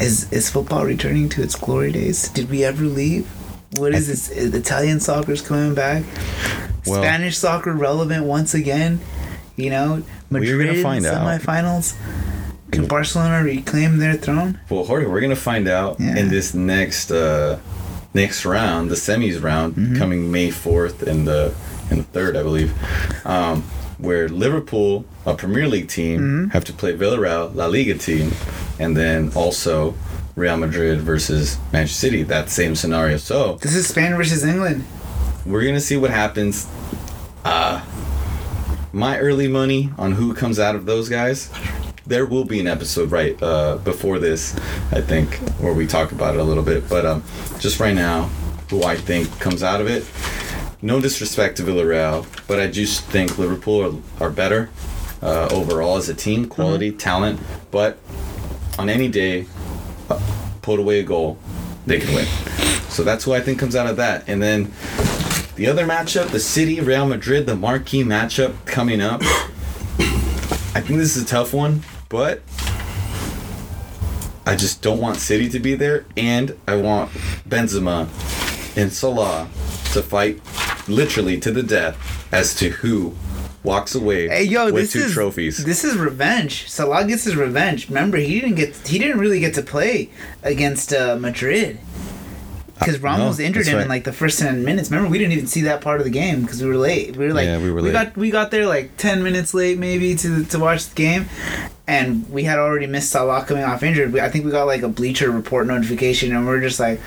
is 0.00 0.26
is 0.30 0.48
football 0.50 0.84
returning 0.84 1.28
to 1.30 1.42
its 1.42 1.54
glory 1.56 1.92
days? 1.92 2.28
Did 2.28 2.50
we 2.50 2.64
ever 2.64 2.84
leave? 2.84 3.26
What 3.76 3.94
is 3.94 4.06
this? 4.08 4.30
Is 4.30 4.54
Italian 4.54 5.00
soccer's 5.00 5.42
coming 5.42 5.74
back? 5.74 6.02
Well- 6.86 7.02
Spanish 7.02 7.36
soccer 7.36 7.72
relevant 7.72 8.24
once 8.24 8.54
again? 8.54 9.00
You 9.56 9.70
know, 9.70 10.02
Madrid 10.30 10.68
gonna 10.68 10.82
find 10.82 11.04
out. 11.04 11.26
semifinals. 11.42 11.94
Can 12.70 12.86
Barcelona 12.86 13.42
reclaim 13.42 13.98
their 13.98 14.14
throne? 14.14 14.58
Well, 14.70 14.84
Jorge, 14.84 15.06
we're 15.06 15.20
gonna 15.20 15.34
find 15.36 15.66
out 15.68 15.96
Yeah. 15.98 16.16
in 16.16 16.28
this 16.28 16.54
next 16.54 17.10
uh, 17.10 17.58
next 18.14 18.44
round, 18.44 18.90
the 18.90 18.94
semis 18.96 19.42
round, 19.42 19.74
Mm-hmm. 19.74 19.96
coming 19.96 20.30
May 20.32 20.50
fourth 20.50 21.02
and 21.02 21.26
the 21.26 21.54
and 21.90 22.00
the 22.00 22.04
third, 22.04 22.36
I 22.36 22.42
believe, 22.42 22.72
um, 23.26 23.62
where 23.98 24.28
Liverpool, 24.28 25.04
a 25.26 25.34
Premier 25.34 25.66
League 25.68 25.88
team, 25.88 26.20
Mm-hmm. 26.20 26.48
have 26.50 26.64
to 26.66 26.72
play 26.72 26.94
Villarreal, 26.96 27.54
La 27.54 27.66
Liga 27.66 27.94
team, 27.96 28.32
and 28.78 28.96
then 28.96 29.30
also 29.34 29.94
Real 30.36 30.56
Madrid 30.56 31.00
versus 31.00 31.58
Manchester 31.72 31.98
City. 32.06 32.22
That 32.22 32.48
same 32.50 32.74
scenario. 32.76 33.16
So 33.16 33.56
This 33.62 33.74
is 33.74 33.86
Spain 33.88 34.14
versus 34.16 34.44
England. 34.44 34.84
we're 35.46 35.64
gonna 35.64 35.80
see 35.80 35.96
what 35.96 36.10
happens. 36.10 36.66
Uh, 37.44 37.82
my 38.92 39.18
early 39.18 39.48
money 39.48 39.90
on 39.98 40.12
who 40.12 40.34
comes 40.34 40.58
out 40.58 40.74
of 40.74 40.84
those 40.86 41.08
guys. 41.08 41.50
There 42.08 42.24
will 42.24 42.46
be 42.46 42.58
an 42.58 42.66
episode 42.66 43.10
right 43.10 43.36
uh, 43.42 43.76
before 43.76 44.18
this, 44.18 44.56
I 44.92 45.02
think, 45.02 45.34
where 45.60 45.74
we 45.74 45.86
talk 45.86 46.10
about 46.10 46.34
it 46.34 46.40
a 46.40 46.42
little 46.42 46.62
bit. 46.62 46.88
But 46.88 47.04
um, 47.04 47.22
just 47.58 47.80
right 47.80 47.94
now, 47.94 48.30
who 48.70 48.82
I 48.82 48.96
think 48.96 49.30
comes 49.40 49.62
out 49.62 49.82
of 49.82 49.88
it. 49.88 50.06
No 50.80 51.02
disrespect 51.02 51.58
to 51.58 51.64
Villarreal, 51.64 52.26
but 52.46 52.60
I 52.60 52.66
just 52.66 53.04
think 53.04 53.36
Liverpool 53.36 54.02
are, 54.20 54.26
are 54.26 54.30
better 54.30 54.70
uh, 55.20 55.48
overall 55.50 55.98
as 55.98 56.08
a 56.08 56.14
team, 56.14 56.48
quality, 56.48 56.92
talent. 56.92 57.40
But 57.70 57.98
on 58.78 58.88
any 58.88 59.08
day, 59.08 59.44
uh, 60.08 60.18
put 60.62 60.80
away 60.80 61.00
a 61.00 61.02
goal, 61.02 61.38
they 61.84 62.00
can 62.00 62.14
win. 62.14 62.24
So 62.88 63.02
that's 63.02 63.24
who 63.24 63.34
I 63.34 63.40
think 63.40 63.58
comes 63.58 63.76
out 63.76 63.86
of 63.86 63.96
that. 63.98 64.26
And 64.26 64.42
then 64.42 64.72
the 65.56 65.66
other 65.66 65.86
matchup, 65.86 66.30
the 66.30 66.40
City 66.40 66.80
Real 66.80 67.06
Madrid, 67.06 67.44
the 67.44 67.54
marquee 67.54 68.02
matchup 68.02 68.54
coming 68.64 69.02
up. 69.02 69.20
I 70.74 70.80
think 70.80 71.00
this 71.00 71.14
is 71.14 71.24
a 71.24 71.26
tough 71.26 71.52
one, 71.52 71.82
but 72.08 72.42
I 74.46 74.56
just 74.56 74.80
don't 74.80 75.00
want 75.00 75.18
City 75.18 75.48
to 75.50 75.58
be 75.58 75.74
there, 75.74 76.06
and 76.16 76.56
I 76.66 76.76
want 76.76 77.10
Benzema 77.48 78.08
and 78.76 78.92
Salah 78.92 79.48
to 79.92 80.02
fight 80.02 80.40
literally 80.88 81.38
to 81.40 81.50
the 81.50 81.62
death 81.62 81.96
as 82.32 82.54
to 82.56 82.70
who 82.70 83.14
walks 83.64 83.94
away 83.94 84.28
Hey 84.28 84.44
yo, 84.44 84.66
with 84.66 84.84
this 84.84 84.92
two 84.92 85.00
is 85.00 85.12
trophies. 85.12 85.64
This 85.64 85.84
is 85.84 85.96
revenge. 85.96 86.68
Salah 86.70 87.04
gets 87.06 87.24
his 87.24 87.36
revenge. 87.36 87.88
Remember, 87.88 88.16
he 88.16 88.40
didn't 88.40 88.56
get 88.56 88.74
he 88.86 88.98
didn't 88.98 89.18
really 89.18 89.40
get 89.40 89.54
to 89.54 89.62
play 89.62 90.10
against 90.42 90.92
uh, 90.92 91.16
Madrid 91.16 91.78
because 92.78 93.00
Ramos 93.00 93.38
no, 93.38 93.44
injured 93.44 93.66
him 93.66 93.80
in 93.80 93.88
like 93.88 94.04
the 94.04 94.12
first 94.12 94.38
ten 94.38 94.64
minutes. 94.64 94.90
Remember, 94.90 95.10
we 95.10 95.18
didn't 95.18 95.32
even 95.32 95.46
see 95.46 95.62
that 95.62 95.80
part 95.80 96.00
of 96.00 96.04
the 96.04 96.10
game 96.10 96.42
because 96.42 96.62
we 96.62 96.68
were 96.68 96.76
late. 96.76 97.16
We 97.16 97.26
were 97.26 97.34
like, 97.34 97.46
Yeah, 97.46 97.58
we 97.58 97.70
were 97.72 97.82
late. 97.82 97.92
got 97.92 98.16
we 98.16 98.30
got 98.30 98.50
there 98.50 98.66
like 98.66 98.96
ten 98.96 99.22
minutes 99.22 99.52
late 99.52 99.78
maybe 99.78 100.14
to 100.14 100.44
to 100.44 100.58
watch 100.58 100.88
the 100.88 100.94
game, 100.94 101.28
and 101.88 102.28
we 102.30 102.44
had 102.44 102.58
already 102.58 102.86
missed 102.86 103.10
Salah 103.10 103.44
coming 103.44 103.64
off 103.64 103.82
injured. 103.82 104.16
I 104.18 104.28
think 104.28 104.44
we 104.44 104.50
got 104.50 104.66
like 104.66 104.82
a 104.82 104.88
Bleacher 104.88 105.30
Report 105.30 105.66
notification, 105.66 106.36
and 106.36 106.46
we 106.46 106.52
are 106.52 106.60
just 106.60 106.78
like, 106.78 107.00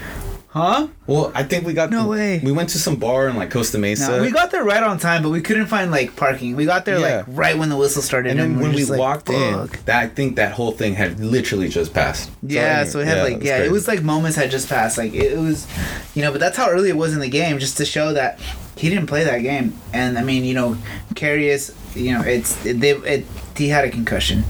huh? 0.50 0.88
well, 1.06 1.32
I 1.36 1.44
think 1.44 1.68
we 1.68 1.74
got 1.74 1.92
No 1.92 2.08
way. 2.08 2.40
We 2.44 2.52
went 2.52 2.70
to 2.70 2.80
some 2.80 2.96
bar 2.96 3.28
in 3.30 3.36
like 3.36 3.52
Costa 3.52 3.78
Mesa. 3.78 4.18
No, 4.18 4.22
we 4.24 4.32
got 4.32 4.50
there 4.50 4.64
right 4.64 4.82
on 4.82 4.98
time, 4.98 5.22
but 5.22 5.30
we 5.30 5.40
couldn't 5.40 5.68
find 5.68 5.92
like 5.92 6.16
parking. 6.16 6.56
We 6.56 6.66
got 6.66 6.86
there 6.86 7.00
Yeah. 7.00 7.18
like 7.18 7.26
right 7.28 7.58
when 7.58 7.70
the 7.70 7.78
whistle 7.78 8.02
started, 8.02 8.32
and 8.32 8.40
then 8.40 8.56
we're 8.58 8.64
when 8.64 8.74
we 8.76 8.86
like, 8.86 9.00
walked 9.00 9.30
in, 9.30 9.70
that 9.86 10.04
I 10.04 10.08
think 10.08 10.36
that 10.38 10.54
whole 10.54 10.72
thing 10.72 10.96
had 10.96 11.20
literally 11.20 11.70
just 11.70 11.94
passed. 11.94 12.32
Yeah, 12.42 12.84
so 12.84 13.00
it 13.00 13.08
had 13.08 13.24
like 13.24 13.38
was 13.38 13.46
yeah, 13.46 13.58
great. 13.60 13.68
it 13.68 13.72
was 13.72 13.88
like 13.88 14.02
moments 14.02 14.36
had 14.36 14.50
just 14.50 14.68
passed. 14.68 14.98
Like 14.98 15.14
it, 15.14 15.34
it 15.34 15.40
was, 15.40 15.68
you 16.16 16.24
know, 16.24 16.32
but 16.32 16.40
that's 16.40 16.58
how 16.58 16.70
early 16.72 16.90
it 16.90 16.98
was 16.98 17.14
in 17.14 17.20
the 17.20 17.30
game, 17.30 17.60
just 17.60 17.78
to 17.78 17.86
show 17.86 18.14
that 18.14 18.40
he 18.76 18.90
didn't 18.90 19.06
play 19.08 19.24
that 19.26 19.40
game. 19.44 19.76
And 19.94 20.18
I 20.18 20.24
mean, 20.24 20.44
you 20.44 20.56
know, 20.56 20.76
Karius, 21.14 21.76
you 21.96 22.14
know, 22.14 22.22
it's 22.22 22.66
it, 22.66 22.80
they 22.80 22.94
it 22.94 23.26
he 23.56 23.68
had 23.70 23.86
a 23.86 23.92
concussion, 23.92 24.44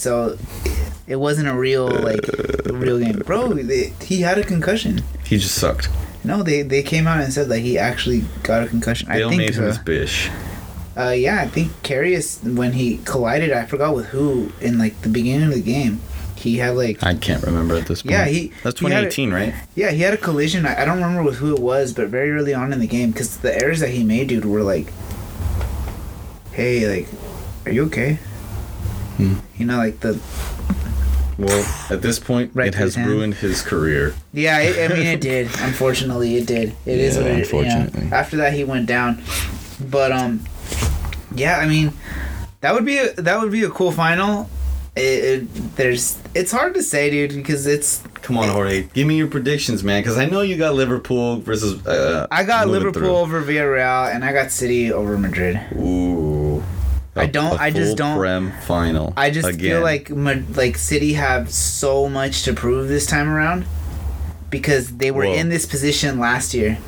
so 0.00 0.38
it 1.06 1.16
wasn't 1.16 1.48
a 1.48 1.54
real 1.54 1.86
like 1.88 2.26
a 2.66 2.72
real 2.72 2.98
game, 2.98 3.18
bro. 3.18 3.52
They, 3.52 3.92
he 4.00 4.22
had 4.22 4.38
a 4.38 4.44
concussion. 4.44 5.02
He 5.24 5.38
just 5.38 5.54
sucked. 5.54 5.88
No, 6.24 6.42
they 6.42 6.62
they 6.62 6.82
came 6.82 7.06
out 7.06 7.20
and 7.20 7.32
said 7.32 7.48
that 7.48 7.60
he 7.60 7.78
actually 7.78 8.24
got 8.42 8.62
a 8.62 8.66
concussion. 8.68 9.08
They 9.08 9.24
I 9.24 9.28
think 9.28 9.38
made 9.38 9.54
him 9.54 9.72
so. 9.72 9.82
bish. 9.82 10.30
Uh, 10.96 11.10
yeah, 11.10 11.40
I 11.40 11.46
think 11.48 11.70
Karius 11.82 12.42
when 12.56 12.72
he 12.72 12.98
collided, 13.04 13.52
I 13.52 13.64
forgot 13.64 13.94
with 13.94 14.06
who 14.06 14.52
in 14.60 14.78
like 14.78 15.00
the 15.02 15.08
beginning 15.08 15.48
of 15.48 15.54
the 15.54 15.62
game. 15.62 16.00
He 16.36 16.56
had 16.56 16.74
like 16.74 17.02
I 17.02 17.14
can't 17.14 17.42
remember 17.44 17.76
at 17.76 17.86
this 17.86 18.00
point. 18.02 18.12
Yeah, 18.12 18.24
he- 18.24 18.48
That's 18.62 18.80
he 18.80 18.86
had 18.86 19.10
2018, 19.12 19.30
right? 19.32 19.54
Yeah, 19.74 19.90
he 19.90 20.00
had 20.00 20.14
a 20.14 20.16
collision. 20.16 20.64
I, 20.64 20.80
I 20.82 20.84
don't 20.86 20.96
remember 20.96 21.22
with 21.22 21.36
who 21.36 21.54
it 21.54 21.60
was, 21.60 21.92
but 21.92 22.08
very 22.08 22.30
early 22.32 22.54
on 22.54 22.72
in 22.72 22.80
the 22.80 22.86
game, 22.86 23.10
because 23.10 23.36
the 23.38 23.54
errors 23.62 23.80
that 23.80 23.90
he 23.90 24.04
made, 24.04 24.28
dude, 24.28 24.46
were 24.46 24.62
like, 24.62 24.90
"Hey, 26.52 26.88
like, 26.88 27.08
are 27.66 27.72
you 27.72 27.84
okay?" 27.86 28.18
Hmm. 29.28 29.34
You 29.58 29.66
know, 29.66 29.76
like 29.78 30.00
the 30.00 30.18
Well, 31.38 31.64
at 31.90 32.02
this 32.02 32.18
point, 32.18 32.50
Right 32.54 32.68
it 32.68 32.74
has 32.74 32.94
his 32.94 33.06
ruined 33.06 33.34
his 33.34 33.62
career. 33.62 34.14
yeah. 34.32 34.58
It, 34.60 34.90
I 34.90 34.94
mean, 34.94 35.06
it 35.06 35.20
did. 35.32 35.46
Unfortunately, 35.60 36.36
it 36.36 36.46
did. 36.46 36.74
It 36.86 36.98
is 36.98 37.16
Yeah, 37.16 37.22
what 37.22 37.30
it. 37.30 37.38
unfortunately. 37.38 38.06
Yeah. 38.08 38.16
After 38.18 38.36
that, 38.38 38.52
he 38.52 38.64
went 38.64 38.86
down, 38.86 39.22
but 39.90 40.12
um, 40.12 40.40
yeah. 41.34 41.58
I 41.58 41.66
mean, 41.66 41.92
that 42.60 42.74
would 42.74 42.84
be 42.84 42.98
a, 42.98 43.12
that 43.14 43.40
would 43.40 43.52
be 43.52 43.62
a 43.64 43.70
cool 43.70 43.92
final. 43.92 44.48
It, 44.96 45.00
it, 45.44 45.76
there's 45.76 46.18
it's 46.34 46.50
hard 46.52 46.74
to 46.74 46.82
say, 46.82 47.10
dude, 47.10 47.34
because 47.34 47.66
it's 47.66 48.02
Come 48.22 48.36
on, 48.36 48.48
Jorge. 48.50 48.82
Give 48.92 49.06
me 49.06 49.16
your 49.16 49.28
predictions, 49.28 49.82
man, 49.82 50.02
because 50.02 50.18
I 50.18 50.26
know 50.26 50.42
you 50.42 50.56
got 50.58 50.74
Liverpool 50.74 51.36
versus. 51.40 51.84
Uh, 51.86 52.26
I 52.30 52.44
got 52.44 52.66
moving 52.66 52.82
Liverpool 52.84 53.16
over 53.16 53.42
Villarreal, 53.42 54.14
and 54.14 54.24
I 54.24 54.32
got 54.32 54.50
City 54.50 54.92
over 54.92 55.16
Madrid. 55.16 55.58
Ooh. 55.76 55.99
I 57.20 57.26
don't- 57.26 57.60
I 57.60 57.70
just 57.70 57.96
don't- 57.96 58.18
Prem 58.18 58.52
final. 58.66 59.12
I 59.16 59.30
just 59.30 59.48
again. 59.48 59.60
feel 59.70 59.80
like 59.82 60.10
like 60.56 60.76
City 60.78 61.14
have 61.14 61.50
so 61.50 62.08
much 62.08 62.42
to 62.44 62.52
prove 62.52 62.88
this 62.88 63.06
time 63.06 63.28
around 63.28 63.64
because 64.50 64.88
they 64.96 65.10
were 65.10 65.24
Whoa. 65.24 65.34
in 65.34 65.48
this 65.48 65.66
position 65.66 66.18
last 66.18 66.54
year 66.54 66.78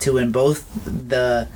to 0.00 0.12
win 0.12 0.30
both 0.30 0.64
the 0.84 1.48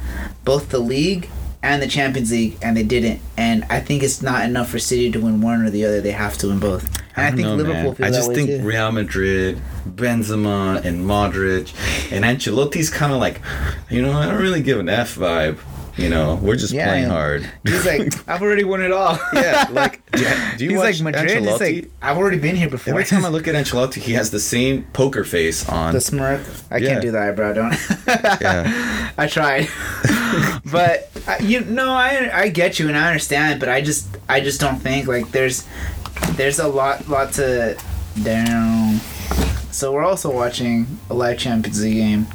both 0.44 0.70
the 0.70 0.80
league 0.80 1.28
and 1.62 1.80
the 1.80 1.86
Champions 1.86 2.32
League 2.32 2.56
and 2.60 2.76
they 2.76 2.82
didn't 2.82 3.20
and 3.36 3.64
I 3.70 3.78
think 3.78 4.02
it's 4.02 4.20
not 4.20 4.44
enough 4.44 4.68
for 4.68 4.80
City 4.80 5.10
to 5.12 5.20
win 5.20 5.40
one 5.40 5.62
or 5.64 5.70
the 5.70 5.84
other 5.84 6.00
they 6.00 6.10
have 6.10 6.36
to 6.38 6.48
win 6.48 6.58
both 6.58 6.84
and 7.14 7.26
I, 7.26 7.28
don't 7.28 7.36
think 7.36 7.48
know, 7.48 7.54
Liverpool 7.56 8.04
I 8.04 8.10
just 8.10 8.32
think 8.32 8.48
too. 8.48 8.62
Real 8.62 8.90
Madrid, 8.90 9.60
Benzema, 9.86 10.82
and 10.82 11.04
Modric, 11.04 11.70
and 12.10 12.24
Ancelotti's 12.24 12.88
kind 12.88 13.12
of 13.12 13.20
like, 13.20 13.42
you 13.90 14.00
know, 14.00 14.12
I 14.12 14.24
don't 14.26 14.40
really 14.40 14.62
give 14.62 14.78
an 14.80 14.88
F 14.88 15.16
vibe 15.16 15.58
You 15.96 16.08
know, 16.08 16.36
we're 16.42 16.56
just 16.56 16.72
Yeah, 16.72 16.86
playing 16.88 17.08
hard. 17.10 17.46
He's 17.64 17.84
like, 17.84 18.12
I've 18.28 18.40
already 18.40 18.64
won 18.64 18.80
it 18.82 18.92
all. 18.92 19.18
yeah, 19.34 19.66
like 19.70 20.00
do 20.12 20.22
you, 20.22 20.28
do 20.56 20.64
you 20.64 20.70
He's 20.70 20.78
watch 20.78 21.00
like 21.02 21.14
Madrid. 21.16 21.42
Ancelotti? 21.44 21.82
like 21.82 21.90
I've 22.00 22.16
already 22.16 22.38
been 22.38 22.56
here 22.56 22.70
before. 22.70 22.92
Every 22.94 23.04
time 23.04 23.24
I 23.26 23.28
look 23.36 23.46
at 23.46 23.54
Ancelotti, 23.54 23.96
he 23.96 24.12
has 24.14 24.30
the 24.30 24.40
same 24.40 24.84
poker 24.94 25.22
face 25.22 25.68
on. 25.68 25.92
the 25.92 26.00
smirk, 26.00 26.40
I 26.70 26.78
Yeah. 26.78 26.88
can't 26.88 27.02
do 27.02 27.10
the 27.10 27.20
eyebrow. 27.20 27.52
Don't. 27.52 27.74
Yeah. 28.40 29.10
I 29.18 29.26
tried, 29.26 29.68
but 30.70 31.10
uh, 31.28 31.36
you 31.40 31.60
know, 31.60 31.90
I 31.92 32.30
I 32.32 32.48
get 32.48 32.78
you 32.78 32.88
and 32.88 32.96
I 32.96 33.08
understand, 33.08 33.60
but 33.60 33.68
I 33.68 33.82
just 33.82 34.08
I 34.28 34.40
just 34.40 34.60
don't 34.60 34.78
think 34.78 35.06
like 35.06 35.30
there's 35.30 35.66
there's 36.32 36.58
a 36.58 36.68
lot 36.68 37.06
lot 37.08 37.32
to 37.34 37.76
down. 38.22 38.96
So 39.70 39.92
we're 39.92 40.04
also 40.04 40.30
watching 40.32 40.86
a 41.10 41.14
live 41.14 41.38
Champions 41.38 41.82
League 41.82 41.94
game, 41.96 42.26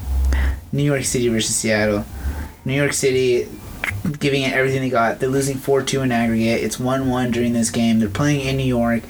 New 0.72 0.84
York 0.84 1.04
City 1.06 1.28
versus 1.30 1.56
Seattle. 1.56 2.06
New 2.68 2.74
York 2.74 2.94
City 2.94 3.48
giving 4.20 4.44
it 4.44 4.54
everything 4.54 4.82
they 4.82 4.90
got. 4.90 5.20
They're 5.20 5.30
losing 5.30 5.58
4 5.58 5.82
2 5.82 6.02
in 6.02 6.12
aggregate. 6.12 6.64
It's 6.64 6.80
1 6.80 7.10
1 7.10 7.32
during 7.32 7.54
this 7.54 7.72
game. 7.72 8.00
They're 8.00 8.10
playing 8.10 8.46
in 8.46 8.58
New 8.58 8.64
York. 8.64 9.04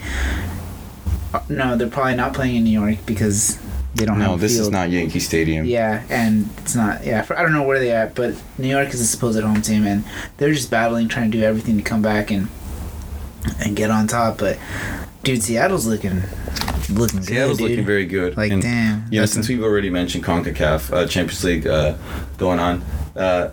Uh, 1.33 1.41
No, 1.49 1.75
they're 1.75 1.89
probably 1.89 2.15
not 2.15 2.33
playing 2.33 2.55
in 2.55 2.63
New 2.63 2.79
York 2.79 2.99
because 3.05 3.59
they 3.95 4.05
don't 4.05 4.19
have 4.21 4.29
no, 4.29 4.37
this 4.37 4.57
is 4.59 4.69
not 4.69 4.91
Yankee 4.91 5.19
Stadium. 5.19 5.65
Yeah, 5.65 6.03
and 6.09 6.47
it's 6.59 6.75
not. 6.75 7.03
Yeah, 7.03 7.23
for, 7.23 7.37
I 7.37 7.41
don't 7.41 7.51
know 7.51 7.63
where 7.63 7.79
they 7.79 7.91
at, 7.91 8.13
but 8.13 8.35
New 8.59 8.69
York 8.69 8.89
is 8.89 9.01
a 9.01 9.05
supposed 9.05 9.41
home 9.41 9.61
team, 9.63 9.87
and 9.87 10.03
they're 10.37 10.53
just 10.53 10.69
battling, 10.69 11.07
trying 11.07 11.31
to 11.31 11.37
do 11.37 11.43
everything 11.43 11.77
to 11.77 11.83
come 11.83 12.03
back 12.03 12.29
and 12.29 12.47
and 13.59 13.75
get 13.75 13.89
on 13.89 14.05
top. 14.05 14.37
But 14.37 14.59
dude, 15.23 15.41
Seattle's 15.41 15.87
looking 15.87 16.21
looking 16.89 17.23
Seattle's 17.23 17.57
good, 17.57 17.71
looking 17.71 17.85
very 17.85 18.05
good. 18.05 18.37
Like, 18.37 18.51
And, 18.51 18.61
damn, 18.61 19.05
You 19.09 19.21
know, 19.21 19.25
since 19.25 19.49
we've 19.49 19.63
already 19.63 19.89
mentioned 19.89 20.23
CONCACAF 20.23 20.93
uh, 20.93 21.07
Champions 21.07 21.43
League 21.43 21.67
uh, 21.67 21.97
going 22.37 22.59
on, 22.59 22.83
uh, 23.17 23.49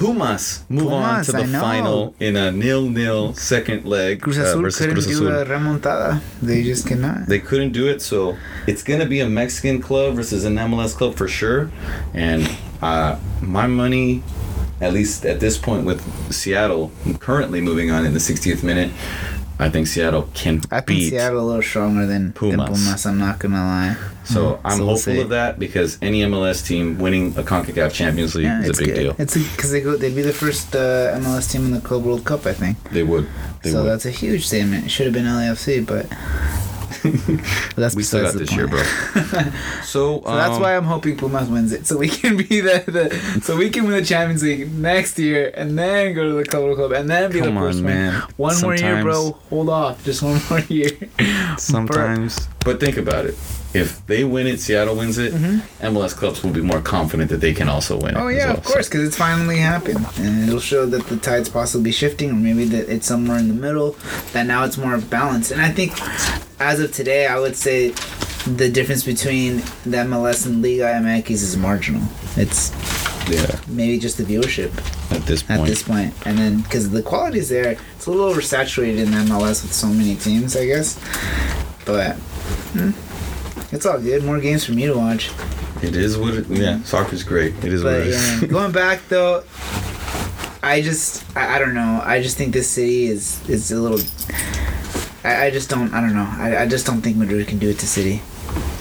Pumas 0.00 0.64
move 0.70 0.92
on 0.92 1.22
to 1.24 1.32
the 1.32 1.46
final 1.46 2.14
in 2.20 2.34
a 2.34 2.50
nil-nil 2.50 3.34
second 3.34 3.84
leg 3.84 4.22
Cruz 4.22 4.38
uh, 4.38 4.56
versus 4.56 4.78
couldn't 4.78 4.94
Cruz 4.94 5.06
do 5.06 5.28
a 5.28 5.44
remontada. 5.44 6.22
They 6.40 6.62
just 6.62 6.86
cannot. 6.86 7.26
They 7.26 7.38
couldn't 7.38 7.72
do 7.72 7.86
it, 7.86 8.00
so 8.00 8.36
it's 8.66 8.82
gonna 8.82 9.04
be 9.04 9.20
a 9.20 9.28
Mexican 9.28 9.82
club 9.82 10.14
versus 10.14 10.44
an 10.46 10.56
MLS 10.56 10.96
club 10.96 11.16
for 11.16 11.28
sure. 11.28 11.70
And 12.14 12.50
uh, 12.80 13.18
my 13.42 13.66
money, 13.66 14.22
at 14.80 14.94
least 14.94 15.26
at 15.26 15.38
this 15.38 15.58
point 15.58 15.84
with 15.84 16.00
Seattle 16.32 16.90
currently 17.18 17.60
moving 17.60 17.90
on 17.90 18.06
in 18.06 18.14
the 18.14 18.20
60th 18.20 18.62
minute, 18.62 18.90
I 19.60 19.68
think 19.68 19.86
Seattle 19.86 20.28
can 20.34 20.62
I 20.70 20.80
think. 20.80 21.10
Seattle 21.10 21.40
a 21.40 21.46
little 21.46 21.62
stronger 21.62 22.06
than 22.06 22.32
Pumas. 22.32 22.56
Than 22.56 22.66
Pumas 22.66 23.06
I'm 23.06 23.18
not 23.18 23.38
gonna 23.38 23.56
lie. 23.64 23.96
So 24.24 24.40
Mm, 24.54 24.60
I'm 24.64 24.78
we'll 24.78 24.88
hopeful 24.88 25.20
of 25.20 25.28
that 25.30 25.58
because 25.58 25.98
any 26.02 26.20
MLS 26.22 26.64
team 26.66 26.98
winning 26.98 27.36
a 27.36 27.42
CONCACAF 27.42 27.92
Champions 27.92 28.34
League 28.34 28.44
Yeah, 28.46 28.62
is 28.62 28.78
a 28.78 28.82
big 28.82 28.86
good. 28.94 28.94
deal. 28.94 29.14
It's 29.18 29.34
because 29.36 29.70
they 29.72 29.80
go. 29.80 29.96
They'd 29.96 30.14
be 30.16 30.22
the 30.22 30.32
first 30.32 30.74
uh, 30.74 31.18
MLS 31.20 31.50
team 31.50 31.64
in 31.66 31.72
the 31.72 31.80
Club 31.80 32.04
World 32.04 32.24
Cup, 32.24 32.46
I 32.46 32.52
think. 32.54 32.76
They 32.90 33.02
would. 33.02 33.28
They 33.62 33.70
so 33.70 33.82
would. 33.82 33.90
that's 33.90 34.06
a 34.06 34.10
huge 34.10 34.46
statement. 34.46 34.86
It 34.86 34.90
should 34.90 35.06
have 35.06 35.14
been 35.14 35.26
LAFC, 35.26 35.84
but 35.86 36.06
that's 37.76 37.94
we 37.94 38.02
still 38.02 38.22
got 38.22 38.34
this 38.34 38.50
the 38.50 38.56
year, 38.56 38.66
bro. 38.66 38.82
point. 38.82 39.54
So, 39.84 40.20
So 40.20 40.20
that's 40.24 40.56
um, 40.56 40.62
why 40.62 40.76
I'm 40.76 40.84
hoping 40.84 41.16
Pumas 41.16 41.48
wins 41.48 41.72
it, 41.72 41.86
so 41.86 41.98
we 41.98 42.08
can 42.08 42.36
be 42.36 42.60
the, 42.60 42.84
the 42.86 43.40
so 43.40 43.56
we 43.56 43.70
can 43.70 43.84
win 43.84 43.92
the 43.92 44.04
Champions 44.04 44.42
League 44.42 44.72
next 44.72 45.18
year, 45.18 45.52
and 45.54 45.78
then 45.78 46.14
go 46.14 46.28
to 46.28 46.34
the 46.34 46.44
Club 46.44 46.74
Club, 46.76 46.92
and 46.92 47.08
then 47.08 47.30
be 47.30 47.40
the 47.40 47.52
first 47.52 47.78
on, 47.78 47.84
one. 47.84 47.94
man. 47.94 48.22
One 48.36 48.60
more 48.60 48.74
year, 48.74 49.02
bro. 49.02 49.32
Hold 49.50 49.68
off, 49.68 50.04
just 50.04 50.22
one 50.22 50.40
more 50.50 50.60
year. 50.60 50.90
Sometimes. 51.58 52.48
But 52.64 52.80
think 52.80 52.96
about 52.96 53.26
it. 53.26 53.36
If 53.72 54.04
they 54.06 54.24
win 54.24 54.48
it, 54.48 54.58
Seattle 54.58 54.96
wins 54.96 55.16
it, 55.18 55.32
MLS 55.32 56.14
clubs 56.16 56.42
will 56.42 56.50
be 56.50 56.60
more 56.60 56.80
confident 56.80 57.30
that 57.30 57.40
they 57.40 57.52
can 57.52 57.68
also 57.68 57.96
win. 57.96 58.14
Mm-hmm. 58.14 58.22
Oh 58.22 58.28
yeah, 58.28 58.46
well. 58.46 58.56
of 58.56 58.64
course, 58.64 58.88
because 58.88 59.06
it's 59.06 59.16
finally 59.16 59.58
happened, 59.58 60.04
and 60.18 60.48
it'll 60.48 60.58
show 60.58 60.86
that 60.86 61.06
the 61.06 61.16
tide's 61.16 61.48
possibly 61.48 61.92
shifting, 61.92 62.30
or 62.30 62.34
maybe 62.34 62.64
that 62.64 62.88
it's 62.88 63.06
somewhere 63.06 63.38
in 63.38 63.46
the 63.48 63.54
middle. 63.54 63.92
That 64.32 64.46
now 64.46 64.64
it's 64.64 64.76
more 64.76 64.98
balanced, 64.98 65.52
and 65.52 65.60
I 65.60 65.70
think 65.70 65.92
as 66.60 66.80
of 66.80 66.92
today, 66.92 67.26
I 67.26 67.38
would 67.38 67.56
say 67.56 67.90
the 68.46 68.70
difference 68.70 69.04
between 69.04 69.58
the 69.84 69.98
MLS 69.98 70.46
and 70.46 70.62
Liga 70.62 70.84
MX 70.84 71.30
is 71.30 71.56
marginal. 71.56 72.02
It's 72.36 72.72
yeah, 73.30 73.60
maybe 73.68 73.98
just 73.98 74.16
the 74.16 74.24
viewership 74.24 74.72
at 75.12 75.22
this 75.26 75.42
point. 75.42 75.60
at 75.60 75.66
this 75.66 75.82
point, 75.82 76.14
and 76.26 76.38
then 76.38 76.62
because 76.62 76.90
the 76.90 77.02
quality's 77.02 77.48
there, 77.48 77.76
it's 77.96 78.06
a 78.06 78.10
little 78.10 78.32
oversaturated 78.32 78.98
in 78.98 79.08
MLS 79.28 79.62
with 79.62 79.72
so 79.72 79.86
many 79.86 80.16
teams, 80.16 80.56
I 80.56 80.66
guess. 80.66 80.98
But 81.84 82.16
hmm, 82.72 82.90
it's 83.72 83.86
all 83.86 83.98
good. 84.00 84.24
More 84.24 84.40
games 84.40 84.64
for 84.64 84.72
me 84.72 84.86
to 84.86 84.94
watch. 84.94 85.30
It 85.82 85.96
is 85.96 86.18
what 86.18 86.34
it, 86.34 86.46
yeah, 86.48 86.82
soccer's 86.82 87.22
great. 87.22 87.54
It 87.64 87.72
is 87.72 87.82
what 87.82 87.92
But 87.92 88.06
it 88.08 88.12
yeah, 88.12 88.46
going 88.48 88.72
back 88.72 89.00
though, 89.08 89.44
I 90.62 90.82
just 90.82 91.24
I, 91.36 91.56
I 91.56 91.58
don't 91.58 91.74
know. 91.74 92.00
I 92.04 92.20
just 92.22 92.36
think 92.36 92.52
this 92.52 92.68
city 92.68 93.06
is 93.06 93.48
is 93.48 93.70
a 93.72 93.80
little. 93.80 93.98
I, 95.24 95.46
I 95.46 95.50
just 95.50 95.70
don't 95.70 95.92
I 95.94 96.00
don't 96.00 96.14
know. 96.14 96.28
I, 96.30 96.62
I 96.62 96.68
just 96.68 96.86
don't 96.86 97.00
think 97.00 97.16
Madrid 97.16 97.46
can 97.48 97.58
do 97.58 97.68
it 97.70 97.78
to 97.78 97.86
City. 97.86 98.22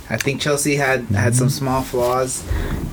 I 0.09 0.17
think 0.17 0.41
Chelsea 0.41 0.75
had 0.75 1.01
had 1.05 1.35
some 1.35 1.49
small 1.49 1.83
flaws, 1.83 2.43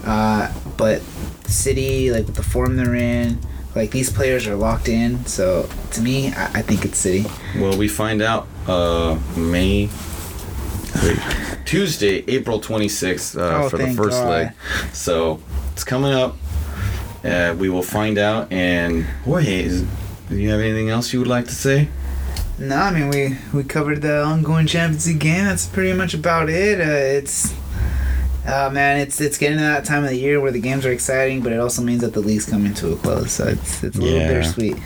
uh, 0.05 0.53
but 0.77 1.01
City 1.47 2.11
like 2.13 2.27
with 2.27 2.37
the 2.37 2.43
form 2.43 2.77
they're 2.77 2.95
in, 2.95 3.39
like 3.75 3.91
these 3.91 4.11
players 4.11 4.47
are 4.47 4.55
locked 4.55 4.89
in. 4.89 5.25
So 5.27 5.69
to 5.93 6.03
me, 6.03 6.33
I, 6.33 6.45
I 6.59 6.63
think 6.63 6.85
it's 6.85 6.99
City. 6.99 7.25
well, 7.59 7.77
we 7.77 7.89
find 7.89 8.21
out 8.23 8.47
uh, 8.69 9.19
May. 9.37 9.89
Wait, 11.03 11.19
Tuesday, 11.65 12.25
April 12.29 12.61
26th 12.61 13.39
uh, 13.39 13.65
Oh, 13.65 13.69
for 13.69 13.79
the 13.79 13.93
first 13.95 14.23
God. 14.23 14.31
leg. 14.31 14.53
So 14.93 15.41
it's 15.73 15.85
coming 15.85 16.13
up. 16.13 16.37
Uh, 17.25 17.55
we 17.59 17.69
will 17.69 17.83
find 17.83 18.19
out. 18.19 18.51
And 18.53 19.05
Jorge, 19.25 19.63
is, 19.65 19.85
do 20.29 20.37
you 20.37 20.51
have 20.51 20.61
anything 20.61 20.91
else 20.91 21.13
you 21.13 21.19
would 21.19 21.29
like 21.29 21.47
to 21.47 21.55
say? 21.55 21.89
No, 22.59 22.77
I 22.77 22.91
mean 22.91 23.11
we 23.11 23.37
we 23.53 23.65
covered 23.65 24.01
the 24.01 24.23
ongoing 24.25 24.67
Champions 24.67 25.07
League 25.07 25.19
game. 25.19 25.45
That's 25.45 25.67
pretty 25.67 25.93
much 25.93 26.15
about 26.15 26.49
it. 26.49 26.81
Uh, 26.81 26.85
it's, 27.19 27.53
uh, 28.47 28.71
man, 28.71 28.99
it's 29.01 29.21
it's 29.21 29.39
getting 29.39 29.59
to 29.59 29.65
that 29.65 29.85
time 29.85 30.05
of 30.05 30.11
the 30.11 30.17
year 30.17 30.41
where 30.41 30.53
the 30.53 30.61
games 30.61 30.87
are 30.87 30.93
exciting, 30.93 31.43
but 31.43 31.53
it 31.53 31.59
also 31.59 31.83
means 31.83 32.01
that 32.03 32.13
the 32.13 32.21
league's 32.21 32.47
coming 32.47 32.75
to 32.75 32.93
a 32.93 32.97
close. 32.97 33.33
So 33.33 33.49
it's 33.49 33.83
it's 33.83 33.97
a 33.97 34.01
little 34.01 34.19
Yeah. 34.19 34.29
bittersweet. 34.29 34.77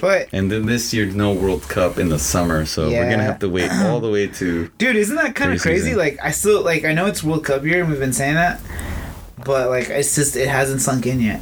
But 0.00 0.28
And 0.32 0.50
then 0.50 0.66
this 0.66 0.94
year, 0.94 1.06
no 1.06 1.32
World 1.32 1.62
Cup 1.62 1.98
in 1.98 2.08
the 2.08 2.18
summer, 2.18 2.64
so 2.64 2.88
we're 2.88 3.10
gonna 3.10 3.22
have 3.22 3.40
to 3.40 3.48
wait 3.48 3.70
all 3.70 4.00
the 4.00 4.10
way 4.10 4.28
to. 4.28 4.70
dude, 4.78 4.96
isn't 4.96 5.16
that 5.16 5.34
kind 5.34 5.52
of 5.52 5.60
crazy? 5.60 5.92
Preseason. 5.92 5.96
Like 5.96 6.18
I 6.22 6.30
still 6.30 6.62
like 6.62 6.84
I 6.84 6.92
know 6.92 7.06
it's 7.06 7.22
World 7.24 7.44
Cup 7.44 7.64
year 7.64 7.80
and 7.80 7.90
we've 7.90 7.98
been 7.98 8.12
saying 8.12 8.34
that, 8.34 8.60
but 9.44 9.68
like 9.68 9.88
it's 9.88 10.14
just 10.14 10.36
it 10.36 10.48
hasn't 10.48 10.80
sunk 10.80 11.06
in 11.06 11.20
yet. 11.20 11.40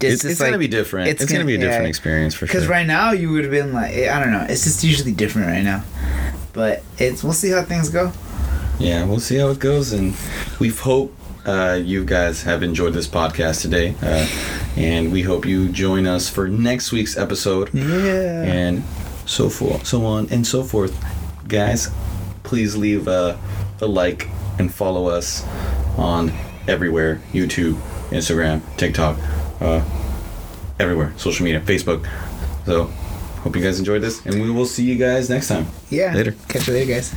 It's, 0.00 0.24
it's 0.24 0.40
gonna 0.40 0.58
be 0.58 0.66
different. 0.66 1.08
It's, 1.08 1.24
gonna, 1.24 1.44
be 1.44 1.54
a 1.54 1.58
different 1.58 1.84
yeah. 1.84 1.88
experience 1.88 2.34
for 2.34 2.46
sure. 2.46 2.54
Because 2.54 2.68
right 2.68 2.86
now 2.86 3.12
you 3.12 3.30
would 3.30 3.44
have 3.44 3.52
been 3.52 3.72
like 3.72 3.94
I 3.94 4.18
don't 4.18 4.32
know. 4.32 4.46
It's 4.48 4.64
just 4.64 4.82
usually 4.82 5.12
different 5.12 5.46
right 5.48 5.62
now. 5.62 5.84
But 6.52 6.82
it's 6.98 7.22
we'll 7.22 7.32
see 7.34 7.50
how 7.50 7.62
things 7.62 7.88
go. 7.88 8.12
Yeah, 8.78 9.04
we'll 9.04 9.20
see 9.20 9.36
how 9.38 9.48
it 9.48 9.58
goes, 9.58 9.92
and 9.92 10.14
we 10.60 10.68
hope 10.68 11.14
uh, 11.44 11.80
you 11.82 12.04
guys 12.04 12.42
have 12.44 12.62
enjoyed 12.62 12.92
this 12.94 13.08
podcast 13.08 13.62
today, 13.62 13.94
uh, 14.02 14.26
and 14.76 15.10
we 15.12 15.22
hope 15.22 15.44
you 15.46 15.68
join 15.68 16.06
us 16.06 16.28
for 16.28 16.46
next 16.48 16.92
week's 16.92 17.16
episode, 17.16 17.70
Yeah. 17.74 18.42
and 18.44 18.84
so 19.26 19.48
forth, 19.48 19.86
so 19.86 20.04
on 20.06 20.28
and 20.30 20.46
so 20.46 20.62
forth. 20.62 20.94
Guys, 21.48 21.88
please 22.44 22.76
leave 22.76 23.08
a, 23.08 23.38
a 23.80 23.86
like 23.86 24.28
and 24.58 24.72
follow 24.72 25.08
us 25.08 25.44
on 25.96 26.32
everywhere: 26.68 27.20
YouTube, 27.32 27.74
Instagram, 28.10 28.60
TikTok, 28.76 29.18
uh, 29.60 29.82
everywhere, 30.78 31.12
social 31.16 31.44
media, 31.44 31.60
Facebook. 31.60 32.06
So, 32.64 32.84
hope 33.42 33.56
you 33.56 33.62
guys 33.62 33.78
enjoyed 33.80 34.02
this, 34.02 34.24
and 34.24 34.40
we 34.40 34.50
will 34.50 34.66
see 34.66 34.84
you 34.84 34.96
guys 34.96 35.28
next 35.28 35.48
time. 35.48 35.66
Yeah. 35.90 36.14
Later. 36.14 36.36
Catch 36.48 36.68
you 36.68 36.74
later, 36.74 36.92
guys. 36.92 37.12